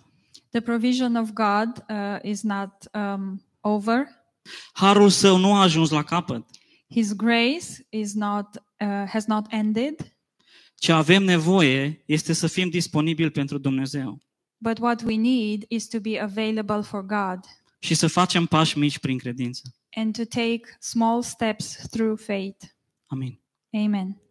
The 0.50 0.62
provision 0.62 1.16
of 1.16 1.30
God 1.34 1.86
uh, 1.90 2.20
is 2.22 2.42
not 2.42 2.72
um, 2.94 3.44
over. 3.62 4.08
Harul 4.74 5.10
său 5.10 5.38
nu 5.38 5.54
a 5.54 5.62
ajuns 5.62 5.90
la 5.90 6.04
capăt. 6.04 6.46
His 6.88 7.14
grace 7.14 7.88
is 7.90 8.14
not 8.14 8.48
uh, 8.56 9.04
has 9.08 9.26
not 9.26 9.46
ended, 9.50 10.16
Ce 10.76 10.92
avem 10.92 11.24
nevoie 11.24 12.04
este 12.06 12.34
să 12.34 12.48
fim 12.48 12.70
disponibili 12.70 13.30
pentru 13.30 13.58
Dumnezeu 13.58 14.22
but 14.62 14.80
what 14.80 15.04
we 15.04 15.18
need 15.18 15.66
is 15.70 15.88
to 15.88 16.00
be 16.00 16.20
available 16.20 16.84
for 16.84 17.02
God 17.02 17.40
și 17.84 17.94
să 17.96 18.08
facem 18.08 18.46
pași 18.46 18.78
mici 18.78 19.00
prin 19.00 19.18
credință. 19.18 19.62
and 19.96 20.16
to 20.16 20.24
take 20.24 20.62
small 20.80 21.22
steps 21.24 21.88
through 21.90 22.20
faith. 22.20 22.66
Amin. 23.08 23.42
Amen. 23.74 24.22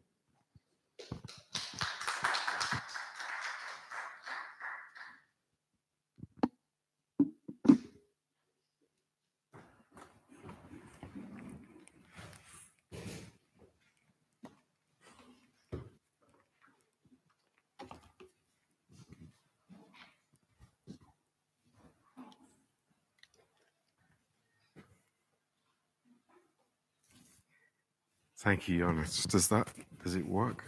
Thank 28.42 28.68
you, 28.68 28.78
Jonas. 28.78 29.26
Does 29.26 29.48
that 29.48 29.68
does 30.02 30.14
it 30.14 30.26
work? 30.26 30.64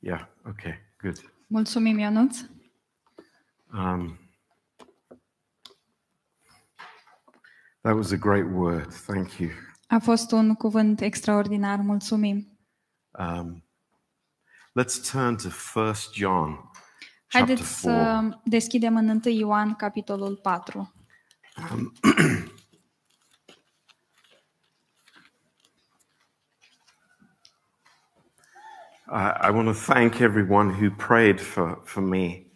Yeah. 0.00 0.26
Okay. 0.48 0.78
Good. 0.98 1.18
Mulțumim, 1.46 1.98
Ionuț. 1.98 2.38
Um, 3.72 4.18
that 7.80 7.94
was 7.94 8.12
a 8.12 8.16
great 8.16 8.46
word. 8.52 8.92
Thank 8.92 9.38
you. 9.38 9.50
A 9.88 9.98
fost 9.98 10.32
un 10.32 10.54
cuvânt 10.54 11.00
extraordinar. 11.00 11.78
Mulțumim. 11.78 12.58
Um, 13.18 13.64
let's 14.80 15.10
turn 15.10 15.36
to 15.36 15.48
First 15.48 16.14
John, 16.14 16.50
chapter 16.50 16.70
Haideți 17.28 17.80
să 17.80 18.22
deschidem 18.44 18.96
în 18.96 19.08
1 19.08 19.20
Ioan, 19.24 19.74
capitolul 19.74 20.36
4. 20.36 20.92
I, 29.06 29.48
I 29.48 29.50
want 29.50 29.66
to 29.68 29.92
thank 29.92 30.20
everyone 30.20 30.70
who 30.70 30.90
prayed 30.90 31.40
for, 31.40 31.80
for 31.84 32.02
me 32.02 32.46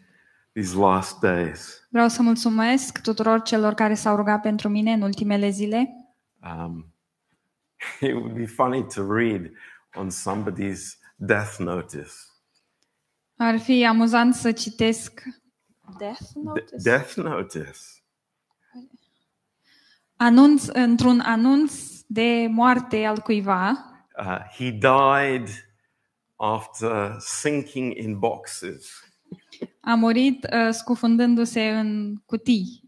these 0.54 0.74
last 0.76 1.20
days. 1.20 1.86
Vreau 1.90 2.08
să 2.08 2.22
mulțumesc 2.22 3.00
tuturor 3.00 3.42
celor 3.42 3.74
care 3.74 3.94
s-au 3.94 4.16
rugat 4.16 4.40
pentru 4.40 4.68
mine 4.68 4.92
în 4.92 5.02
ultimele 5.02 5.50
zile. 5.50 5.88
Um, 6.42 6.92
it 8.08 8.14
would 8.14 8.34
be 8.34 8.46
funny 8.46 8.86
to 8.94 9.12
read 9.14 9.50
on 9.94 10.08
somebody's 10.10 10.80
death 11.16 11.56
notice. 11.58 12.10
Ar 13.36 13.58
fi 13.58 13.86
amuzant 13.86 14.34
să 14.34 14.52
citesc 14.52 15.22
Death 15.98 16.20
D- 16.20 16.42
Notice? 16.42 16.76
death 16.82 17.14
notice. 17.14 17.78
anunț 20.16 20.66
într-un 20.66 21.20
anunț 21.20 21.72
de 22.06 22.46
moarte 22.50 23.04
al 23.04 23.18
cuiva. 23.18 23.70
Uh, 24.18 24.38
he 24.56 24.70
died 24.70 25.48
after 26.38 27.16
sinking 27.18 27.96
in 27.96 28.18
boxes. 28.18 28.90
A 29.80 29.94
murit 29.94 30.48
uh, 30.52 30.68
scufundându-se 30.72 31.68
în 31.68 32.16
cutii. 32.26 32.82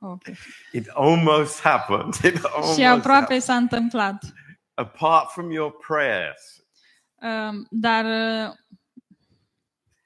Ok. 0.00 0.22
It 0.72 0.88
almost 0.88 1.60
happened. 1.60 2.14
It 2.34 2.44
almost 2.44 2.78
Și 2.78 2.84
aproape 2.84 3.18
happened. 3.20 3.42
s-a 3.42 3.56
întâmplat. 3.56 4.24
Apart 4.74 5.30
from 5.30 5.50
your 5.50 5.76
prayers, 5.86 6.52
Um, 7.20 7.66
dar 7.70 8.04
uh, 8.04 8.54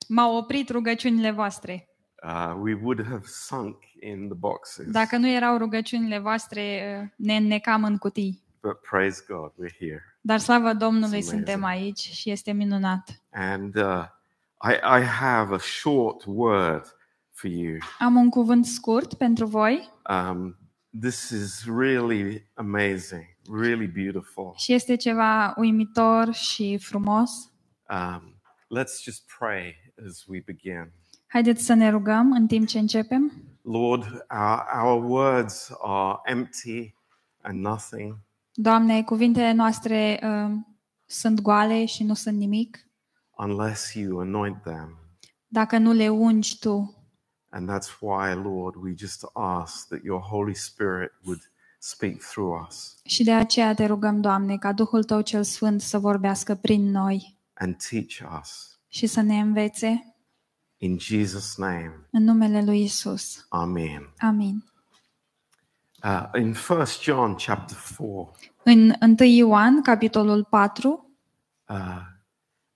m-au 0.09 0.37
oprit 0.37 0.69
rugăciunile 0.71 1.31
voastre. 1.31 1.89
Uh, 2.25 2.55
we 2.61 2.75
would 2.83 3.07
have 3.07 3.23
sunk 3.25 3.77
in 4.01 4.29
the 4.29 4.37
boxes. 4.39 4.87
Dacă 4.91 5.17
nu 5.17 5.29
erau 5.29 5.57
rugăciunile 5.57 6.19
voastre, 6.19 6.83
uh, 7.03 7.09
ne 7.17 7.37
înnecam 7.37 7.85
în 7.85 7.97
cutii. 7.99 8.43
But 8.63 8.81
praise 8.81 9.25
God, 9.29 9.53
we're 9.59 9.77
here. 9.79 10.03
Dar 10.21 10.39
slavă 10.39 10.73
Domnului, 10.73 11.07
amazing. 11.07 11.33
suntem 11.33 11.65
aici 11.65 11.99
și 11.99 12.31
este 12.31 12.53
minunat. 12.53 13.23
And 13.33 13.75
uh, 13.77 14.05
I, 14.65 15.01
I 15.01 15.05
have 15.05 15.55
a 15.55 15.59
short 15.59 16.25
word 16.27 16.97
for 17.31 17.51
you. 17.51 17.77
Am 17.99 18.17
un 18.17 18.29
cuvânt 18.29 18.67
scurt 18.67 19.15
pentru 19.15 19.47
voi 19.47 19.91
Um, 20.09 20.57
this 21.01 21.31
is 21.31 21.65
really 21.67 22.51
amazing, 22.55 23.25
really 23.63 23.87
beautiful. 23.87 24.53
și 24.57 24.73
este 24.73 24.97
ceva 24.97 25.55
uimitor 25.57 26.33
și 26.33 26.79
frumos. 26.79 27.31
Um, 27.89 28.41
let's 28.79 29.03
just 29.03 29.23
pray 29.39 29.93
as 30.09 30.25
we 30.27 30.43
begin. 30.47 30.93
Haideți 31.27 31.65
să 31.65 31.75
ne 31.75 31.91
rugăm 31.91 32.33
în 32.33 32.47
timp 32.47 32.67
ce 32.67 32.79
începem. 32.79 33.33
Lord, 33.63 34.27
our, 34.31 34.65
our 34.83 35.05
words 35.11 35.71
are 35.83 36.19
empty 36.25 36.95
and 37.41 37.61
nothing. 37.61 38.17
Doamne, 38.55 39.03
cuvintele 39.03 39.53
noastre 39.53 40.21
uh, 40.23 40.55
sunt 41.07 41.41
goale 41.41 41.85
și 41.85 42.05
nu 42.05 42.15
sunt 42.15 42.37
nimic 42.37 42.87
unless 43.37 43.95
you 43.95 44.19
anoint 44.21 44.63
them. 44.63 44.99
dacă 45.47 45.79
nu 45.79 45.93
le 45.93 46.09
ungi 46.09 46.59
Tu. 46.59 46.97
And 47.49 47.71
that's 47.71 47.99
why, 48.01 48.35
Lord, 48.35 48.75
we 48.83 48.95
just 48.97 49.25
ask 49.33 49.89
that 49.89 50.01
your 50.05 50.21
Holy 50.21 50.55
Spirit 50.55 51.11
would 51.25 51.51
speak 51.79 52.17
through 52.19 52.67
us 52.69 52.97
Și 53.05 53.25
de 53.25 53.33
aceea 53.33 53.75
te 53.75 53.87
rugăm, 53.87 54.21
Doamne, 54.21 54.57
ca 54.59 54.73
Duhul 54.73 55.05
Tău 55.05 55.21
cel 55.21 55.43
Sfânt 55.43 55.81
să 55.81 55.99
vorbească 55.99 56.55
prin 56.55 56.91
noi 56.91 57.39
and 57.55 57.77
teach 57.91 58.39
us. 58.41 58.79
și 58.89 59.07
să 59.07 59.21
ne 59.21 59.41
învețe 59.41 60.07
In 60.77 60.99
Jesus' 60.99 61.55
name, 61.57 62.09
în 62.11 62.25
numele 62.25 62.65
Lui 62.65 62.83
Isus. 62.83 63.47
Amen. 63.49 64.13
Amin. 64.19 64.65
Uh, 66.05 66.29
in 66.35 66.55
1 66.69 66.85
John 67.01 67.35
chapter 67.35 67.77
4 67.97 68.37
În 68.65 68.93
1 69.01 69.15
Ioan, 69.25 69.83
capitolul 69.83 70.45
4 70.45 71.17
uh, 71.69 71.77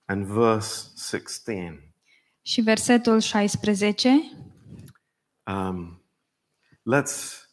and 0.05 0.25
verse 0.25 0.91
16, 0.97 1.93
și 2.41 2.61
versetul 2.61 3.19
16, 3.19 4.09
um, 5.45 6.01
let's 6.95 7.47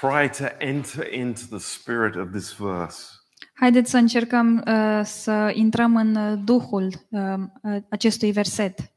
try 0.00 0.28
to 0.28 0.44
enter 0.58 1.12
into 1.12 1.40
the 1.50 1.58
spirit 1.58 2.16
of 2.16 2.30
this 2.30 2.52
verse. 2.52 3.06
haideți 3.52 3.90
să 3.90 3.96
încercăm 3.96 4.56
uh, 4.66 5.00
să 5.04 5.50
intrăm 5.54 5.96
în 5.96 6.14
uh, 6.14 6.38
Duhul 6.44 6.92
uh, 7.08 7.34
uh, 7.62 7.82
acestui 7.90 8.32
verset. 8.32 8.92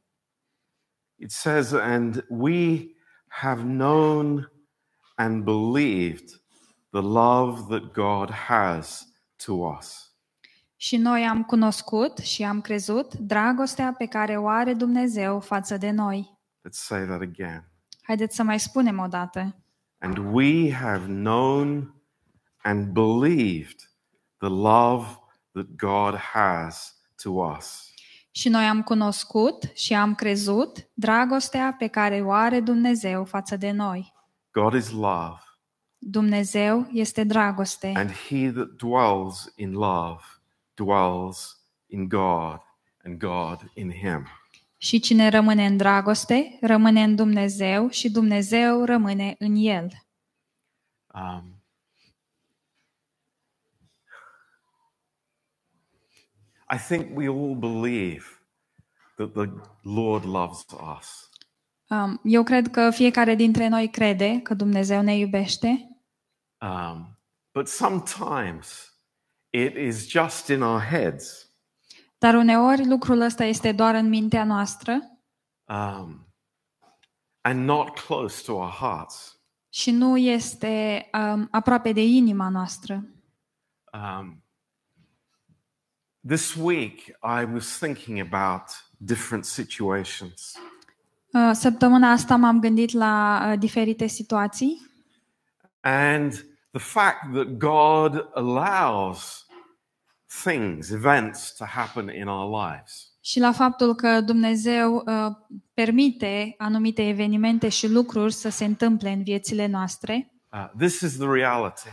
It 1.16 1.32
says, 1.32 1.72
And 1.72 2.26
we 2.30 2.93
have 3.42 3.62
known 3.62 4.52
and 5.16 5.44
believed 5.44 6.42
the 6.92 7.02
love 7.02 7.68
that 7.70 7.94
God 7.94 8.30
has 8.30 9.08
to 9.46 9.54
us. 9.54 10.14
Și 10.76 10.98
noi 10.98 11.26
am 11.26 11.44
cunoscut 11.44 12.18
și 12.18 12.44
am 12.44 12.62
crezut 12.62 13.14
dragostea 13.14 13.94
pe 13.98 14.06
care 14.06 14.38
o 14.38 14.48
are 14.48 14.74
Dumnezeu 14.74 15.40
față 15.40 15.78
de 15.78 15.90
noi. 15.90 16.40
Let's 16.68 16.72
say 16.72 17.06
that 17.06 17.22
again. 17.22 17.72
Haideți 18.02 18.36
să 18.36 18.44
mai 18.44 18.60
spunem 18.60 19.00
o 19.00 19.08
dată. 19.08 19.56
And 20.00 20.18
we 20.18 20.74
have 20.74 21.06
known 21.06 21.96
and 22.62 22.92
believed 22.92 23.92
the 24.38 24.50
love 24.50 25.06
that 25.52 25.66
God 25.76 26.16
has 26.16 26.96
to 27.24 27.30
us. 27.30 27.93
Și 28.36 28.50
noi 28.50 28.64
am 28.66 28.82
cunoscut 28.82 29.72
și 29.74 29.94
am 29.94 30.16
crezut 30.16 30.90
dragostea 30.94 31.76
pe 31.78 31.88
care 31.88 32.22
o 32.22 32.32
are 32.32 32.60
Dumnezeu 32.60 33.26
față 33.26 33.56
de 33.58 33.72
noi. 33.72 34.14
God 34.52 34.74
is 34.74 34.90
love, 34.92 35.40
Dumnezeu 35.98 36.88
este 36.92 37.24
dragoste 37.24 37.92
and 37.96 38.12
he 38.12 38.52
that 38.52 38.68
dwells 38.68 39.54
in 39.56 39.72
love 39.72 40.22
dwells 40.74 41.58
in 41.88 42.08
God, 42.08 42.60
and 43.04 43.18
God 43.18 43.72
in 43.74 43.92
him. 43.92 44.28
și 44.78 45.00
cine 45.00 45.30
rămâne 45.30 45.66
în 45.66 45.78
dragoste 45.78 46.58
rămâne 46.62 47.04
în 47.04 47.16
Dumnezeu 47.16 47.90
și 47.90 48.12
Dumnezeu 48.12 48.84
rămâne 48.84 49.36
în 49.40 49.56
el. 49.56 49.88
Um, 51.14 51.53
I 56.74 56.78
think 56.88 57.18
we 57.18 57.28
all 57.28 57.56
believe 57.56 58.26
that 59.16 59.32
the 59.34 59.50
Lord 59.82 60.24
loves 60.24 60.66
us. 60.98 61.30
Um, 61.90 62.20
Eu 62.24 62.44
cred 62.44 62.68
că 62.72 62.90
fiecare 62.92 63.36
dintre 63.36 63.68
noi 63.68 63.90
crede 63.90 64.40
că 64.44 64.54
Dumnezeu 64.54 65.02
ne 65.02 65.18
iubește, 65.18 65.88
Um, 66.62 67.20
but 67.54 67.68
sometimes 67.68 68.94
it 69.50 69.76
is 69.76 70.10
just 70.10 70.48
in 70.48 70.62
our 70.62 70.82
heads. 70.82 71.48
dar 72.18 72.34
uneori 72.36 72.88
lucrul 72.88 73.22
ăsta 73.22 73.44
este 73.44 73.72
doar 73.72 73.96
în 73.96 74.10
mintea 74.10 74.44
noastră 74.44 75.00
Um, 75.68 76.28
and 77.42 77.64
not 77.66 78.00
close 78.00 78.44
to 78.46 78.54
our 78.54 78.70
hearts. 78.70 79.42
și 79.70 79.92
nu 79.92 80.18
este 80.18 81.10
um, 81.14 81.48
aproape 81.52 81.92
de 81.92 82.04
inima 82.04 82.50
noastră. 82.50 83.04
Um, 83.94 84.43
this 86.28 86.56
week, 86.56 87.00
I 87.24 87.46
was 87.54 87.78
thinking 87.78 88.34
about 88.34 88.62
different 88.98 89.46
situations. 89.46 90.54
Uh, 91.34 91.52
Săptămâna 91.54 92.12
asta 92.12 92.36
m-am 92.36 92.60
gândit 92.60 92.92
la 92.92 93.46
uh, 93.52 93.60
diferite 93.60 94.08
situații 94.08 94.82
And 95.82 96.32
the 96.72 96.82
fact 96.82 97.34
that 97.34 97.48
God 97.58 98.30
allows 98.34 99.46
things, 100.44 100.90
events 100.90 101.56
to 101.56 101.66
happen 101.66 102.10
in 102.16 102.28
our 102.28 102.66
lives. 102.70 103.08
și 103.22 103.40
la 103.40 103.52
faptul 103.52 103.96
că 103.96 104.22
Dumnezeu 104.22 104.96
uh, 104.96 105.32
permite 105.74 106.56
anumite 106.58 107.08
evenimente 107.08 107.70
și 107.70 107.88
lucruri 107.88 108.34
să 108.34 108.50
se 108.50 108.66
întâmple 108.66 109.10
în 109.10 109.24
viețile 109.24 109.68
noastre, 109.68 110.28
Uh, 110.54 110.70
this 110.78 111.00
is 111.00 111.18
the 111.18 111.28
reality. 111.32 111.90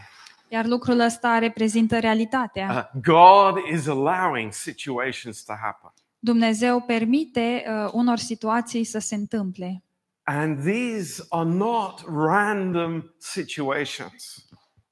Iar 0.53 0.67
lucrul 0.67 1.01
ăsta 1.01 1.39
reprezintă 1.39 1.99
realitatea. 1.99 2.91
Uh, 2.95 3.01
God 3.03 3.55
is 3.73 3.87
allowing 3.87 4.53
situations 4.53 5.43
to 5.45 5.53
happen. 5.63 5.91
Dumnezeu 6.19 6.81
permite 6.81 7.65
uh, 7.67 7.91
unor 7.93 8.17
situații 8.19 8.85
să 8.85 8.99
se 8.99 9.15
întâmple. 9.15 9.85
And 10.23 10.59
these 10.61 11.23
are 11.29 11.49
not 11.49 12.05
random 12.15 13.03
situations. 13.19 14.45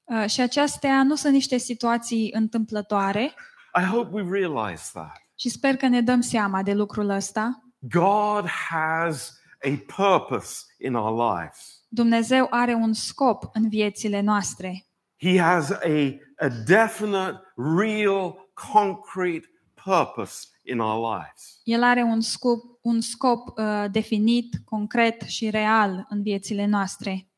Uh, 0.03 0.25
și 0.29 0.41
acestea 0.41 1.03
nu 1.03 1.15
sunt 1.15 1.33
niște 1.33 1.57
situații 1.57 2.29
întâmplătoare 2.33 3.33
I 3.81 3.83
hope 3.83 4.21
we 4.21 4.39
realize 4.39 4.83
that. 4.93 5.21
și 5.35 5.49
sper 5.49 5.75
că 5.75 5.87
ne 5.87 6.01
dăm 6.01 6.21
seama 6.21 6.63
de 6.63 6.73
lucrul 6.73 7.09
ăsta. 7.09 7.63
God 7.79 8.45
has 8.69 9.39
a 9.63 9.93
purpose 9.95 10.63
in 10.77 10.95
our 10.95 11.37
lives. 11.37 11.83
Dumnezeu 11.87 12.47
are 12.49 12.73
un 12.73 12.93
scop 12.93 13.43
în 13.53 13.69
viețile 13.69 14.21
noastre. 14.21 14.88
He 15.21 15.35
has 15.37 15.71
a, 15.71 16.19
a 16.39 16.49
definite, 16.65 17.41
real, 17.57 18.37
concrete 18.53 19.45
purpose 19.83 20.47
in 20.63 20.79
our 20.79 21.17
lives. 21.17 21.61
El 21.63 21.83
are 21.83 22.01
un 22.01 22.21
scop, 22.21 22.79
un 22.81 23.01
scop 23.01 23.57
uh, 23.57 23.85
definit, 23.91 24.55
concret 24.65 25.21
și 25.21 25.49
real 25.49 26.05
în 26.09 26.21
viețile 26.21 26.65
noastre. 26.65 27.29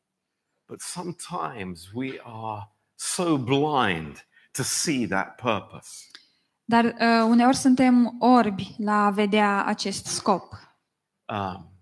But 0.68 0.80
sometimes 0.80 1.90
we 1.92 2.20
are 2.24 2.72
so 2.94 3.36
blind 3.36 4.26
to 4.52 4.62
see 4.62 5.06
that 5.06 5.34
purpose. 5.34 6.06
Dar 6.64 6.84
uh, 6.84 7.26
uneori 7.28 7.56
suntem 7.56 8.16
orbi 8.18 8.74
la 8.78 9.04
a 9.04 9.10
vedea 9.10 9.64
acest 9.64 10.06
scop. 10.06 10.52
Um, 11.28 11.72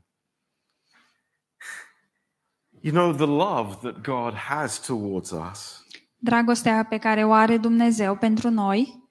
you 2.80 2.92
know, 2.92 3.12
the 3.12 3.26
love 3.26 3.76
that 3.76 4.02
God 4.02 4.34
has 4.34 4.78
towards 4.78 5.32
us, 5.32 5.84
Dragostea 6.22 6.84
pe 6.88 6.98
care 6.98 7.24
o 7.24 7.32
are 7.32 7.56
Dumnezeu 7.56 8.16
pentru 8.16 8.50
noi, 8.50 9.08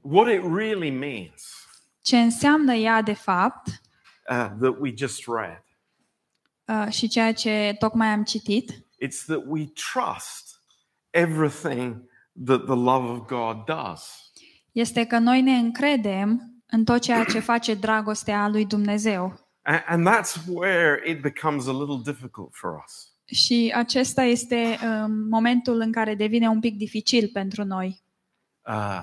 what 0.00 0.32
it 0.32 0.42
really 0.56 0.90
means 0.90 1.66
ce 2.00 2.20
înseamnă 2.20 2.74
ea 2.74 3.02
de 3.02 3.12
fapt 3.12 3.66
uh, 3.68 4.46
that 4.60 4.74
we 4.78 4.92
just 4.96 5.22
read, 5.26 5.62
uh, 6.64 6.92
și 6.92 7.08
ceea 7.08 7.32
ce 7.34 7.76
tocmai 7.78 8.08
am 8.08 8.22
citit, 8.24 8.70
it's 8.72 9.24
that 9.26 9.42
we 9.46 9.66
trust 9.92 10.60
everything 11.10 12.10
that 12.46 12.64
the 12.64 12.74
love 12.74 13.08
of 13.10 13.18
God 13.26 13.64
does. 13.64 14.30
este 14.72 15.04
că 15.06 15.18
noi 15.18 15.40
ne 15.42 15.52
încredem 15.56 16.40
în 16.66 16.84
tot 16.84 17.00
ceea 17.00 17.24
ce 17.24 17.38
face 17.38 17.74
dragostea 17.74 18.48
lui 18.48 18.66
Dumnezeu. 18.66 19.38
A- 19.62 19.84
And 19.86 20.08
that's 20.08 20.34
where 20.46 21.10
it 21.10 21.20
becomes 21.20 21.66
a 21.66 21.72
little 21.72 22.00
difficult 22.12 22.54
for 22.54 22.82
us. 22.86 23.11
Și 23.32 23.72
acesta 23.74 24.22
este 24.22 24.78
um, 24.84 25.28
momentul 25.28 25.80
în 25.80 25.92
care 25.92 26.14
devine 26.14 26.48
un 26.48 26.60
pic 26.60 26.76
dificil 26.76 27.30
pentru 27.32 27.64
noi. 27.64 28.02
Uh, 28.66 29.00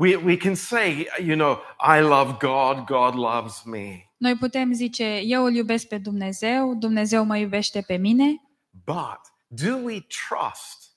We, 0.00 0.16
we 0.16 0.36
can 0.36 0.54
say, 0.54 1.08
you 1.26 1.36
know, 1.36 1.60
I 1.80 2.00
love 2.00 2.36
God, 2.38 2.86
God 2.86 3.14
loves 3.14 3.62
me. 3.64 4.12
Noi 4.16 4.36
putem 4.36 4.72
zice, 4.72 5.20
eu 5.24 5.44
îl 5.44 5.54
iubesc 5.54 5.86
pe 5.86 5.98
Dumnezeu, 5.98 6.74
Dumnezeu 6.74 7.24
mă 7.24 7.36
iubește 7.36 7.80
pe 7.86 7.96
mine, 7.96 8.42
But 8.84 9.20
do 9.46 9.76
we 9.76 10.06
trust 10.28 10.96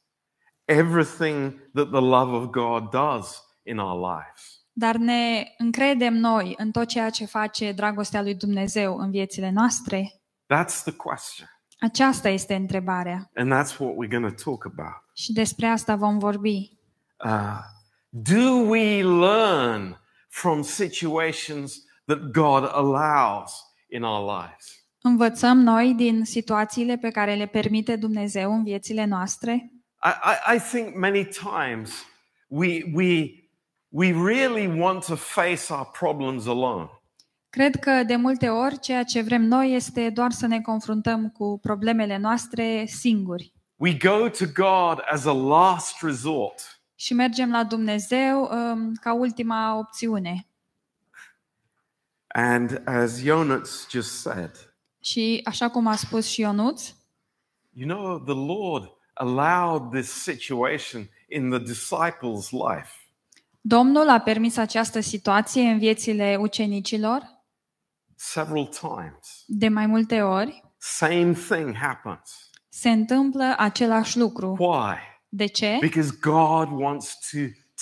everything 0.66 1.70
that 1.74 1.90
the 1.90 2.00
love 2.00 2.36
of 2.36 2.50
God 2.50 2.90
does 2.90 3.44
in 3.64 3.78
our 3.78 4.10
lives? 4.10 4.62
dar 4.74 4.96
ne 4.96 5.54
încredem 5.58 6.14
noi 6.14 6.54
în 6.58 6.72
tot 6.72 6.88
ceea 6.88 7.10
ce 7.10 7.26
face 7.26 7.72
dragostea 7.72 8.22
lui 8.22 8.36
Dumnezeu 8.36 8.98
în 8.98 9.12
viețile 9.12 9.50
noastre? 9.50 10.22
That's 10.54 10.84
the 10.84 10.94
question. 10.94 11.50
Aceasta 11.82 12.30
este 12.30 12.56
întrebarea 12.56 13.32
And 13.36 13.54
that's 13.54 13.78
what 13.78 13.94
we're 13.94 14.12
going 14.20 14.36
to 14.36 14.44
talk 14.44 14.66
about. 14.66 15.04
și 15.14 15.34
despre 15.34 15.66
asta 15.68 15.96
vom 15.96 16.18
vorbi. 16.18 16.78
Uh, 17.26 17.58
do 18.10 18.52
we 18.68 19.04
learn 19.04 20.00
from 20.30 20.62
situations 20.62 21.74
that 22.06 22.20
God 22.32 22.70
allows 22.74 23.52
in 23.90 24.04
our 24.04 24.40
lives? 24.40 24.86
Învățăm 25.02 25.58
noi 25.58 25.94
din 25.94 26.26
situațiile 26.26 26.98
pe 26.98 27.10
care 27.10 27.36
le 27.36 27.46
permite 27.46 27.96
Dumnezeu 27.96 28.54
în 28.54 28.64
viețile 28.64 29.06
noastre? 29.06 29.72
I, 30.04 30.10
I, 30.10 30.56
I 30.56 30.60
think 30.60 30.96
many 30.96 31.26
times 31.26 32.06
we, 32.48 32.82
we, 32.94 33.32
we 33.90 34.12
really 34.12 34.80
want 34.80 35.06
to 35.06 35.16
face 35.16 35.74
our 35.74 35.90
problems 36.00 36.48
alone. 36.48 36.90
Cred 37.52 37.76
că 37.76 38.04
de 38.04 38.16
multe 38.16 38.50
ori 38.50 38.80
ceea 38.80 39.04
ce 39.04 39.22
vrem 39.22 39.42
noi 39.42 39.74
este 39.74 40.10
doar 40.10 40.32
să 40.32 40.48
ne 40.48 40.62
confruntăm 40.62 41.30
cu 41.30 41.60
problemele 41.62 42.18
noastre 42.18 42.86
singuri 42.88 43.54
We 43.76 43.98
go 43.98 44.30
to 44.30 44.46
God 44.54 45.00
as 45.12 45.26
a 45.26 45.32
last 45.32 46.02
resort. 46.02 46.82
și 46.96 47.14
mergem 47.14 47.52
la 47.52 47.64
Dumnezeu 47.64 48.42
um, 48.42 48.94
ca 48.94 49.14
ultima 49.14 49.78
opțiune. 49.78 50.48
And 52.28 52.82
as 52.86 53.20
Jonas 53.20 53.88
just 53.90 54.20
said, 54.20 54.74
Și 55.00 55.42
așa 55.44 55.70
cum 55.70 55.88
a 55.88 55.96
spus 55.96 56.28
și 56.28 56.42
Ionuț, 56.42 56.94
you 57.74 57.88
know, 57.98 58.20
the 58.20 58.54
Lord 58.54 58.90
allowed 59.14 59.92
this 59.92 60.10
situation 60.12 61.10
in 61.30 61.50
the 61.50 61.60
disciples' 61.60 62.50
life. 62.52 62.90
Domnul 63.62 64.10
a 64.10 64.20
permis 64.20 64.58
această 64.58 65.00
situație 65.00 65.62
în 65.62 65.78
viețile 65.78 66.38
ucenicilor 66.40 67.41
several 68.24 68.66
times. 68.68 69.44
de 69.48 69.68
mai 69.68 69.86
multe 69.86 70.22
ori. 70.22 70.64
Same 70.78 71.34
thing 71.50 71.76
happens. 71.76 72.50
Se 72.70 72.90
întâmplă 72.90 73.56
același 73.58 74.18
lucru. 74.18 74.56
Why? 74.60 74.96
De 75.30 75.46
ce? 75.46 75.78
Because 75.80 76.18
God 76.22 76.68
wants 76.82 77.18
to 77.32 77.38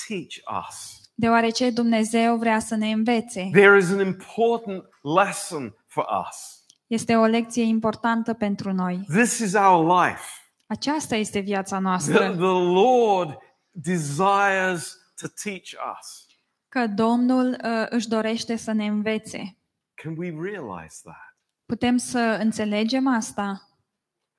teach 0.07 0.63
us. 0.67 1.01
Deoarece 1.13 1.69
Dumnezeu 1.69 2.37
vrea 2.37 2.59
să 2.59 2.75
ne 2.75 2.91
învețe. 2.91 3.49
There 3.51 3.77
is 3.77 3.89
an 3.91 3.99
important 3.99 4.83
lesson 5.01 5.75
for 5.87 6.05
us. 6.27 6.63
Este 6.87 7.15
o 7.15 7.25
lecție 7.25 7.63
importantă 7.63 8.33
pentru 8.33 8.73
noi. 8.73 9.05
This 9.07 9.37
is 9.39 9.53
our 9.53 10.03
life. 10.03 10.21
Aceasta 10.67 11.15
este 11.15 11.39
viața 11.39 11.75
The, 11.75 11.83
noastră. 11.83 12.29
the 12.29 12.73
Lord 12.73 13.37
desires 13.71 14.97
to 15.21 15.27
teach 15.43 15.71
us. 15.99 16.25
Că 16.69 16.87
Domnul 16.87 17.47
uh, 17.63 17.85
își 17.89 18.07
dorește 18.07 18.55
să 18.55 18.71
ne 18.71 18.85
învețe. 18.85 19.57
Can 20.01 20.15
we 20.17 20.29
realize 20.29 21.01
that? 21.03 21.37
Putem 21.65 21.97
să 21.97 22.37
înțelegem 22.41 23.07
asta? 23.07 23.69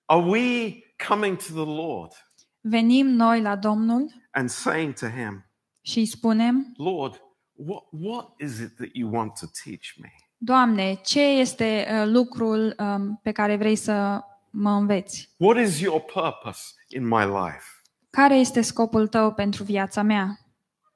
Are 0.04 0.22
we 0.22 0.72
coming 1.08 1.36
to 1.36 1.52
the 1.52 1.74
Lord 1.74 2.12
Venim 2.60 3.06
noi 3.06 3.40
la 3.40 3.56
Domnul 3.56 4.12
and 4.30 4.48
saying 4.48 4.94
to 4.94 5.06
Him, 5.06 5.50
și 5.80 5.98
îi 5.98 6.06
spunem, 6.06 6.72
Lord, 6.76 7.22
what, 7.52 7.84
what 7.90 8.32
is 8.38 8.58
it 8.58 8.74
that 8.76 8.88
you 8.92 9.12
want 9.12 9.38
to 9.38 9.46
teach 9.64 9.94
me? 10.00 10.12
Doamne, 10.36 10.94
ce 10.94 11.20
este 11.20 11.86
uh, 11.90 12.06
lucrul 12.06 12.74
um, 12.78 13.20
pe 13.22 13.32
care 13.32 13.56
vrei 13.56 13.76
să 13.76 14.20
mă 14.50 14.70
înveți? 14.70 15.34
What 15.36 15.58
is 15.58 15.80
your 15.80 16.00
purpose 16.00 16.60
in 16.88 17.06
my 17.06 17.24
life? 17.24 17.64
Care 18.10 18.34
este 18.34 18.60
scopul 18.60 19.08
tău 19.08 19.32
pentru 19.32 19.64
viața 19.64 20.02
mea? 20.02 20.38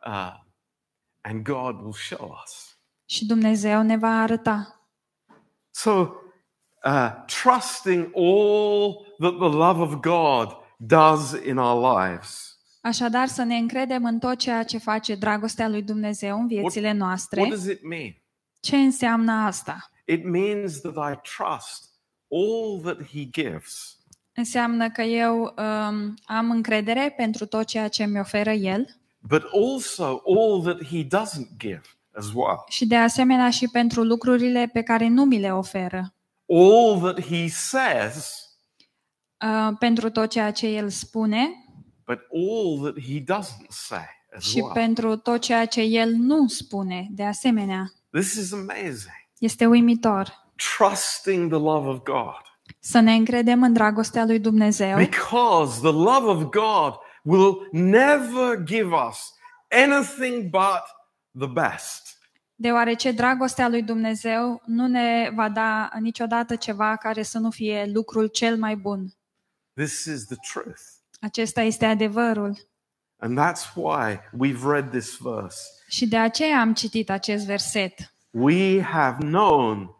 Uh, 0.07 0.35
and 1.21 1.43
God 1.43 1.81
will 1.81 1.93
show 1.93 2.39
us. 2.45 2.64
Și 3.05 3.27
Dumnezeu 3.27 3.83
ne 3.83 3.97
va 3.97 4.21
arăta. 4.23 4.89
So, 5.71 5.91
uh, 6.85 7.11
trusting 7.43 8.11
all 8.17 8.97
that 9.19 9.33
the 9.39 9.49
love 9.57 9.81
of 9.81 9.95
God 9.95 10.57
does 10.77 11.33
in 11.47 11.57
our 11.57 11.99
lives. 11.99 12.59
Așadar, 12.81 13.29
să 13.29 13.43
ne 13.43 13.57
încredem 13.57 14.05
în 14.05 14.19
tot 14.19 14.39
ceea 14.39 14.63
ce 14.63 14.79
face 14.79 15.15
dragostea 15.15 15.69
lui 15.69 15.83
Dumnezeu 15.83 16.41
în 16.41 16.47
viețile 16.47 16.87
What 16.87 16.99
noastre. 16.99 17.47
does 17.49 17.65
it 17.67 17.85
mean? 17.89 18.23
Ce 18.61 18.77
înseamnă 18.77 19.33
asta? 19.33 19.91
It 20.05 20.25
means 20.25 20.81
that 20.81 20.95
I 21.13 21.21
trust 21.37 21.91
all 22.31 22.81
that 22.83 23.07
He 23.07 23.29
gives, 23.31 23.99
Înseamnă 24.37 24.91
că 24.91 25.03
eu 25.03 25.43
um, 25.43 26.15
am 26.25 26.51
încredere 26.51 27.15
pentru 27.17 27.47
tot 27.47 27.65
ceea 27.67 27.89
ce 27.89 28.05
mi 28.05 28.21
oferă 28.21 28.51
El 28.51 28.87
but 29.19 29.43
also 29.53 30.23
all 30.27 30.63
that 30.63 30.85
He 30.85 31.05
doesn't 31.05 31.57
give 31.59 31.83
as 32.19 32.27
well. 32.35 32.65
și 32.69 32.87
de 32.87 32.97
asemenea 32.97 33.51
și 33.51 33.69
pentru 33.73 34.03
lucrurile 34.03 34.71
pe 34.73 34.83
care 34.83 35.09
nu 35.09 35.25
mi 35.25 35.39
le 35.39 35.53
oferă. 35.53 36.15
All 36.49 36.99
that 37.03 37.21
He 37.27 37.49
says, 37.49 38.43
Uh, 39.45 39.77
pentru 39.79 40.11
tot 40.11 40.31
ceea 40.31 40.51
ce 40.53 40.67
El 40.67 40.89
spune 40.89 41.49
but 42.07 42.19
all 42.33 42.81
that 42.83 43.05
He 43.05 43.21
doesn't 43.21 43.67
say 43.69 44.05
as 44.37 44.43
și 44.45 44.59
well. 44.61 44.73
pentru 44.73 45.17
tot 45.17 45.41
ceea 45.41 45.67
ce 45.67 45.81
El 45.81 46.11
nu 46.13 46.49
spune. 46.49 47.07
De 47.11 47.25
asemenea, 47.25 47.85
This 48.11 48.33
is 48.35 48.53
amazing. 48.53 49.15
este 49.39 49.67
uimitor 49.67 50.33
Trusting 50.77 51.51
the 51.51 51.59
love 51.61 51.89
of 51.89 51.97
God. 52.03 52.41
să 52.79 53.01
ne 53.01 53.13
încredem 53.13 53.63
în 53.63 53.73
dragostea 53.73 54.25
lui 54.25 54.39
Dumnezeu, 54.39 54.97
Because 54.97 55.81
the 55.81 55.93
love 55.93 56.27
of 56.27 56.43
God 56.43 56.95
will 57.23 57.69
never 57.73 58.63
give 58.65 58.89
us 59.09 59.33
anything 59.85 60.43
but 60.51 60.83
the 61.39 61.47
best. 61.47 62.19
deoarece 62.55 63.11
dragostea 63.13 63.69
lui 63.69 63.83
Dumnezeu 63.83 64.63
nu 64.67 64.87
ne 64.87 65.31
va 65.35 65.49
da 65.49 65.91
niciodată 66.01 66.57
ceva 66.57 66.97
care 66.97 67.23
să 67.23 67.39
nu 67.39 67.51
fie 67.51 67.91
lucrul 67.93 68.27
cel 68.27 68.57
mai 68.57 68.77
bun. 68.77 69.15
This 69.75 70.05
is 70.05 70.25
the 70.27 70.37
truth. 70.53 70.81
Acesta 71.21 71.61
este 71.63 71.87
adevărul. 71.87 72.69
And 73.17 73.39
that's 73.39 73.75
why 73.75 74.21
we've 74.39 74.67
read 74.67 74.91
this 74.91 75.17
verse. 75.17 75.59
Și 75.89 76.07
de 76.09 76.17
aceea 76.17 76.61
am 76.61 76.75
citit 76.75 77.11
acest 77.11 77.47
verset. 77.47 78.15
We 78.31 78.83
have 78.83 79.17
known 79.25 79.97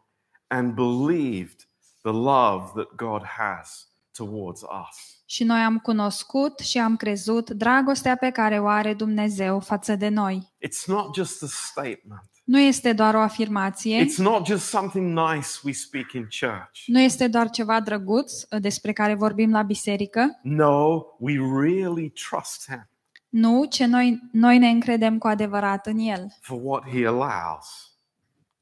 and 0.47 0.75
believed 0.75 1.69
the 2.03 2.13
love 2.13 2.73
that 2.75 2.95
God 2.97 3.23
has 3.25 3.89
towards 4.13 4.61
us. 4.63 5.14
Și 5.27 5.45
noi 5.45 5.61
am 5.61 5.79
cunoscut 5.79 6.59
și 6.59 6.79
am 6.79 6.97
crezut 6.97 7.51
dragostea 7.51 8.17
pe 8.17 8.31
care 8.31 8.59
o 8.61 8.67
are 8.67 8.95
Dumnezeu 8.95 9.61
față 9.61 9.95
de 9.97 10.09
noi. 10.09 10.53
It's 10.67 10.85
not 10.87 11.15
just 11.15 11.43
a 11.43 11.47
statement. 11.47 12.23
Nu 12.45 12.59
este 12.61 12.93
doar 12.93 13.15
o 13.15 13.21
afirmație, 13.21 14.05
It's 14.07 14.17
not 14.17 14.47
just 14.47 14.67
something 14.67 15.19
nice 15.19 15.49
we 15.65 15.73
speak 15.73 16.13
in 16.13 16.23
church. 16.41 16.83
nu 16.87 17.01
este 17.01 17.29
doar 17.29 17.51
ceva 17.51 17.81
drăguț 17.81 18.33
uh, 18.43 18.61
despre 18.61 18.93
care 18.93 19.15
vorbim 19.15 19.51
la 19.51 19.63
biserică. 19.63 20.39
No, 20.43 21.03
we 21.19 21.35
really 21.63 22.13
trust 22.31 22.65
Him 22.69 22.89
Nu, 23.29 23.65
ce 23.71 23.87
noi, 23.87 24.21
noi 24.33 24.59
ne 24.59 24.69
încredem 24.69 25.19
cu 25.19 25.27
adevărat 25.27 25.87
în 25.87 25.99
El. 25.99 26.27
for 26.41 26.59
what 26.63 26.89
He 26.89 27.07
allows 27.07 27.67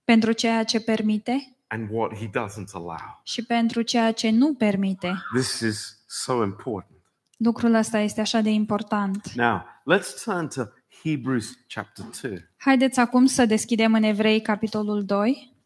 Pentru 0.05 0.33
ceea 0.33 0.65
ce 0.65 0.81
permite 0.81 1.57
and 1.67 1.89
what 1.91 2.15
He 2.15 2.27
doesn't 2.27 2.71
allow. 2.73 3.21
și 3.23 3.45
pentru 3.45 3.83
ceea 3.83 4.13
ce 4.13 4.31
nu 4.31 4.55
permite. 4.55 5.15
This 5.35 5.61
is 5.61 6.02
so 6.13 6.43
important. 6.43 7.01
Lucrul 7.37 7.75
ăsta 7.75 7.99
este 7.99 8.21
așa 8.21 8.41
de 8.41 8.51
important. 8.51 9.33
Now, 9.33 9.65
let's 9.93 10.23
turn 10.25 10.49
to 10.49 10.63
Hebrews 11.03 11.51
chapter 11.69 12.05
2. 12.23 12.49
Haideți 12.57 13.01
acum 13.01 13.27
să 13.27 13.47
deschidem 13.47 13.95
în 13.95 14.03
Evrei, 14.03 14.43
capitolul 14.43 15.05
2. 15.05 15.57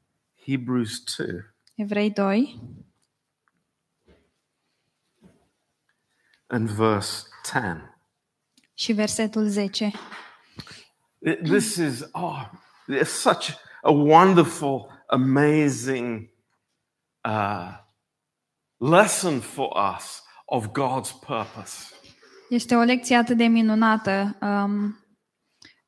Hebrews 0.47 1.03
2 1.17 1.27
Evrei 1.75 2.11
2 2.11 2.61
and 6.47 6.69
verse 6.69 7.27
10. 7.45 7.91
și 8.75 8.93
versetul 8.93 9.47
10. 9.49 9.91
Th- 11.29 11.43
This 11.43 11.77
is, 11.77 12.05
oh, 12.13 12.51
it's 12.89 13.09
such 13.09 13.49
a 13.83 13.91
wonderful, 13.91 14.87
amazing 15.07 16.31
uh, 17.25 17.79
lesson 18.77 19.41
for 19.41 19.95
us 19.97 20.23
of 20.47 20.67
God's 20.67 21.13
purpose. 21.27 21.95
Este 22.49 22.75
o 22.75 22.81
lecție 22.83 23.17
atât 23.17 23.37
de 23.37 23.45
minunată 23.45 24.37
um, 24.41 24.99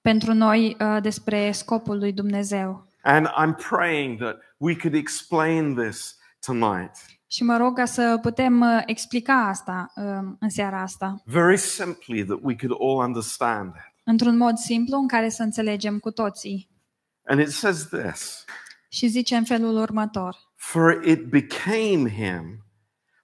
pentru 0.01 0.33
noi 0.33 0.77
uh, 0.81 1.03
despre 1.03 1.51
scopul 1.51 1.99
lui 1.99 2.13
Dumnezeu. 2.13 2.87
And 3.03 3.27
I'm 3.27 3.69
praying 3.69 4.19
that 4.19 4.37
we 4.57 4.77
could 4.77 4.95
explain 4.95 5.75
this 5.75 6.19
tonight 6.47 6.93
Și 7.27 7.43
mă 7.45 7.57
rog 7.57 7.77
ca 7.77 7.85
să 7.85 8.19
putem 8.23 8.61
uh, 8.61 8.83
explica 8.87 9.47
asta 9.47 9.93
um, 9.97 10.37
în 10.41 10.49
seara 10.49 10.81
asta, 10.81 11.23
very 11.25 11.57
simply, 11.57 12.25
that 12.25 12.39
we 12.43 12.57
could 12.57 12.77
all 12.81 13.09
understand 13.09 13.69
it. 13.69 14.03
într-un 14.05 14.37
mod 14.37 14.57
simplu 14.57 14.99
în 14.99 15.09
care 15.09 15.29
să 15.29 15.43
înțelegem 15.43 15.99
cu 15.99 16.11
toții. 16.11 16.71
And 17.25 17.41
it 17.41 17.49
says 17.49 17.89
this 17.89 18.45
Și 18.89 19.07
zice 19.07 19.37
în 19.37 19.45
felul 19.45 19.77
următor. 19.77 20.37
For 20.55 21.03
it 21.05 21.25
became 21.25 22.11
him 22.11 22.68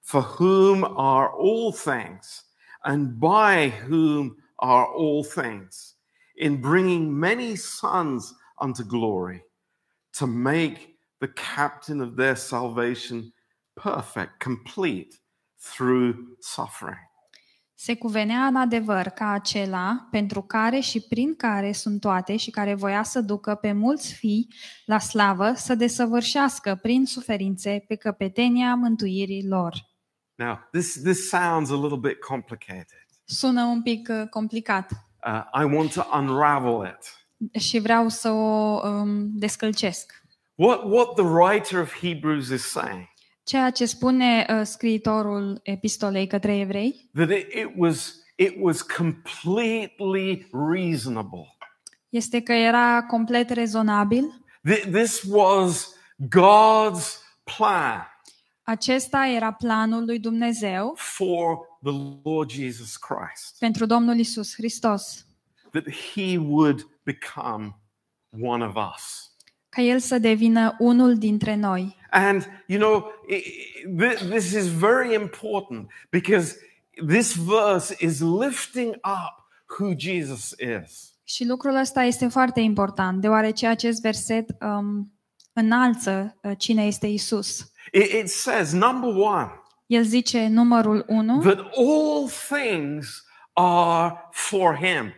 for 0.04 0.22
whom 0.38 0.84
are 0.84 1.32
all 1.32 1.72
things, 1.72 2.44
and 2.84 3.18
by 3.18 3.72
whom 3.88 4.36
are 4.58 4.86
all 4.86 5.24
things, 5.24 5.96
in 6.36 6.60
bringing 6.60 7.18
many 7.18 7.56
sons 7.56 8.34
unto 8.60 8.84
glory, 8.84 9.42
to 10.12 10.26
make 10.26 10.98
the 11.20 11.28
captain 11.56 12.00
of 12.00 12.16
their 12.16 12.36
salvation 12.36 13.32
perfect, 13.76 14.38
complete 14.40 15.14
through 15.58 16.14
suffering. 16.40 16.98
Se 17.76 17.96
cuvenea 17.96 18.46
în 18.46 18.56
adevăr 18.56 19.08
ca 19.08 19.30
acela 19.30 20.08
pentru 20.10 20.42
care 20.42 20.80
și 20.80 21.00
prin 21.00 21.34
care 21.34 21.72
sunt 21.72 22.00
toate 22.00 22.36
și 22.36 22.50
care 22.50 22.74
voia 22.74 23.02
să 23.02 23.20
ducă 23.20 23.54
pe 23.54 23.72
mulți 23.72 24.14
fii 24.14 24.48
la 24.84 24.98
slavă 24.98 25.52
să 25.54 25.74
desăvârșească 25.74 26.78
prin 26.82 27.04
suferințe 27.04 27.84
pe 27.88 27.94
căpetenia 27.94 28.74
mântuirii 28.74 29.46
lor. 29.46 29.93
Now, 30.36 30.58
this, 30.72 31.02
this 31.02 31.28
sounds 31.28 31.70
a 31.70 31.76
little 31.76 31.98
bit 31.98 32.18
complicated. 32.18 33.06
Sună 33.24 33.62
un 33.64 33.82
pic 33.82 34.08
uh, 34.10 34.28
complicat 34.30 34.90
Uh, 35.26 35.62
I 35.62 35.64
want 35.74 35.92
to 35.92 36.02
unravel 36.18 36.86
it. 36.86 37.26
și 37.60 37.78
vreau 37.78 38.08
să 38.08 38.30
o 38.30 38.80
um, 38.88 39.30
descălcesc. 39.38 40.22
What, 40.54 40.82
what 40.84 41.14
the 41.14 41.24
writer 41.24 41.80
of 41.80 41.94
Hebrews 42.00 42.48
is 42.48 42.62
saying 42.62 43.08
Ceea 43.42 43.70
ce 43.70 43.86
spune 43.86 44.46
uh, 44.50 44.60
scriitorul 44.64 45.60
epistolei 45.62 46.26
către 46.26 46.58
evrei 46.58 47.10
that 47.14 47.30
it, 47.30 47.52
it 47.52 47.70
was 47.76 48.14
it 48.36 48.54
was 48.60 48.82
completely 48.82 50.48
reasonable. 50.52 51.56
este 52.08 52.40
că 52.40 52.52
era 52.52 53.02
complet 53.02 53.50
rezonabil. 53.50 54.44
Th- 54.70 54.90
This 54.92 55.22
was 55.28 55.94
God's 56.28 57.18
plan 57.56 58.06
Acesta 58.66 59.26
era 59.26 59.52
planul 59.52 60.04
lui 60.04 60.18
Dumnezeu 60.18 60.92
for 60.96 61.58
the 61.82 61.92
Lord 62.22 62.50
Jesus 62.50 62.96
Christ 62.96 63.56
pentru 63.58 63.86
Domnul 63.86 64.18
Isus 64.18 64.54
Hristos, 64.54 65.26
that 65.70 65.84
he 66.14 66.38
would 66.38 66.86
become 67.02 67.76
one 68.40 68.64
of 68.64 68.74
us. 68.94 69.28
ca 69.68 69.82
el 69.82 69.98
să 69.98 70.18
devină 70.18 70.76
unul 70.78 71.18
dintre 71.18 71.54
noi. 71.54 71.96
And 72.10 72.46
you 72.66 72.78
know, 72.80 73.10
i- 73.28 73.34
i- 73.34 73.94
th- 74.04 74.30
this 74.30 74.52
is 74.52 74.66
very 74.68 75.14
important 75.14 75.90
because 76.10 76.56
this 77.08 77.34
verse 77.36 77.96
is 77.98 78.20
lifting 78.20 78.94
up 78.94 79.48
who 79.78 79.92
Jesus 79.96 80.54
is. 80.84 81.12
Și 81.24 81.46
lucrul 81.46 81.74
ăsta 81.76 82.02
este 82.02 82.28
foarte 82.28 82.60
important, 82.60 83.20
deoarece 83.20 83.66
acest 83.66 84.00
verset 84.00 84.50
um, 84.60 85.12
înalță 85.52 86.36
uh, 86.42 86.52
cine 86.58 86.86
este 86.86 87.06
Isus. 87.06 87.72
It, 87.92 88.12
it 88.12 88.28
says, 88.28 88.72
number 88.72 89.08
one, 89.16 89.50
El 89.86 90.02
zice 90.02 90.46
numărul 90.46 91.04
1 91.08 91.40
that 91.40 91.58
all 91.76 92.28
things 92.48 93.24
are 93.52 94.14
for 94.30 94.76
him. 94.76 95.12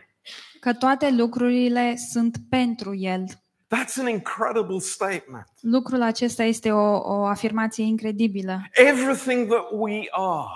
că 0.59 0.73
toate 0.73 1.09
lucrurile 1.11 1.95
sunt 2.11 2.37
pentru 2.49 2.95
El. 2.95 3.25
That's 3.75 3.99
an 3.99 4.07
incredible 4.07 4.79
statement. 4.79 5.45
Lucrul 5.61 6.01
acesta 6.01 6.43
este 6.43 6.71
o, 6.71 6.97
o 6.97 7.25
afirmație 7.25 7.83
incredibilă. 7.83 8.61
Everything 8.73 9.47
that 9.47 9.67
we 9.71 10.07
are, 10.11 10.47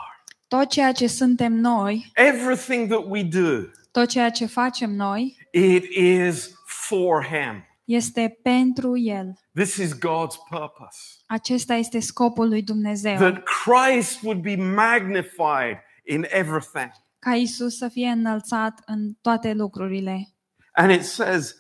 Tot 0.47 0.70
ceea 0.70 0.91
ce 0.91 1.07
suntem 1.07 1.53
noi, 1.53 2.12
everything 2.16 2.89
that 2.89 3.03
we 3.07 3.24
do, 3.24 3.62
tot 3.91 4.07
ceea 4.09 4.30
ce 4.30 4.45
facem 4.45 4.91
noi, 4.91 5.38
it 5.51 5.84
is 5.95 6.51
for 6.66 7.26
him. 7.26 7.66
Este 7.84 8.39
pentru 8.43 8.97
El. 8.97 9.34
This 9.53 9.75
is 9.75 9.93
God's 9.93 10.38
purpose. 10.49 10.97
Acesta 11.25 11.73
este 11.73 11.99
scopul 11.99 12.47
lui 12.47 12.61
Dumnezeu. 12.63 13.15
That 13.15 13.43
Christ 13.43 14.21
would 14.23 14.41
be 14.41 14.55
magnified 14.55 15.77
in 16.03 16.25
everything. 16.29 16.91
Ca 17.19 17.36
Isus 17.36 17.77
să 17.77 17.88
fie 17.88 18.07
înălțat 18.07 18.82
în 18.86 19.13
toate 19.21 19.53
lucrurile. 19.53 20.27
And 20.71 20.91
it 20.91 21.03
says, 21.03 21.55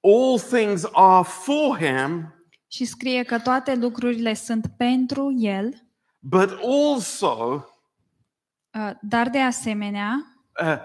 all 0.00 0.38
things 0.38 0.84
are 0.92 1.24
for 1.24 1.78
him, 1.78 2.34
Și 2.68 2.84
scrie 2.84 3.22
că 3.22 3.38
toate 3.38 3.74
lucrurile 3.74 4.34
sunt 4.34 4.66
pentru 4.76 5.34
El, 5.38 5.74
but 6.18 6.58
also 6.62 7.66
uh, 8.74 8.90
dar 9.00 9.28
de 9.28 9.40
asemenea, 9.40 10.14
uh, 10.62 10.76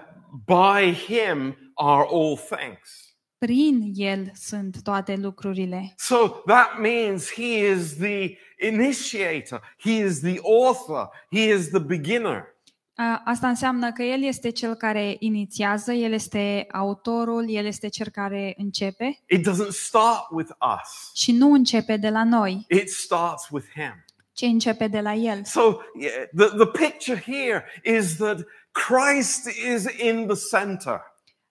by 0.44 0.92
him 0.92 1.56
are 1.74 2.06
all 2.10 2.36
things. 2.36 3.07
Prin 3.38 3.92
El 3.94 4.30
sunt 4.34 4.82
toate 4.82 5.16
lucrurile. 5.16 5.94
So 5.96 6.16
that 6.46 6.78
means 6.80 7.32
he 7.32 7.70
is 7.72 7.96
the 7.96 8.36
initiator, 8.60 9.60
he 9.84 9.90
is 9.90 10.20
the 10.20 10.38
author, 10.42 11.08
he 11.30 11.40
is 11.54 11.68
the 11.68 11.78
beginner. 11.78 12.56
Uh, 12.98 13.04
Asta 13.24 13.48
înseamnă 13.48 13.92
că 13.92 14.02
El 14.02 14.22
este 14.22 14.50
cel 14.50 14.74
care 14.74 15.16
inițiază, 15.18 15.92
El 15.92 16.12
este 16.12 16.66
autorul, 16.72 17.50
El 17.50 17.64
este 17.66 17.88
cel 17.88 18.08
care 18.08 18.54
începe 18.56 19.18
It 19.26 19.48
doesn't 19.48 19.70
start 19.70 20.26
with 20.30 20.50
us, 20.50 21.10
și 21.14 21.32
nu 21.32 21.52
începe 21.52 21.96
de 21.96 22.08
la 22.10 22.24
noi, 22.24 22.66
it 22.68 22.90
starts 22.90 23.48
with 23.50 23.66
him. 23.74 24.04
ci 24.32 24.42
începe 24.42 24.86
de 24.86 25.00
la 25.00 25.14
El. 25.14 25.44
So 25.44 25.60
yeah, 26.00 26.12
the, 26.36 26.64
the 26.64 26.66
picture 26.66 27.22
here 27.26 27.64
is 27.98 28.16
that 28.16 28.38
Christ 28.72 29.46
is 29.74 30.00
in 30.00 30.26
the 30.26 30.56
center. 30.56 31.00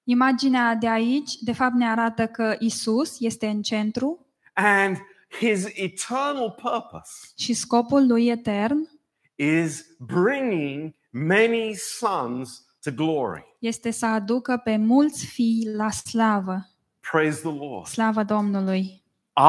Imaginea 0.10 0.76
de 0.76 0.88
aici, 0.88 1.34
de 1.36 1.52
fapt, 1.52 1.74
ne 1.74 1.90
arată 1.90 2.28
că 2.28 2.56
Isus 2.60 3.16
este 3.20 3.48
în 3.48 3.62
centru 3.62 4.26
And 4.54 4.98
his 5.40 5.66
eternal 5.74 6.52
purpose 6.62 7.12
și 7.38 7.54
scopul 7.54 8.08
lui 8.08 8.28
etern 8.28 8.90
is 9.36 9.86
bringing 10.00 10.94
many 11.10 11.74
sons 11.76 12.66
to 12.84 12.92
glory. 12.92 13.44
este 13.60 13.92
să 13.92 14.06
aducă 14.06 14.62
pe 14.64 14.78
mulți 14.78 15.26
fii 15.26 15.70
la 15.76 15.92
slavă. 15.92 16.70
Praise 17.12 17.40
the 17.40 17.58
Lord. 17.58 17.88
Slavă 17.88 18.24
Domnului! 18.24 19.04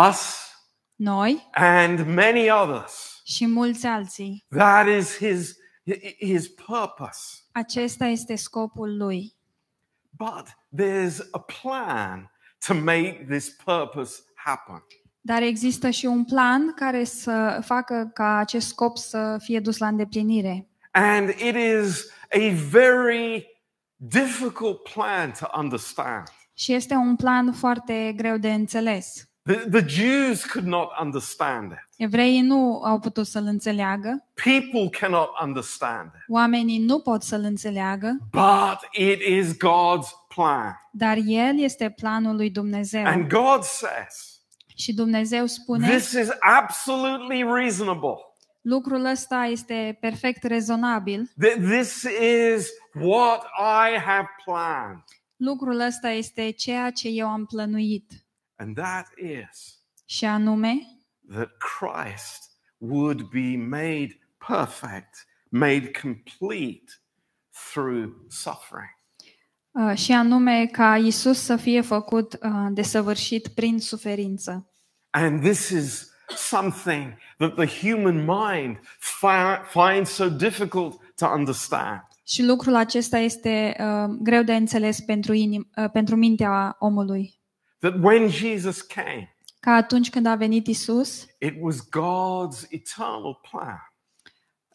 Us 0.08 0.46
Noi 0.94 1.48
and 1.52 2.14
many 2.14 2.50
others. 2.50 3.22
și 3.24 3.46
mulți 3.46 3.86
alții. 3.86 4.44
That 4.48 4.86
is 4.88 5.16
his, 5.16 5.56
his 6.18 6.48
purpose. 6.48 7.20
Acesta 7.52 8.04
este 8.06 8.34
scopul 8.34 8.96
lui. 8.96 9.36
But 10.10 10.46
there's 10.80 11.18
a 11.30 11.38
plan 11.38 12.30
to 12.66 12.74
make 12.74 13.26
this 13.28 13.48
purpose 13.64 14.22
happen. 14.34 14.82
Dar 15.20 15.42
există 15.42 15.90
și 15.90 16.06
un 16.06 16.24
plan 16.24 16.72
care 16.74 17.04
să 17.04 17.60
facă 17.64 18.10
ca 18.14 18.36
acest 18.36 18.66
scop 18.66 18.96
să 18.96 19.36
fie 19.42 19.60
dus 19.60 19.78
la 19.78 19.86
îndeplinire. 19.86 20.68
And 20.92 21.28
it 21.28 21.54
is 21.54 22.10
a 22.30 22.52
very 22.70 23.46
difficult 23.96 24.82
plan 24.82 25.32
to 25.40 25.46
understand. 25.58 26.22
Și 26.54 26.72
este 26.72 26.94
un 26.94 27.16
plan 27.16 27.52
foarte 27.52 28.12
greu 28.16 28.36
de 28.36 28.52
înțeles. 28.52 29.27
The, 29.48 29.68
the 29.80 29.84
Jews 29.88 30.44
could 30.44 30.66
not 30.66 30.88
understand 31.00 31.70
it. 31.72 31.78
Evreii 31.96 32.40
nu 32.40 32.80
au 32.84 32.98
putut 32.98 33.26
să-l 33.26 33.44
înțeleagă, 33.44 34.26
People 34.34 34.98
cannot 34.98 35.28
understand 35.42 36.04
it. 36.14 36.20
oamenii 36.28 36.78
nu 36.78 36.98
pot 37.00 37.22
să-l 37.22 37.42
înțeleagă, 37.42 38.18
But 38.30 38.78
it 38.92 39.20
is 39.20 39.52
God's 39.52 40.08
plan. 40.34 40.72
dar 40.92 41.16
el 41.26 41.58
este 41.60 41.90
planul 41.90 42.36
lui 42.36 42.50
Dumnezeu. 42.50 43.04
And 43.04 43.28
God 43.28 43.62
says, 43.62 44.40
Și 44.76 44.94
Dumnezeu 44.94 45.46
spune, 45.46 45.88
this 45.88 46.12
is 46.12 46.28
absolutely 46.40 47.42
reasonable. 47.54 48.16
lucrul 48.60 49.04
ăsta 49.04 49.44
este 49.50 49.96
perfect 50.00 50.42
rezonabil, 50.44 51.30
That 51.40 51.70
this 51.70 52.02
is 52.56 52.68
what 53.00 53.42
I 53.90 53.98
have 53.98 54.28
planned. 54.44 55.02
lucrul 55.36 55.80
ăsta 55.80 56.10
este 56.10 56.50
ceea 56.50 56.90
ce 56.90 57.08
eu 57.08 57.26
am 57.28 57.44
plănuit. 57.46 58.12
And 58.60 58.76
that 58.76 59.06
is 59.16 59.78
Și 60.04 60.24
anume, 60.24 60.78
that 61.30 61.48
Christ 61.58 62.50
would 62.78 63.22
be 63.22 63.56
made 63.56 64.18
perfect, 64.48 65.26
made 65.48 65.90
complete 66.02 66.84
through 67.72 68.12
suffering. 68.28 68.96
uh, 69.70 69.96
și 69.96 70.12
anume 70.12 70.66
ca 70.66 70.96
Isus 70.96 71.40
să 71.40 71.56
fie 71.56 71.80
făcut 71.80 72.32
uh, 72.42 72.66
desăvârșit 72.70 73.48
prin 73.48 73.78
suferință. 73.78 74.70
And 75.10 75.40
this 75.42 75.68
is 75.68 76.10
something 76.36 77.14
that 77.38 77.54
the 77.54 77.66
human 77.88 78.16
mind 78.24 78.80
fi- 78.98 79.80
finds 79.80 80.10
so 80.10 80.28
difficult 80.28 81.14
to 81.16 81.26
understand. 81.26 82.00
Și 82.26 82.44
lucrul 82.44 82.74
acesta 82.74 83.18
este 83.18 83.76
uh, 83.80 84.16
greu 84.22 84.42
de 84.42 84.54
înțeles 84.54 85.00
pentru, 85.00 85.32
inim, 85.32 85.70
uh, 85.76 85.90
pentru 85.90 86.16
mintea 86.16 86.76
omului. 86.78 87.37
That 87.78 87.94
when 88.00 88.28
Jesus 88.28 88.80
came, 88.80 89.36
Ca 89.60 89.70
atunci 89.70 90.10
când 90.10 90.26
a 90.26 90.34
venit 90.34 90.66
Isus, 90.66 91.26
it 91.38 91.54
was 91.60 91.88
God's 91.88 92.66
eternal 92.68 93.40
plan 93.50 93.88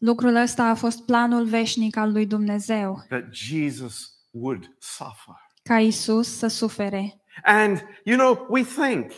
lucrul 0.04 0.36
ăsta 0.36 0.64
a 0.64 0.76
fost 0.76 1.06
planul 1.06 1.46
veșnic 1.46 1.98
al 1.98 2.12
lui 2.12 2.26
Dumnezeu, 2.26 3.06
that 3.10 3.24
Jesus 3.32 4.10
would 4.32 4.76
suffer. 4.80 5.36
ca 5.64 5.80
Isus 5.80 6.38
să 6.38 6.48
sufere. 6.48 7.22
And, 7.44 7.86
you 8.04 8.18
know, 8.18 8.46
we 8.50 8.64
think 8.64 9.12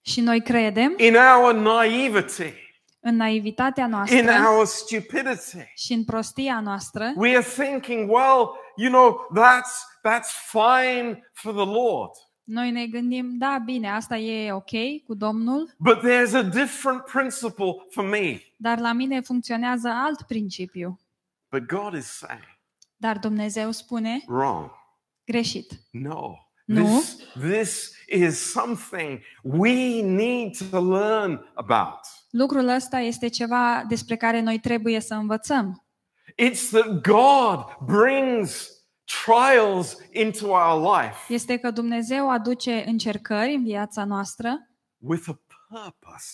Și 0.00 0.20
noi 0.20 0.42
credem 0.42 0.94
in 0.96 1.14
our 1.14 1.54
naivety, 1.54 2.52
în 3.00 3.16
naivitatea 3.16 3.84
in 3.84 3.90
noastră 3.90 4.48
our 4.48 4.64
stupidity, 4.64 5.72
și 5.74 5.92
în 5.92 6.04
prostia 6.04 6.60
noastră, 6.60 7.12
we 7.16 7.36
are 7.36 7.46
thinking, 7.56 8.10
well, 8.10 8.50
you 8.76 8.90
know, 8.90 9.26
that's, 9.34 9.72
that's 10.08 10.50
fine 10.50 11.30
for 11.32 11.52
the 11.52 11.64
Lord. 11.64 12.10
Noi 12.48 12.70
ne 12.70 12.86
gândim, 12.86 13.38
da, 13.38 13.58
bine, 13.64 13.90
asta 13.90 14.16
e 14.16 14.52
ok 14.52 14.70
cu 15.06 15.14
Domnul, 15.14 15.74
But 15.78 15.98
there's 15.98 16.34
a 16.34 16.42
different 16.42 17.04
principle 17.04 17.86
for 17.90 18.04
me. 18.04 18.40
dar 18.56 18.78
la 18.78 18.92
mine 18.92 19.20
funcționează 19.20 19.88
alt 19.88 20.22
principiu. 20.22 21.00
But 21.50 21.66
God 21.66 21.94
is 21.94 22.06
saying, 22.06 22.42
Dar 22.96 23.18
Dumnezeu 23.18 23.70
spune 23.70 24.22
wrong. 24.26 24.70
greșit. 25.24 25.72
No. 25.90 26.32
No. 26.64 26.84
This, 26.84 27.16
this 27.48 27.92
is 28.06 28.50
something 28.50 29.20
we 29.42 30.02
need 30.02 30.56
to 30.70 30.80
learn 30.98 31.50
about. 31.54 31.98
Lucrul 32.30 32.68
ăsta 32.68 32.98
este 32.98 33.28
ceva 33.28 33.84
despre 33.88 34.16
care 34.16 34.40
noi 34.40 34.58
trebuie 34.58 35.00
să 35.00 35.14
învățăm. 35.14 35.86
It's 36.42 36.68
that 36.70 37.00
God 37.02 37.86
brings 37.96 38.68
trials 39.24 39.96
into 40.12 40.46
our 40.46 40.96
life 41.00 41.16
Este 41.32 41.56
că 41.56 41.70
Dumnezeu 41.70 42.30
aduce 42.30 42.84
încercări 42.86 43.54
în 43.54 43.62
viața 43.64 44.04
noastră 44.04 44.68
with 44.98 45.24
a 45.28 45.40
purpose. 45.68 46.28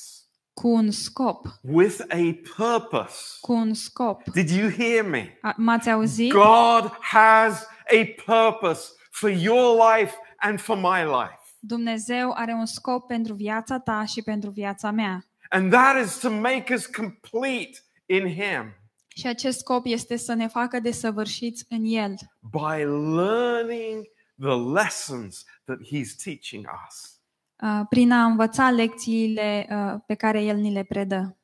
cu 0.52 0.68
un 0.68 0.90
scop. 0.90 1.46
With 1.62 2.00
a 2.08 2.38
purpose. 2.56 3.18
Cu 3.40 3.52
un 3.52 3.74
scop. 3.74 4.22
Did 4.32 4.48
you 4.50 4.70
hear 4.70 5.04
me? 5.08 5.38
A- 5.42 5.54
M-ați 5.56 5.90
auzit? 5.90 6.32
God 6.32 6.92
has 7.00 7.66
a 7.92 8.22
purpose 8.26 8.88
for 9.10 9.30
your 9.30 9.76
life 9.96 10.14
and 10.36 10.60
for 10.60 10.76
my 10.76 11.04
life. 11.04 11.38
Dumnezeu 11.58 12.32
are 12.34 12.52
un 12.52 12.66
scop 12.66 13.06
pentru 13.06 13.34
viața 13.34 13.78
ta 13.78 14.04
și 14.04 14.22
pentru 14.22 14.50
viața 14.50 14.90
mea. 14.90 15.24
And 15.50 15.70
that 15.72 16.04
is 16.04 16.18
to 16.18 16.30
make 16.30 16.74
us 16.74 16.86
complete 16.86 17.78
in 18.06 18.26
Him 18.28 18.74
Și 19.16 19.26
acest 19.26 19.58
scop 19.58 19.84
este 19.86 20.16
să 20.16 20.34
ne 20.34 20.46
facă 20.48 20.78
desăvârșiți 20.80 21.64
în 21.68 21.84
El, 21.84 22.14
by 22.50 22.82
learning 23.16 24.04
the 24.40 24.54
lessons 24.74 25.44
that 25.64 25.78
He's 25.78 26.22
teaching 26.24 26.66
us. 26.88 27.18
uh, 27.62 27.80
prin 27.88 28.12
a 28.12 28.24
învăța 28.24 28.70
lecțiile 28.70 29.66
uh, 29.70 30.00
pe 30.06 30.14
care 30.14 30.42
El 30.42 30.56
ni 30.56 30.72
le 30.72 30.82
predă. 30.82 31.36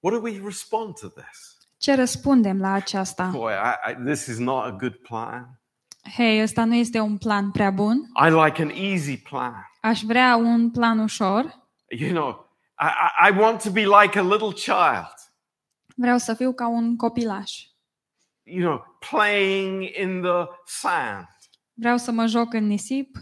What 0.00 0.16
do 0.16 0.22
we 0.28 0.40
respond 0.44 0.94
to 0.98 1.06
this? 1.08 1.56
Ce 1.76 1.94
răspundem 1.94 2.60
la 2.60 2.72
aceasta? 2.72 3.24
Boy, 3.26 3.52
I, 3.52 3.90
I, 3.90 4.04
this 4.04 4.26
is 4.26 4.38
not 4.38 4.64
a 4.64 4.70
good 4.70 4.94
plan. 4.94 5.60
Hei, 6.16 6.42
ăsta 6.42 6.64
nu 6.64 6.74
este 6.74 7.00
un 7.00 7.16
plan 7.18 7.50
prea 7.50 7.70
bun. 7.70 7.96
I 8.26 8.30
like 8.30 8.62
an 8.62 8.70
easy 8.74 9.16
plan. 9.18 9.54
Aș 9.80 10.02
vrea 10.02 10.36
un 10.36 10.70
plan 10.70 10.98
ușor. 10.98 11.62
You 11.88 12.10
know, 12.10 12.48
I, 12.80 12.84
I- 12.86 13.28
I 13.34 13.38
want 13.40 13.62
to 13.62 13.70
be 13.70 13.80
like 13.80 14.18
a 14.18 14.22
little 14.22 14.52
child, 14.52 15.14
Vreau 15.94 16.18
să 16.18 16.34
fiu 16.34 16.52
ca 16.52 16.68
un 16.68 16.96
copilaș. 16.96 17.52
you 18.42 18.60
know, 18.60 18.98
playing 19.10 19.82
in 19.82 20.20
the 20.22 20.46
sand 20.66 21.26
Vreau 21.72 21.96
să 21.96 22.10
mă 22.10 22.26
joc 22.26 22.52
în 22.52 22.66
nisip 22.66 23.16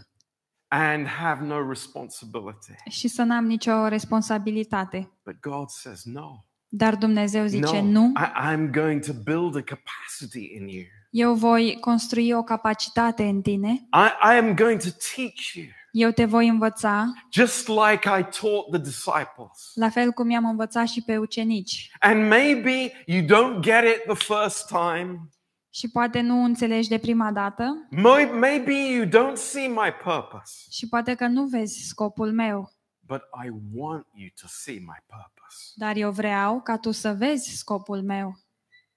and 0.67 1.07
have 1.07 1.45
no 1.45 1.67
responsibility. 1.69 2.73
și 2.89 3.07
să 3.07 3.23
n-am 3.23 3.45
nicio 3.45 3.87
responsabilitate. 3.87 5.11
But 5.25 5.39
God 5.39 5.69
says, 5.69 6.03
no. 6.03 6.45
Dar 6.67 6.95
Dumnezeu 6.95 7.45
zice 7.45 7.81
no, 7.81 7.89
nu. 7.89 8.11
I, 8.15 8.53
I'm 8.53 8.69
going 8.71 9.05
to 9.05 9.13
build 9.13 9.55
a 9.55 9.61
capacity 9.61 10.55
in 10.55 10.67
you. 10.67 10.83
Eu 11.09 11.33
voi 11.33 11.77
construi 11.79 12.31
o 12.33 12.43
capacitate 12.43 13.23
în 13.23 13.41
tine. 13.41 13.69
I, 13.71 14.33
I 14.33 14.37
am 14.37 14.55
going 14.55 14.79
to 14.81 14.89
teach 15.15 15.53
you, 15.53 15.65
Eu 15.95 16.11
te 16.11 16.25
voi 16.25 16.47
învăța, 16.47 17.13
just 17.31 17.67
like 17.67 18.09
I 18.19 18.23
taught 18.41 18.69
the 18.71 18.77
disciples. 18.81 19.71
la 19.73 19.89
fel 19.89 20.11
cum 20.11 20.29
i-am 20.29 20.45
învățat 20.45 20.87
și 20.87 21.01
pe 21.01 21.17
ucenici. 21.17 21.91
And 21.99 22.27
maybe 22.27 22.91
you 23.05 23.21
don't 23.25 23.59
get 23.59 23.83
it 23.83 24.03
the 24.15 24.33
first 24.33 24.67
time. 24.67 25.29
Și 25.69 25.89
poate 25.89 26.21
nu 26.21 26.43
înțelegi 26.43 26.89
de 26.89 26.97
prima 26.97 27.31
dată 27.31 27.87
Mo- 27.95 28.31
Maybe 28.39 28.73
you 28.73 29.05
don't 29.05 29.35
see 29.35 29.67
my 29.67 29.91
purpose, 30.03 30.53
și 30.71 30.87
poate 30.87 31.15
că 31.15 31.27
nu 31.27 31.45
vezi 31.45 31.87
scopul 31.87 32.31
meu, 32.31 32.71
but 32.99 33.21
I 33.45 33.49
want 33.73 34.07
you 34.13 34.29
to 34.41 34.47
see 34.47 34.73
my 34.79 34.97
purpose. 35.05 35.57
dar 35.75 35.95
eu 35.95 36.11
vreau 36.11 36.61
ca 36.61 36.77
tu 36.77 36.91
să 36.91 37.13
vezi 37.13 37.55
scopul 37.57 38.01
meu. 38.03 38.33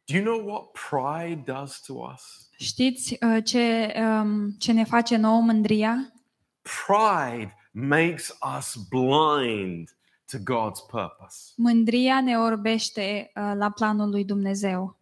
Do 0.05 0.16
you 0.16 0.24
know 0.24 0.47
what 0.49 0.62
pride 0.90 1.53
does 1.53 1.80
to 1.80 1.92
us? 2.12 2.22
Știți 2.59 3.16
uh, 3.26 3.44
ce, 3.44 3.92
um, 4.01 4.51
ce 4.59 4.72
ne 4.72 4.84
face 4.84 5.16
nouă 5.16 5.40
mândria? 5.40 6.11
Pride 6.86 7.54
makes 7.72 8.32
us 8.58 8.74
blind 8.90 9.88
to 10.30 10.38
God's 10.38 10.80
purpose. 10.90 11.52
Mândria 11.56 12.20
ne 12.20 12.38
orbește 12.38 13.30
uh, 13.34 13.52
la 13.56 13.70
planul 13.70 14.10
lui 14.10 14.24
Dumnezeu. 14.24 14.98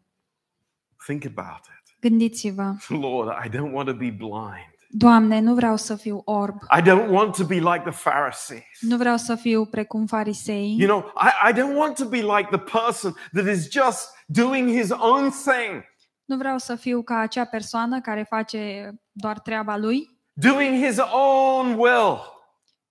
Think 1.06 1.24
about 1.36 1.60
it. 1.64 1.96
Gândiți-vă, 2.00 2.74
Lord, 2.88 3.44
I 3.44 3.48
don't 3.48 3.72
want 3.72 3.88
to 3.88 3.94
be 3.94 4.10
blind. 4.10 4.72
Doamne, 4.96 5.40
nu 5.40 5.54
vreau 5.54 5.76
să 5.76 5.96
fiu 5.96 6.22
orb, 6.24 6.54
I 6.78 6.82
don't 6.82 7.08
want 7.08 7.36
to 7.36 7.44
be 7.44 7.54
like 7.54 7.82
the 7.90 8.10
Pharisees. 8.10 8.62
nu 8.80 8.96
vreau 8.96 9.16
să 9.16 9.34
fiu 9.34 9.66
precum 9.66 10.06
farisei, 10.06 10.76
You 10.78 10.88
know, 10.88 11.12
I, 11.16 11.50
I 11.50 11.52
don't 11.52 11.76
want 11.76 11.96
to 11.96 12.04
be 12.08 12.16
like 12.16 12.48
the 12.50 12.58
person 12.58 13.14
that 13.32 13.46
is 13.46 13.70
just 13.70 14.08
doing 14.26 14.68
his 14.80 14.90
own 14.90 15.30
thing, 15.30 15.84
nu 16.24 16.36
vreau 16.36 16.58
să 16.58 16.74
fiu 16.74 17.02
ca 17.02 17.18
acea 17.18 17.44
persoană 17.44 18.00
care 18.00 18.22
face 18.22 18.92
doar 19.12 19.38
treaba 19.38 19.76
lui 19.76 20.13
doing 20.34 20.84
his 20.84 20.98
own 21.12 21.74
will, 21.78 22.18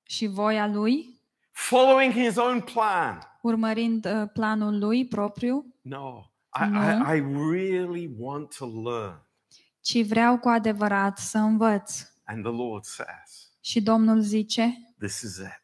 și 0.04 0.28
voia 0.28 0.68
lui, 0.68 1.20
following 1.52 2.14
his 2.14 2.36
own 2.38 2.62
plan. 2.62 3.20
urmărind 3.42 4.06
uh, 4.06 4.30
planul 4.34 4.80
lui 4.80 5.06
propriu, 5.08 5.66
No, 5.82 6.24
I, 6.62 6.70
No. 6.70 6.80
I, 6.82 7.18
I 7.18 7.20
really 7.52 8.10
want 8.18 8.56
to 8.58 8.66
learn. 8.90 9.22
ci 9.82 10.06
vreau 10.06 10.38
cu 10.40 10.50
adevărat 10.50 11.18
să 11.18 11.38
învăț. 11.38 12.02
And 12.26 12.44
the 12.44 12.54
Lord 12.54 12.84
says, 12.84 13.52
Și 13.62 13.82
Domnul 13.82 14.20
zice, 14.22 14.94
This 15.00 15.22
is 15.22 15.38
it. 15.38 15.64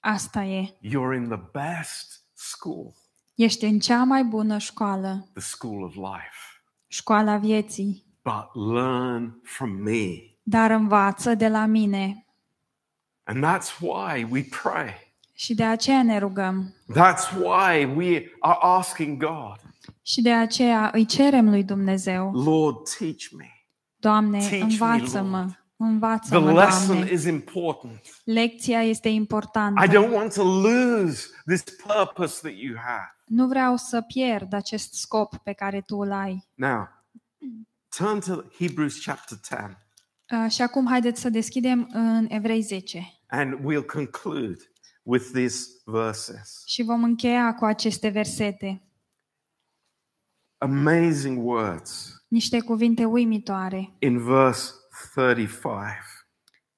asta 0.00 0.44
e, 0.44 0.66
You're 0.80 1.16
in 1.16 1.28
the 1.28 1.40
best 1.52 2.24
school, 2.32 2.94
ești 3.34 3.64
în 3.64 3.78
cea 3.78 4.04
mai 4.04 4.24
bună 4.24 4.58
școală, 4.58 5.28
the 5.32 5.42
school 5.42 5.82
of 5.82 5.94
life. 5.94 6.62
școala 6.86 7.36
vieții, 7.36 8.04
But 8.22 8.72
learn 8.74 9.40
from 9.42 9.70
me. 9.70 10.31
Dar 10.42 10.70
învață 10.70 11.34
de 11.34 11.48
la 11.48 11.66
mine. 11.66 12.26
And 13.24 13.44
that's 13.44 13.78
why 13.80 14.26
we 14.30 14.42
pray. 14.62 15.14
Și 15.34 15.54
de 15.54 15.64
aceea 15.64 16.02
ne 16.02 16.18
rugăm. 16.18 16.74
That's 16.92 17.36
why 17.36 17.84
we 17.96 18.24
are 18.40 18.58
asking 18.60 19.22
God, 19.24 19.56
Și 20.02 20.22
de 20.22 20.32
aceea 20.32 20.90
îi 20.94 21.04
cerem 21.04 21.48
lui 21.48 21.64
Dumnezeu, 21.64 22.32
Lord, 22.32 22.88
teach 22.98 23.28
me. 23.36 23.46
Doamne, 23.96 24.38
Teach 24.38 24.50
me, 24.52 24.58
învață-mă, 24.58 25.36
Lord. 25.38 25.58
învață-mă, 25.76 26.46
The 26.52 26.54
lesson 26.64 26.86
Doamne. 26.94 27.10
is 27.12 27.24
important. 27.24 28.00
Lecția 28.24 28.82
este 28.82 29.08
I 29.08 29.14
importantă. 29.14 29.86
don't 29.86 30.12
want 30.12 30.32
to 30.34 30.42
lose 30.44 31.26
this 31.46 31.64
purpose 31.86 32.38
that 32.48 32.52
you 32.58 32.74
have. 32.76 33.16
Nu 33.26 33.46
vreau 33.46 33.76
să 33.76 34.00
pierd 34.00 34.52
acest 34.52 34.94
scop 34.94 35.36
pe 35.36 35.52
care 35.52 35.80
tu 35.80 35.96
îl 35.96 36.12
ai. 36.12 36.46
Now, 36.54 36.88
turn 37.96 38.20
to 38.20 38.42
Hebrews 38.58 39.04
chapter 39.04 39.38
10 39.42 39.76
Uh, 40.32 40.50
Și 40.50 40.62
acum 40.62 40.86
haideți 40.88 41.20
să 41.20 41.28
deschidem 41.28 41.88
în 41.92 42.26
Evrei 42.28 42.60
10 42.60 43.12
and 43.26 43.54
we'll 43.54 43.86
conclude 43.86 44.58
with 45.02 45.24
these 45.32 45.66
verses. 45.84 46.62
și 46.66 46.82
vom 46.82 47.02
încheia 47.04 47.54
cu 47.54 47.64
aceste 47.64 48.08
versete. 48.08 48.82
Amazing 50.58 51.46
words 51.46 52.24
Niște 52.28 52.60
cuvinte 52.60 53.04
uimitoare 53.04 53.92
in 53.98 54.24
verse 54.24 54.72
35. 55.14 55.96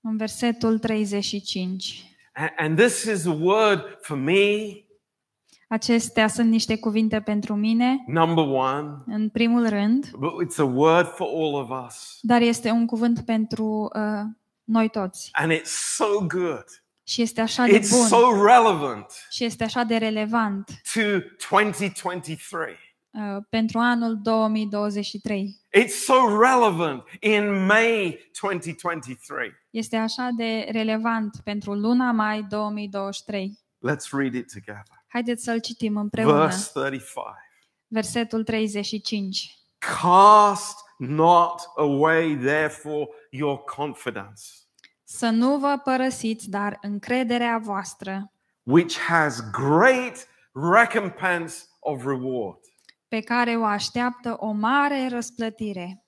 în 0.01 0.17
versetul 0.17 0.79
35. 0.79 2.05
A- 2.35 2.53
And 2.57 2.79
this 2.79 3.03
is 3.05 3.27
a 3.27 3.33
word 3.33 3.99
for 4.01 4.17
me, 4.17 4.84
Acestea 5.69 6.29
sunt 6.29 6.51
niște 6.51 6.79
cuvinte 6.79 7.21
pentru 7.21 7.55
mine, 7.55 8.05
number 8.07 8.45
one, 8.47 9.03
în 9.07 9.29
primul 9.29 9.69
rând, 9.69 10.11
but 10.11 10.33
it's 10.45 10.59
a 10.59 10.63
word 10.63 11.07
for 11.07 11.27
all 11.35 11.55
of 11.55 11.87
us. 11.87 12.19
dar 12.21 12.41
este 12.41 12.71
un 12.71 12.87
cuvânt 12.87 13.21
pentru 13.21 13.91
uh, 13.95 14.25
noi 14.65 14.89
toți. 14.89 15.29
And 15.33 15.53
it's 15.53 15.95
so 15.97 16.19
good. 16.27 16.65
Și 17.07 17.23
este 17.23 17.41
așa 17.41 17.65
de 17.65 17.79
It's 17.79 17.89
bun 17.91 18.07
so 18.07 18.45
relevant 18.45 19.27
și 19.31 19.45
este 19.45 19.65
așa 19.65 19.83
de 19.83 19.97
relevant 19.97 20.71
to 20.95 21.01
2023. 21.51 22.77
uh, 23.11 23.43
pentru 23.49 23.79
anul 23.79 24.19
2023. 24.23 25.57
It's 25.79 26.05
so 26.05 26.39
relevant 26.41 27.03
in 27.21 27.65
May 27.67 28.19
2023. 28.41 29.53
Este 29.71 29.97
așa 29.97 30.29
de 30.37 30.69
relevant 30.71 31.37
pentru 31.45 31.73
luna 31.75 32.13
mai 32.13 32.43
2023. 32.49 33.59
Let's 33.89 34.11
read 34.13 34.35
it 34.35 34.53
together. 34.53 35.04
Haideți 35.15 35.45
să-l 35.45 35.61
citim 35.61 35.97
împreună. 35.97 36.39
Verse 36.41 36.71
35. 36.73 37.27
Versetul 37.87 38.45
35. 38.45 39.59
Cast 39.79 40.79
not 40.99 41.61
away, 41.77 42.37
therefore, 42.37 43.09
your 43.31 43.65
confidence, 43.65 44.43
Să 45.05 45.27
nu 45.29 45.59
vă 45.59 45.81
părăsiți, 45.85 46.51
dar 46.51 46.79
încrederea 46.81 47.59
voastră, 47.63 48.33
which 48.63 48.99
has 48.99 49.51
great 49.51 50.29
recompense 50.53 51.65
of 51.81 52.05
reward. 52.05 52.59
pe 53.09 53.21
care 53.21 53.57
o 53.57 53.65
așteaptă 53.65 54.37
o 54.39 54.51
mare 54.51 55.09
răsplătire. 55.09 56.05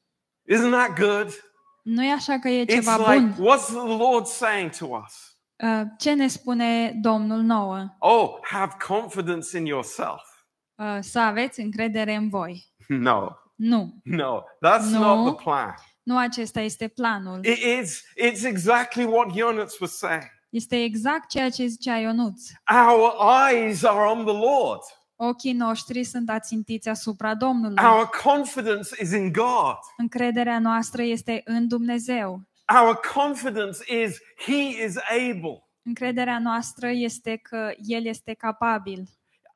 Isn't 0.54 0.70
that 0.70 0.98
good? 0.98 1.30
Nu 1.82 2.04
e 2.04 2.12
așa 2.12 2.38
că 2.38 2.48
e 2.48 2.64
It's 2.64 2.68
ceva 2.74 3.12
like, 3.12 3.34
bun? 3.36 3.46
what's 3.46 3.66
the 3.66 3.96
Lord 3.96 4.26
saying 4.26 4.70
to 4.70 4.86
us? 5.04 5.35
Uh, 5.62 5.82
Ce 5.98 6.12
ne 6.14 6.26
spune 6.26 6.92
Domnul 7.00 7.40
nouă? 7.40 7.84
Oh, 7.98 8.28
have 8.42 8.72
confidence 8.88 9.58
in 9.58 9.66
yourself. 9.66 10.22
Uh, 10.74 10.98
Să 11.00 11.18
aveți 11.20 11.60
încredere 11.60 12.14
în 12.14 12.28
voi. 12.28 12.66
No, 12.88 13.28
Nu. 13.54 13.94
no, 14.04 14.40
that's 14.42 14.90
No. 14.90 14.98
not 15.14 15.34
the 15.36 15.44
plan. 15.44 15.74
Nu 16.02 16.18
acesta 16.18 16.60
este 16.60 16.88
planul. 16.88 17.44
It 17.44 17.82
is, 17.82 18.02
it's 18.24 18.44
exactly 18.44 19.04
what 19.04 19.32
Jonas 19.36 19.78
was 19.78 19.96
saying. 19.96 20.22
Este 20.50 20.82
exact 20.82 21.28
ceea 21.28 21.50
ce 21.50 21.66
zicea 21.66 21.96
Ionuț. 21.96 22.42
Our 22.88 23.12
eyes 23.50 23.84
are 23.84 24.10
on 24.10 24.24
the 24.24 24.34
Lord. 24.36 24.80
Ochii 25.16 25.52
noștri 25.52 26.04
sunt 26.04 26.30
ațintiți 26.30 26.88
asupra 26.88 27.34
Domnului. 27.34 27.84
Our 27.84 28.08
confidence 28.24 28.88
is 29.02 29.12
in 29.12 29.32
God. 29.32 29.76
Încrederea 29.96 30.58
noastră 30.58 31.02
este 31.02 31.40
în 31.44 31.68
Dumnezeu. 31.68 32.40
Our 32.68 32.96
confidence 33.14 33.78
is 33.86 34.18
He 34.36 34.84
is 34.84 34.96
able. 34.96 35.68
Încrederea 35.82 36.38
noastră 36.38 36.88
este 36.90 37.36
că 37.36 37.72
El 37.76 38.06
este 38.06 38.34
capabil. 38.34 39.08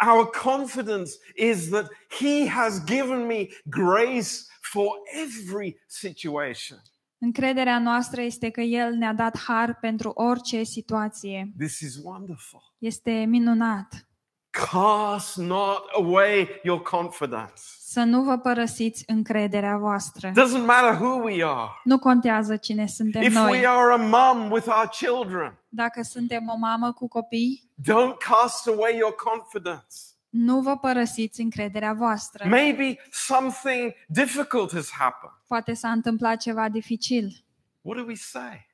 Our 0.07 0.31
confidence 0.31 1.11
is 1.35 1.69
that 1.69 1.87
He 2.09 2.49
has 2.49 2.85
given 2.85 3.27
me 3.27 3.47
grace 3.65 4.29
for 4.61 4.89
every 5.23 5.83
situation. 5.87 6.79
Încrederea 7.19 7.79
noastră 7.79 8.21
este 8.21 8.51
că 8.51 8.61
El 8.61 8.95
ne-a 8.95 9.13
dat 9.13 9.39
har 9.39 9.75
pentru 9.81 10.11
orice 10.11 10.63
situație. 10.63 11.53
This 11.59 11.81
is 11.81 11.97
wonderful. 12.03 12.61
Este 12.79 13.25
minunat. 13.29 14.07
Cast 14.51 15.37
not 15.37 15.83
away 15.93 16.61
your 16.63 16.83
confidence. 16.83 17.63
Să 17.93 18.03
nu 18.03 18.23
vă 18.23 18.39
părăsiți 18.39 19.05
încrederea 19.07 19.77
voastră. 19.77 20.29
Doesn't 20.31 20.65
matter 20.67 21.01
who 21.01 21.23
we 21.23 21.45
are. 21.45 21.71
Nu 21.85 21.99
contează 21.99 22.57
cine 22.57 22.87
suntem 22.87 23.23
If 23.23 23.35
we 23.35 23.41
noi. 23.43 23.67
are 23.67 23.93
a 23.93 23.97
mum 23.97 24.51
with 24.51 24.67
our 24.67 24.89
children, 24.89 25.59
Dacă 25.69 26.03
suntem 26.03 26.49
o 26.49 26.57
mamă 26.57 26.93
cu 26.93 27.09
copii, 27.09 27.71
don't 27.81 28.17
cast 28.19 28.67
away 28.69 28.97
your 28.97 29.15
confidence. 29.15 29.97
nu 30.29 30.61
vă 30.61 30.77
părăsiți 30.77 31.41
încrederea 31.41 31.93
voastră. 31.93 32.49
Maybe 32.49 32.97
something 33.11 33.93
difficult 34.09 34.73
has 34.73 34.91
happened. 34.91 35.35
Poate 35.47 35.73
s-a 35.75 35.91
întâmplat 35.91 36.37
ceva 36.41 36.69
dificil. 36.69 37.45
What 37.81 37.99
do 37.99 38.05
we 38.07 38.15
say? 38.15 38.67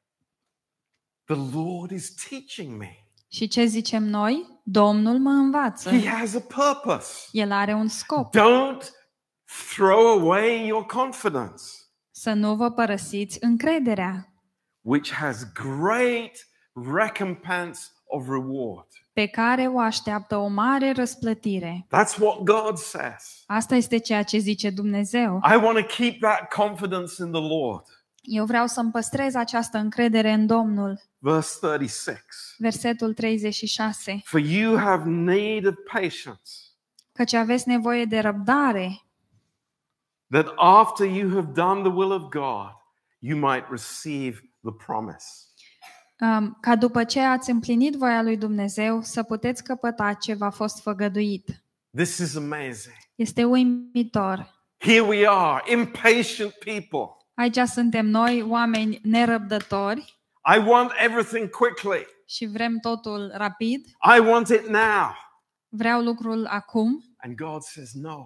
The 1.25 1.37
Lord 1.59 1.91
is 1.91 2.14
teaching 2.29 2.79
me. 2.79 2.91
Și 3.29 3.49
ce 3.49 3.64
zicem 3.64 4.03
noi? 4.03 4.61
Domnul 4.62 5.19
mă 5.19 5.31
învață. 5.31 5.91
He 5.91 6.09
has 6.09 6.35
a 6.35 6.41
purpose. 6.41 7.12
El 7.33 7.53
are 7.53 7.75
un 7.75 7.89
scop. 7.89 8.37
Don't 8.37 8.83
throw 9.75 10.07
away 10.21 10.67
your 10.67 10.87
confidence, 10.87 11.63
Să 12.11 12.33
nu 12.33 12.55
vă 12.57 12.71
părăsiți 12.71 13.39
încrederea, 13.41 14.33
which 14.81 15.13
has 15.13 15.53
great 15.53 16.49
recompense 16.95 17.81
of 18.07 18.27
reward. 18.29 18.87
pe 19.13 19.27
care 19.27 19.63
o 19.67 19.79
așteaptă 19.79 20.37
o 20.37 20.47
mare 20.47 20.93
răsplătire. 20.93 21.87
That's 21.87 22.19
what 22.21 22.39
God 22.43 22.77
says. 22.77 23.43
Asta 23.47 23.75
este 23.75 23.99
ceea 23.99 24.23
ce 24.23 24.39
zice 24.39 24.71
Dumnezeu. 24.71 25.41
I 25.53 25.57
want 25.57 25.79
to 25.79 25.95
keep 25.97 26.21
that 26.21 26.53
confidence 26.55 27.13
in 27.23 27.33
the 27.33 27.41
Lord. 27.41 27.85
Eu 28.23 28.45
vreau 28.45 28.67
să-mi 28.67 28.91
păstrez 28.91 29.35
această 29.35 29.79
încredere 29.79 30.31
în 30.33 30.47
Domnul. 30.47 31.01
Verse 31.19 31.57
36 31.61 32.21
Versetul 32.59 33.15
36. 33.15 34.21
For 34.25 34.41
you 34.41 34.77
have 34.79 35.03
need 35.09 35.67
of 35.67 35.75
patience, 35.93 36.51
Căci 37.13 37.33
aveți 37.33 37.69
nevoie 37.69 38.05
de 38.05 38.19
răbdare, 38.19 39.01
that 40.31 40.47
after 40.57 41.07
you 41.07 41.29
have 41.35 41.53
done 41.53 41.83
the 41.83 41.93
will 41.93 42.11
of 42.12 42.22
God, 42.31 42.70
you 43.18 43.39
might 43.39 43.64
receive 43.70 44.41
the 44.62 44.72
promise. 44.87 45.24
um, 46.20 46.57
ca 46.61 46.77
după 46.77 47.05
ce 47.05 47.20
ați 47.20 47.51
împlinit 47.51 47.95
voia 47.95 48.22
lui 48.22 48.37
Dumnezeu 48.37 49.03
să 49.03 49.22
puteți 49.22 49.64
căpăta 49.64 50.12
ce 50.12 50.35
v-a 50.35 50.51
fost 50.51 50.83
făgăduit. 50.83 51.64
This 51.97 52.18
is 52.18 52.37
amazing. 52.37 52.95
Este 53.14 53.45
uimitor. 53.45 54.55
Here 54.79 55.01
we 55.01 55.27
are, 55.29 55.72
impatient 55.72 56.53
people. 56.64 57.16
Aici 57.35 57.59
suntem 57.59 58.07
noi, 58.07 58.43
oameni 58.43 59.01
nerăbdători 59.03 60.14
I 60.57 60.59
want 60.59 60.91
everything 61.05 61.51
quickly. 61.51 62.07
și 62.27 62.47
vrem 62.47 62.79
totul 62.79 63.33
rapid. 63.35 63.87
I 64.16 64.20
want 64.20 64.49
it 64.49 64.66
now. 64.68 65.14
Vreau 65.68 66.03
lucrul 66.03 66.47
acum, 66.47 67.05
And 67.16 67.35
God 67.37 67.62
says, 67.62 67.93
No, 67.93 68.24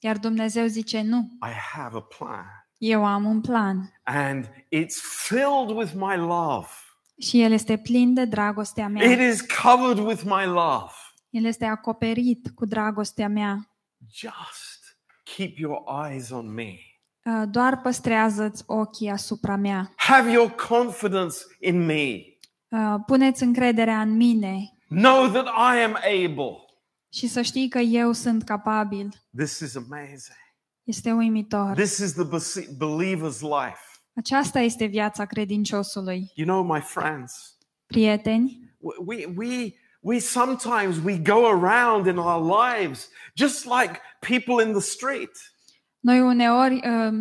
iar 0.00 0.18
Dumnezeu 0.18 0.66
zice 0.66 1.02
nu. 1.02 1.28
I 1.46 1.52
have 1.74 1.96
a 1.96 2.00
plan. 2.00 2.44
Eu 2.78 3.04
am 3.06 3.24
un 3.24 3.40
plan 3.40 3.92
And 4.04 4.44
it's 4.68 5.00
filled 5.28 5.76
with 5.76 5.92
my 5.94 6.16
love. 6.16 6.66
și 7.18 7.42
el 7.42 7.52
este 7.52 7.76
plin 7.78 8.14
de 8.14 8.24
dragostea 8.24 8.84
It 8.84 8.92
mea. 8.92 9.28
is 9.28 9.40
covered 9.62 9.98
with 10.06 10.22
my 10.24 10.44
love. 10.44 10.90
El 11.30 11.44
este 11.44 11.64
acoperit 11.64 12.50
cu 12.54 12.64
dragostea 12.66 13.28
mea. 13.28 13.70
Just 14.12 14.98
keep 15.36 15.56
your 15.58 15.78
eyes 16.08 16.30
on 16.30 16.54
me. 16.54 16.72
Uh, 17.24 17.42
Doar 17.50 17.80
păstrează-ți 17.80 18.62
ochii 18.66 19.10
asupra 19.10 19.56
mea. 19.56 19.92
Have 19.96 20.30
your 20.30 20.50
confidence 20.68 21.36
in 21.60 21.84
me. 21.86 22.14
Uh, 22.68 22.94
Puneți 23.06 23.42
încrederea 23.42 24.00
în 24.00 24.16
mine 24.16 24.74
Know 24.88 25.28
that 25.28 25.46
I 25.46 25.82
am 25.82 25.94
able. 25.94 26.56
Și 27.12 27.26
să 27.28 27.42
știi 27.42 27.68
că 27.68 27.78
eu 27.78 28.12
sunt 28.12 28.42
capabil. 28.44 29.08
This 29.36 29.58
is 29.58 29.76
amazing. 29.76 30.38
Este 30.82 31.12
uimitor. 31.12 31.74
This 31.74 31.98
is 31.98 32.12
the 32.12 32.24
bes- 32.24 32.68
believer's 32.76 33.40
life. 33.40 33.80
Aceasta 34.16 34.58
este 34.60 34.84
viața 34.84 35.24
credinciosului. 35.24 36.32
You 36.34 36.46
know, 36.46 36.74
my 36.74 36.80
friends, 36.80 37.56
Prieteni, 37.86 38.74
we, 39.06 39.26
we, 39.36 39.74
we 40.00 40.18
sometimes 40.18 40.96
we 41.04 41.18
go 41.18 41.46
around 41.46 42.06
in 42.06 42.16
our 42.16 42.58
lives 42.62 43.08
just 43.36 43.64
like 43.64 44.00
people 44.20 44.64
in 44.66 44.72
the 44.72 44.80
street. 44.80 45.30
noi 46.00 46.20
uneori 46.20 46.74
uh, 46.74 47.12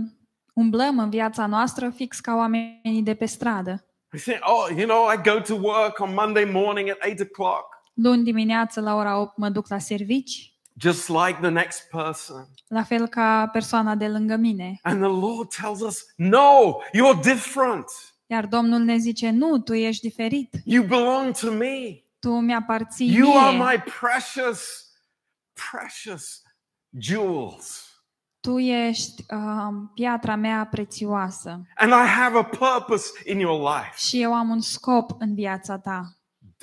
umblăm 0.53 0.99
în 0.99 1.09
viața 1.09 1.45
noastră 1.45 1.89
fix 1.89 2.19
ca 2.19 2.35
oamenii 2.35 3.01
de 3.03 3.13
pe 3.15 3.25
stradă. 3.25 3.83
We 4.13 4.19
think, 4.19 4.39
oh, 4.41 4.67
you 4.77 4.87
know, 4.87 5.11
I 5.11 5.21
go 5.29 5.39
to 5.39 5.55
work 5.55 5.99
on 5.99 6.13
Monday 6.13 6.45
morning 6.45 6.89
at 6.89 6.97
eight 7.05 7.19
o'clock, 7.19 7.65
Luni 8.01 8.23
dimineață 8.23 8.81
la 8.81 8.95
ora 8.95 9.17
8 9.19 9.37
mă 9.37 9.49
duc 9.49 9.67
la 9.69 9.77
servici, 9.79 10.53
just 10.81 11.07
like 11.09 11.37
the 11.41 11.49
next 11.49 11.87
person. 11.89 12.47
la 12.67 12.83
fel 12.83 13.07
ca 13.07 13.47
persoana 13.51 13.95
de 13.95 14.07
lângă 14.07 14.35
mine. 14.35 14.79
And 14.81 14.97
the 15.01 15.09
Lord 15.27 15.49
tells 15.49 15.81
us, 15.81 16.05
no, 16.15 16.77
you're 16.95 17.21
different. 17.23 17.85
Iar 18.25 18.45
Domnul 18.45 18.79
ne 18.79 18.97
zice, 18.97 19.29
nu, 19.29 19.59
tu 19.59 19.73
ești 19.73 20.07
diferit, 20.07 20.55
You 20.65 20.83
belong 20.85 21.35
to 21.37 21.51
me. 21.51 22.03
tu 22.19 22.29
mi-aparții 22.39 23.13
You 23.15 23.37
are 23.37 23.57
mie, 23.57 23.65
my 23.65 23.83
precious, 23.99 24.87
precious 25.71 26.41
jewels. 26.99 27.83
tu 28.39 28.57
ești 28.59 29.23
uh, 29.33 29.73
piatra 29.93 30.35
mea 30.35 30.67
prețioasă 30.71 31.49
And 31.75 31.91
I 31.91 32.07
have 32.07 32.37
a 32.37 32.43
purpose 32.43 33.11
in 33.31 33.39
your 33.39 33.59
life. 33.75 33.91
și 33.97 34.21
eu 34.21 34.33
am 34.33 34.49
un 34.49 34.61
scop 34.61 35.11
în 35.19 35.33
viața 35.33 35.77
ta. 35.77 36.13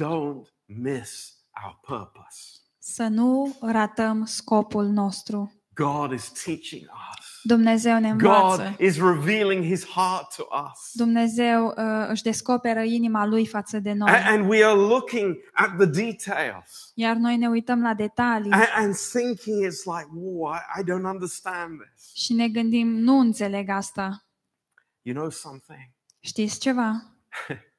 Don't 0.03 0.55
miss 0.66 1.34
our 1.64 1.78
purpose. 1.80 2.60
Să 2.78 3.02
nu 3.06 3.56
ratăm 3.60 4.24
scopul 4.24 4.84
nostru. 4.86 5.50
God 5.74 6.12
is 6.12 6.28
teaching 6.44 6.82
us. 6.82 7.40
Dumnezeu 7.42 7.98
ne 7.98 8.08
învață. 8.08 8.62
God 8.62 8.80
is 8.80 8.96
revealing 8.96 9.64
his 9.64 9.86
heart 9.86 10.34
to 10.36 10.42
us. 10.70 10.90
Dumnezeu 10.92 11.66
uh, 11.66 12.06
își 12.08 12.22
descoperă 12.22 12.80
inima 12.82 13.26
lui 13.26 13.46
față 13.46 13.78
de 13.80 13.92
noi. 13.92 14.10
A- 14.10 14.30
And 14.30 14.48
we 14.48 14.64
are 14.64 14.74
looking 14.78 15.36
at 15.52 15.76
the 15.78 15.86
details 15.86 16.92
Iar 16.94 17.16
noi 17.16 17.36
ne 17.36 17.48
uităm 17.48 17.82
la 17.82 17.94
detalii 17.94 18.50
and, 18.52 18.64
and 18.74 18.94
thinking 18.94 19.64
it's 19.66 19.84
like, 19.84 20.08
whoa, 20.12 20.54
I, 20.54 20.80
I 20.80 20.82
don't 20.84 21.04
understand 21.04 21.70
this. 21.80 22.14
și 22.24 22.32
ne 22.32 22.48
gândim, 22.48 22.88
nu 22.88 23.18
înțeleg 23.18 23.68
asta. 23.68 24.24
You 25.02 25.16
know 25.16 25.30
something? 25.30 25.90
Știți 26.20 26.58
ceva? 26.60 27.02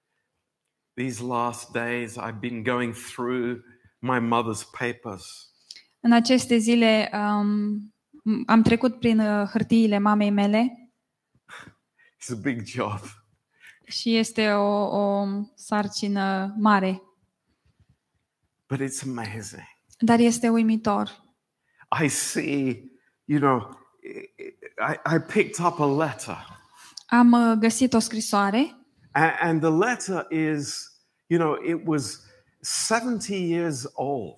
These 0.97 1.21
last 1.23 1.71
days, 1.73 2.15
I've 2.17 2.39
been 2.39 2.63
going 2.63 2.93
through 2.95 3.61
my 3.99 4.19
mother's 4.19 4.63
papers. 4.79 5.51
În 5.99 6.11
aceste 6.11 6.57
zile 6.57 7.09
um, 7.13 7.93
am 8.45 8.61
trecut 8.63 8.99
prin 8.99 9.19
uh, 9.19 9.47
hârtiile 9.49 9.97
mamei 9.97 10.29
mele 10.29 10.91
It's 12.19 12.31
a 12.31 12.35
big 12.41 12.65
job. 12.65 12.99
și 13.87 14.15
este 14.15 14.51
o, 14.51 14.97
o 14.97 15.27
sarcină 15.55 16.53
mare, 16.57 17.01
But 18.67 18.79
it's 18.79 19.01
amazing. 19.03 19.63
dar 19.99 20.19
este 20.19 20.49
uimitor. 20.49 21.23
I 22.03 22.07
see, 22.07 22.91
you 23.25 23.39
know, 23.39 23.77
i- 24.03 24.43
i- 24.43 24.57
I, 24.93 25.15
I 25.15 25.19
picked 25.19 25.65
up 25.65 25.79
a 25.79 25.95
letter, 26.05 26.37
Am 27.07 27.31
uh, 27.31 27.57
găsit 27.59 27.93
o 27.93 27.99
scrisoare 27.99 28.75
and, 29.17 29.33
and 29.41 29.61
the 29.61 29.69
letter 29.69 30.27
is, 30.29 30.91
you 31.27 31.39
know, 31.39 31.57
it 31.65 31.85
was 31.85 32.21
70 32.61 33.33
years 33.33 33.85
old. 33.93 34.35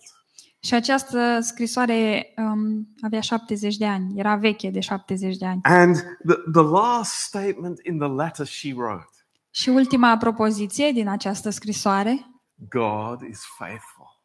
și 0.62 0.74
această 0.74 1.40
scrisoare 1.42 2.34
um, 2.38 2.88
avea 3.02 3.22
70 3.22 3.78
de 3.78 3.86
ani, 3.86 4.20
era 4.20 4.36
veche 4.36 4.70
de 4.70 4.80
70 4.80 5.38
de 5.38 5.46
ani. 5.46 5.60
And 5.64 5.96
the, 6.28 6.36
the 6.52 6.62
last 6.62 7.12
statement 7.12 7.80
in 7.84 7.98
the 7.98 8.08
letter 8.08 8.46
she 8.46 8.74
wrote 8.76 9.10
Și 9.52 9.70
ultima 9.70 10.18
propoziție 10.18 10.92
din 10.92 11.08
această 11.08 11.50
scrisoare 11.50 12.26
God 12.70 13.22
is 13.22 13.42
faithful. 13.58 14.22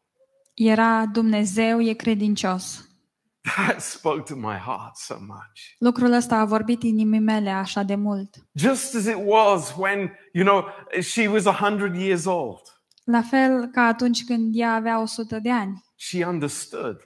era 0.53 1.05
Dumnezeu 1.05 1.81
e 1.81 1.93
credincios. 1.93 2.89
That 3.45 3.81
spoke 3.81 4.23
to 4.23 4.35
my 4.35 4.57
heart 4.57 4.95
so 4.95 5.17
much. 5.19 5.75
Lucrul 5.77 6.11
ăsta 6.11 6.35
a 6.35 6.45
vorbit 6.45 6.83
inimii 6.83 7.19
mele 7.19 7.49
așa 7.49 7.83
de 7.83 7.95
mult. 7.95 8.35
Just 8.51 8.95
as 8.95 9.05
it 9.05 9.17
was 9.25 9.73
when, 9.77 10.11
you 10.33 10.45
know, 10.45 10.65
she 11.01 11.27
was 11.27 11.45
100 11.45 11.95
years 11.95 12.25
old. 12.25 12.61
La 13.03 13.21
fel 13.21 13.67
ca 13.67 13.81
atunci 13.81 14.23
când 14.23 14.51
ea 14.55 14.73
avea 14.73 14.99
100 14.99 15.39
de 15.39 15.51
ani. 15.51 15.83
She 15.95 16.25
understood 16.25 16.97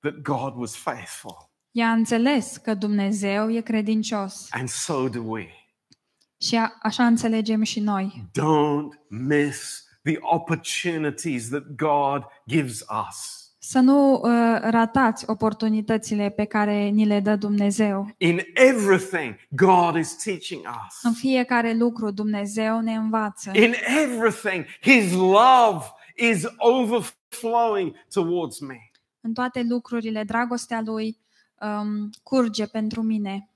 that 0.00 0.14
God 0.22 0.52
was 0.56 0.76
faithful. 0.76 1.50
Ea 1.70 1.88
a 1.88 1.92
înțeles 1.92 2.56
că 2.56 2.74
Dumnezeu 2.74 3.50
e 3.50 3.60
credincios. 3.60 4.46
And 4.50 4.68
so 4.68 5.08
do 5.08 5.20
we. 5.22 5.46
Și 6.40 6.56
a, 6.56 6.72
așa 6.82 7.06
înțelegem 7.06 7.62
și 7.62 7.80
noi. 7.80 8.30
Don't 8.38 9.08
miss 9.08 9.84
the 10.02 10.16
opportunities 10.20 11.48
that 11.48 11.62
God 11.76 12.22
gives 12.48 12.84
us. 13.08 13.47
Să 13.68 13.78
nu 13.78 14.12
uh, 14.12 14.20
ratați 14.60 15.30
oportunitățile 15.30 16.30
pe 16.30 16.44
care 16.44 16.88
ni 16.88 17.04
le 17.04 17.20
dă 17.20 17.36
Dumnezeu. 17.36 18.14
In 18.16 18.40
everything, 18.54 19.36
God 19.48 19.96
is 19.96 20.16
teaching 20.16 20.60
us. 20.60 21.02
În 21.02 21.12
fiecare 21.12 21.74
lucru 21.74 22.10
Dumnezeu 22.10 22.80
ne 22.80 22.94
învață. 22.94 23.50
In 23.54 23.74
everything, 24.02 24.64
His 24.80 25.12
love 25.12 25.84
is 26.16 26.44
overflowing 26.56 27.94
towards 28.12 28.58
me. 28.60 28.90
În 29.20 29.32
toate 29.32 29.62
lucrurile, 29.68 30.22
dragostea 30.22 30.82
Lui 30.84 31.18
um, 31.60 32.10
curge 32.22 32.66
pentru 32.66 33.02
mine. 33.02 33.50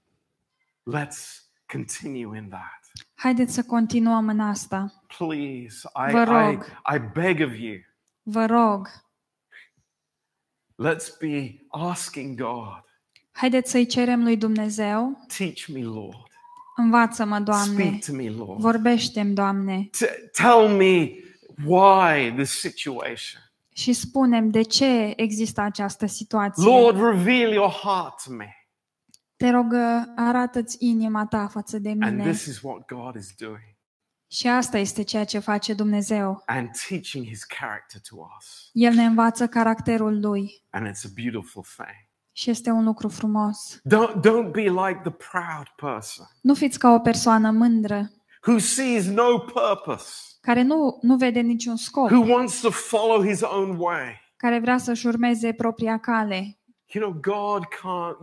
Let's 0.96 1.42
continue 1.72 2.38
in 2.38 2.48
that. 2.48 2.80
Haideți 3.14 3.54
să 3.54 3.62
continuăm 3.62 4.28
în 4.28 4.40
asta. 4.40 5.04
Please, 5.18 5.88
I, 6.08 6.10
Vă 6.10 6.20
I, 6.20 6.24
rog. 6.24 6.64
I 6.94 6.98
beg 7.12 7.40
of 7.40 7.58
you, 7.58 7.76
Vă 8.22 8.46
rog, 8.46 8.88
let's 10.82 11.18
be 11.20 11.64
asking 11.68 12.40
God, 12.40 12.84
haideți 13.30 13.70
să-i 13.70 13.86
cerem 13.86 14.22
lui 14.22 14.36
Dumnezeu. 14.36 15.26
teach 15.36 15.66
me, 15.72 15.80
Lord. 15.82 16.16
Învață-mă, 16.76 17.38
Doamne. 17.40 17.74
Speak 17.84 18.04
to 18.04 18.12
me, 18.12 18.28
Lord. 18.28 18.60
Vorbește-mi, 18.60 19.34
Doamne. 19.34 19.90
T- 19.90 20.30
tell 20.42 20.68
me 20.76 21.10
why 21.66 22.32
this 22.36 22.50
situation. 22.58 23.40
Și 23.74 23.92
spunem 23.92 24.50
de 24.50 24.62
ce 24.62 25.12
există 25.16 25.60
această 25.60 26.06
situație. 26.06 26.64
Lord, 26.64 27.00
reveal 27.00 27.52
your 27.52 27.70
heart 27.70 28.22
to 28.24 28.32
me. 28.32 28.56
Te 29.36 29.50
rog, 29.50 29.74
arată-ți 30.16 30.76
inima 30.80 31.26
ta 31.26 31.46
față 31.46 31.78
de 31.78 31.88
And 31.88 32.00
mine. 32.00 32.30
this 32.30 32.46
is 32.46 32.60
what 32.62 32.86
God 32.86 33.14
is 33.14 33.32
doing 33.38 33.71
Și 34.32 34.48
asta 34.48 34.78
este 34.78 35.02
ceea 35.02 35.24
ce 35.24 35.38
face 35.38 35.74
Dumnezeu. 35.74 36.42
and 36.46 36.68
teaching 36.88 37.26
his 37.26 37.44
character 37.44 38.00
to 38.08 38.16
us. 38.38 38.70
El 38.72 38.92
ne 38.94 39.04
învață 39.04 39.46
caracterul 39.46 40.20
Lui 40.20 40.64
And 40.70 40.86
it's 40.88 41.04
a 41.04 41.08
beautiful 41.22 41.62
thing. 41.76 42.08
și 42.32 42.50
este 42.50 42.70
un 42.70 42.84
lucru 42.84 43.08
frumos. 43.08 43.80
Don't, 43.88 44.14
don't 44.14 44.50
be 44.52 44.60
like 44.60 45.00
the 45.02 45.10
proud 45.30 45.66
person 45.76 46.26
Nu 46.40 46.54
fiți 46.54 46.78
ca 46.78 46.90
o 46.92 46.98
persoană 46.98 47.50
mândră 47.50 48.10
who 48.46 48.58
sees 48.58 49.06
no 49.06 49.38
purpose, 49.38 50.08
care 50.40 50.62
nu, 50.62 50.98
nu 51.02 51.16
vede 51.16 51.40
niciun 51.40 51.76
scop, 51.76 52.10
who 52.10 52.32
wants 52.32 52.60
to 52.60 52.70
follow 52.70 53.24
his 53.26 53.40
own 53.42 53.76
way. 53.78 54.20
care 54.36 54.58
vrea 54.58 54.78
să-și 54.78 55.06
urmeze 55.06 55.52
propria 55.52 55.98
cale. 55.98 56.58
You 56.92 57.10
know, 57.10 57.20
God 57.20 57.62
can't 57.64 58.18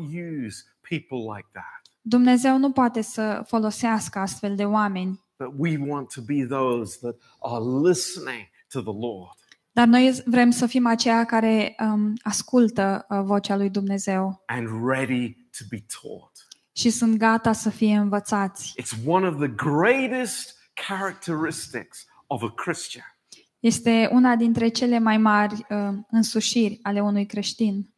use 0.46 0.64
people 0.90 1.36
like 1.36 1.48
that. 1.52 1.82
Dumnezeu 2.02 2.58
nu 2.58 2.72
poate 2.72 3.02
să 3.02 3.44
folosească 3.48 4.20
astfel 4.20 4.56
de 4.56 4.66
oameni, 4.66 5.28
But 5.40 5.54
we 5.58 5.78
want 5.88 6.14
to 6.14 6.22
be 6.22 6.46
those 6.46 6.98
that 7.00 7.16
are 7.42 7.64
listening 7.90 8.50
to 8.68 8.82
the 8.82 8.94
Lord. 8.94 9.38
dar 9.72 9.88
noi 9.88 10.22
vrem 10.26 10.52
să 10.52 10.66
fim 10.66 10.86
aceia 10.88 11.26
care 11.26 11.76
um, 11.80 12.14
ascultă 12.22 13.06
uh, 13.10 13.22
vocea 13.24 13.56
lui 13.56 13.70
Dumnezeu 13.70 14.44
and 14.46 14.68
ready 14.88 15.34
to 15.34 15.64
be 15.70 15.84
taught. 16.02 16.48
și 16.72 16.90
sunt 16.90 17.18
gata 17.18 17.54
să 17.54 17.70
fie 17.70 17.96
învățați. 17.96 18.74
It's 18.82 19.06
one 19.06 19.28
of 19.28 19.36
the 19.38 19.48
greatest 19.48 20.58
characteristics 20.88 22.06
of 22.28 22.44
a 22.44 22.52
Christian. 22.52 23.18
Este 23.60 24.10
una 24.12 24.36
dintre 24.36 24.68
cele 24.68 25.00
mai 25.00 25.18
mari 25.18 25.54
uh, 25.54 25.98
însușiri 26.10 26.80
ale 26.82 27.02
unui 27.02 27.26
creștin, 27.26 27.94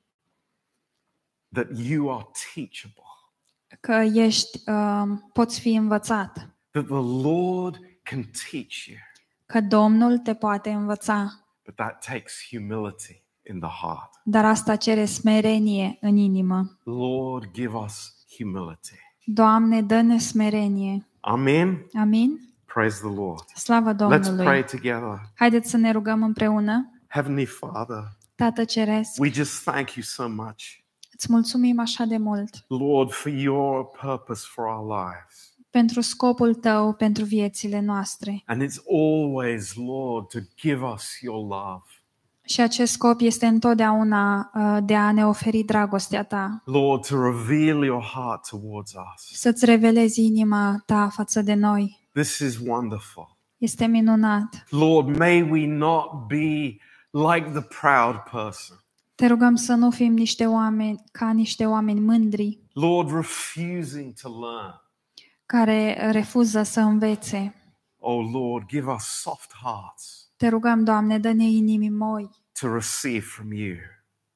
that 1.53 1.67
you 1.77 2.15
are 2.15 2.27
teachable, 2.53 3.03
că 3.79 3.91
ești, 4.13 4.69
uh, 4.69 5.17
poți 5.33 5.59
fi 5.59 5.73
învățat, 5.73 6.50
that 6.71 6.85
the 6.85 7.27
Lord 7.27 7.79
can 8.03 8.23
teach 8.49 8.85
you. 8.87 8.97
că 9.45 9.61
Domnul 9.61 10.17
te 10.17 10.33
poate 10.33 10.69
învăța, 10.69 11.45
But 11.65 11.75
that 11.75 12.05
takes 12.05 12.33
humility 12.49 13.23
in 13.49 13.59
the 13.59 13.69
heart. 13.81 14.09
dar 14.23 14.45
asta 14.45 14.75
cere 14.75 15.05
smerenie 15.05 15.97
în 16.01 16.15
inimă. 16.17 16.77
Lord, 16.83 17.51
give 17.53 17.75
us 17.77 18.25
humility. 18.37 18.95
Doamne, 19.25 19.81
dă-ne 19.81 20.17
smerenie. 20.19 21.05
Amen. 21.19 21.85
Amin? 21.99 22.39
Praise 22.73 22.99
the 23.07 23.15
Lord. 23.15 23.45
Slavă 23.55 23.93
Let's 23.93 23.97
pray 23.97 24.19
Domnului! 24.21 24.63
together. 24.63 25.21
Haideți 25.35 25.69
să 25.69 25.77
ne 25.77 25.91
rugăm 25.91 26.23
împreună. 26.23 27.01
Heavenly 27.07 27.45
Father, 27.45 28.03
Tată 28.35 28.63
Ceresc, 28.63 29.19
we 29.19 29.29
just 29.29 29.63
thank 29.63 29.91
you 29.91 30.03
so 30.03 30.29
much, 30.29 30.63
îți 31.13 31.27
mulțumim 31.31 31.79
așa 31.79 32.03
de 32.05 32.17
mult 32.17 32.65
Lord, 32.67 33.11
for 33.11 33.31
your 33.31 33.85
purpose 34.01 34.45
for 34.49 34.65
our 34.65 34.87
lives. 34.99 35.55
Pentru 35.71 36.01
scopul 36.01 36.53
Tău, 36.53 36.93
pentru 36.93 37.23
viețile 37.23 37.79
noastre. 37.79 38.43
And 38.45 38.61
it's 38.63 38.81
always, 38.91 39.73
Lord, 39.75 40.27
to 40.27 40.39
give 40.57 40.85
us 40.93 41.19
your 41.21 41.39
love. 41.39 41.83
Și 42.45 42.61
acest 42.61 42.91
scop 42.91 43.21
este 43.21 43.45
întotdeauna 43.45 44.51
uh, 44.55 44.77
de 44.83 44.95
a 44.95 45.11
ne 45.11 45.25
oferi 45.25 45.63
dragostea 45.63 46.23
Ta, 46.23 46.61
Lord, 46.65 47.07
to 47.07 47.15
reveal 47.23 47.83
your 47.83 48.03
heart 48.03 48.47
towards 48.49 48.91
us. 48.93 49.39
să-ți 49.39 49.65
revelezi 49.65 50.21
inima 50.25 50.83
Ta 50.85 51.09
față 51.09 51.41
de 51.41 51.53
noi. 51.53 51.99
This 52.13 52.39
is 52.39 52.57
wonderful. 52.67 53.37
Este 53.57 53.85
minunat. 53.85 54.65
Lord, 54.69 55.17
may 55.17 55.41
we 55.41 55.67
not 55.67 56.27
be 56.27 56.77
like 57.11 57.49
the 57.53 57.67
proud 57.81 58.15
person. 58.31 58.77
Te 59.15 59.27
rugăm 59.27 59.55
să 59.55 59.73
nu 59.73 59.89
fim 59.91 60.13
niște 60.13 60.45
oameni 60.45 61.03
ca 61.11 61.31
niște 61.31 61.65
oameni 61.65 61.99
mândri 61.99 62.59
Lord, 62.73 63.11
refusing 63.11 64.13
to 64.21 64.29
learn. 64.29 64.80
Care 65.51 66.09
refuză 66.11 66.63
să 66.63 66.79
învețe. 66.79 67.55
Oh, 67.97 68.29
Lord, 68.33 68.67
give 68.67 68.91
us 68.91 69.03
soft 69.03 69.51
hearts 69.63 70.31
Te 70.37 70.47
rugăm, 70.47 70.83
Doamne, 70.83 71.19
dă-ne 71.19 71.43
inimi 71.43 71.89
moi 71.89 72.29
to 72.59 72.73
receive 72.73 73.25
from 73.25 73.51
you. 73.51 73.75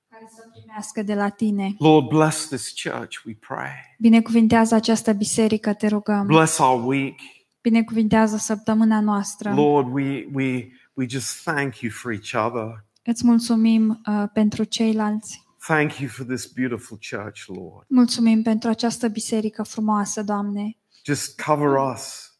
care 0.09 0.29
să 0.35 0.41
primească 0.51 1.01
de 1.01 1.15
la 1.15 1.29
Tine. 1.29 1.75
Lord, 1.77 2.07
bless 2.07 2.47
this 2.47 2.73
church, 2.83 3.17
we 3.25 3.33
pray. 3.47 3.95
Binecuvintează 3.99 4.75
această 4.75 5.13
biserică, 5.13 5.73
te 5.73 5.87
rugăm. 5.87 6.25
Bless 6.25 6.57
our 6.57 6.83
week. 6.85 7.19
Binecuvintează 7.61 8.37
săptămâna 8.37 8.99
noastră. 8.99 9.53
Lord, 9.53 9.93
we, 9.93 10.27
we, 10.33 10.67
we 10.93 11.05
just 11.07 11.43
thank 11.43 11.79
you 11.79 11.91
for 11.91 12.11
each 12.11 12.47
other. 12.47 12.85
Îți 13.03 13.25
mulțumim 13.25 14.01
uh, 14.07 14.23
pentru 14.33 14.63
ceilalți. 14.63 15.43
Thank 15.67 15.97
you 15.97 16.09
for 16.09 16.25
this 16.25 16.45
beautiful 16.45 16.97
church, 17.09 17.45
Lord. 17.47 17.85
Mulțumim 17.87 18.41
pentru 18.41 18.69
această 18.69 19.07
biserică 19.07 19.63
frumoasă, 19.63 20.23
Doamne. 20.23 20.77
Just 21.05 21.41
cover 21.41 21.91
us, 21.93 22.31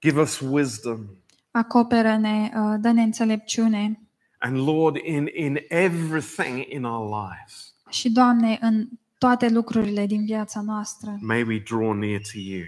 give 0.00 0.20
us 0.20 0.40
wisdom. 0.40 0.98
Acoperă-ne, 1.50 2.50
uh, 2.56 2.74
dă-ne 2.80 3.02
înțelepciune. 3.02 3.98
And 4.38 4.56
Lord, 4.56 4.96
in, 4.96 5.28
in 5.34 5.58
everything 5.68 6.64
in 6.68 6.84
our 6.84 7.08
lives, 7.22 7.74
Și, 7.90 8.10
Doamne, 8.10 8.58
în 8.60 8.88
toate 9.18 9.48
lucrurile 9.48 10.06
din 10.06 10.24
viața 10.24 10.60
noastră, 10.60 11.16
may 11.20 11.42
we 11.42 11.58
draw 11.58 11.92
near 11.92 12.20
to 12.20 12.38
you. 12.38 12.62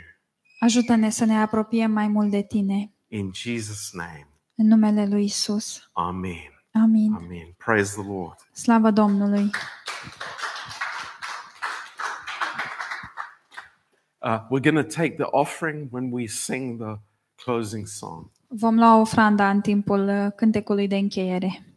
ajută-ne 0.60 1.10
să 1.10 1.24
ne 1.24 1.36
apropiem 1.40 1.90
mai 1.90 2.08
mult 2.08 2.30
de 2.30 2.42
Tine. 2.42 2.92
In 3.08 3.30
Jesus' 3.34 3.90
name, 3.92 4.28
În 4.54 4.66
numele 4.66 5.06
Lui 5.06 5.24
Isus. 5.24 5.90
Amen. 5.92 6.50
Amin. 6.72 7.12
Amen. 7.14 7.54
Praise 7.64 8.00
the 8.00 8.08
Lord. 8.12 8.36
Slavă 8.52 8.90
Domnului! 8.90 9.50
Uh, 14.22 14.38
we're 14.50 14.70
going 14.70 14.84
to 14.84 14.96
take 14.96 15.16
the 15.16 15.26
offering 15.32 15.88
when 15.90 16.10
we 16.10 16.26
sing 16.26 16.78
the 16.78 16.98
closing 17.44 17.86
song. 17.86 18.30
Vom 18.48 18.76
lua 18.76 19.00
ofranda 19.00 19.50
în 19.50 19.60
timpul 19.60 20.08
uh, 20.08 20.32
cântecului 20.36 20.88
de 20.88 20.96
încheiere. 20.96 21.75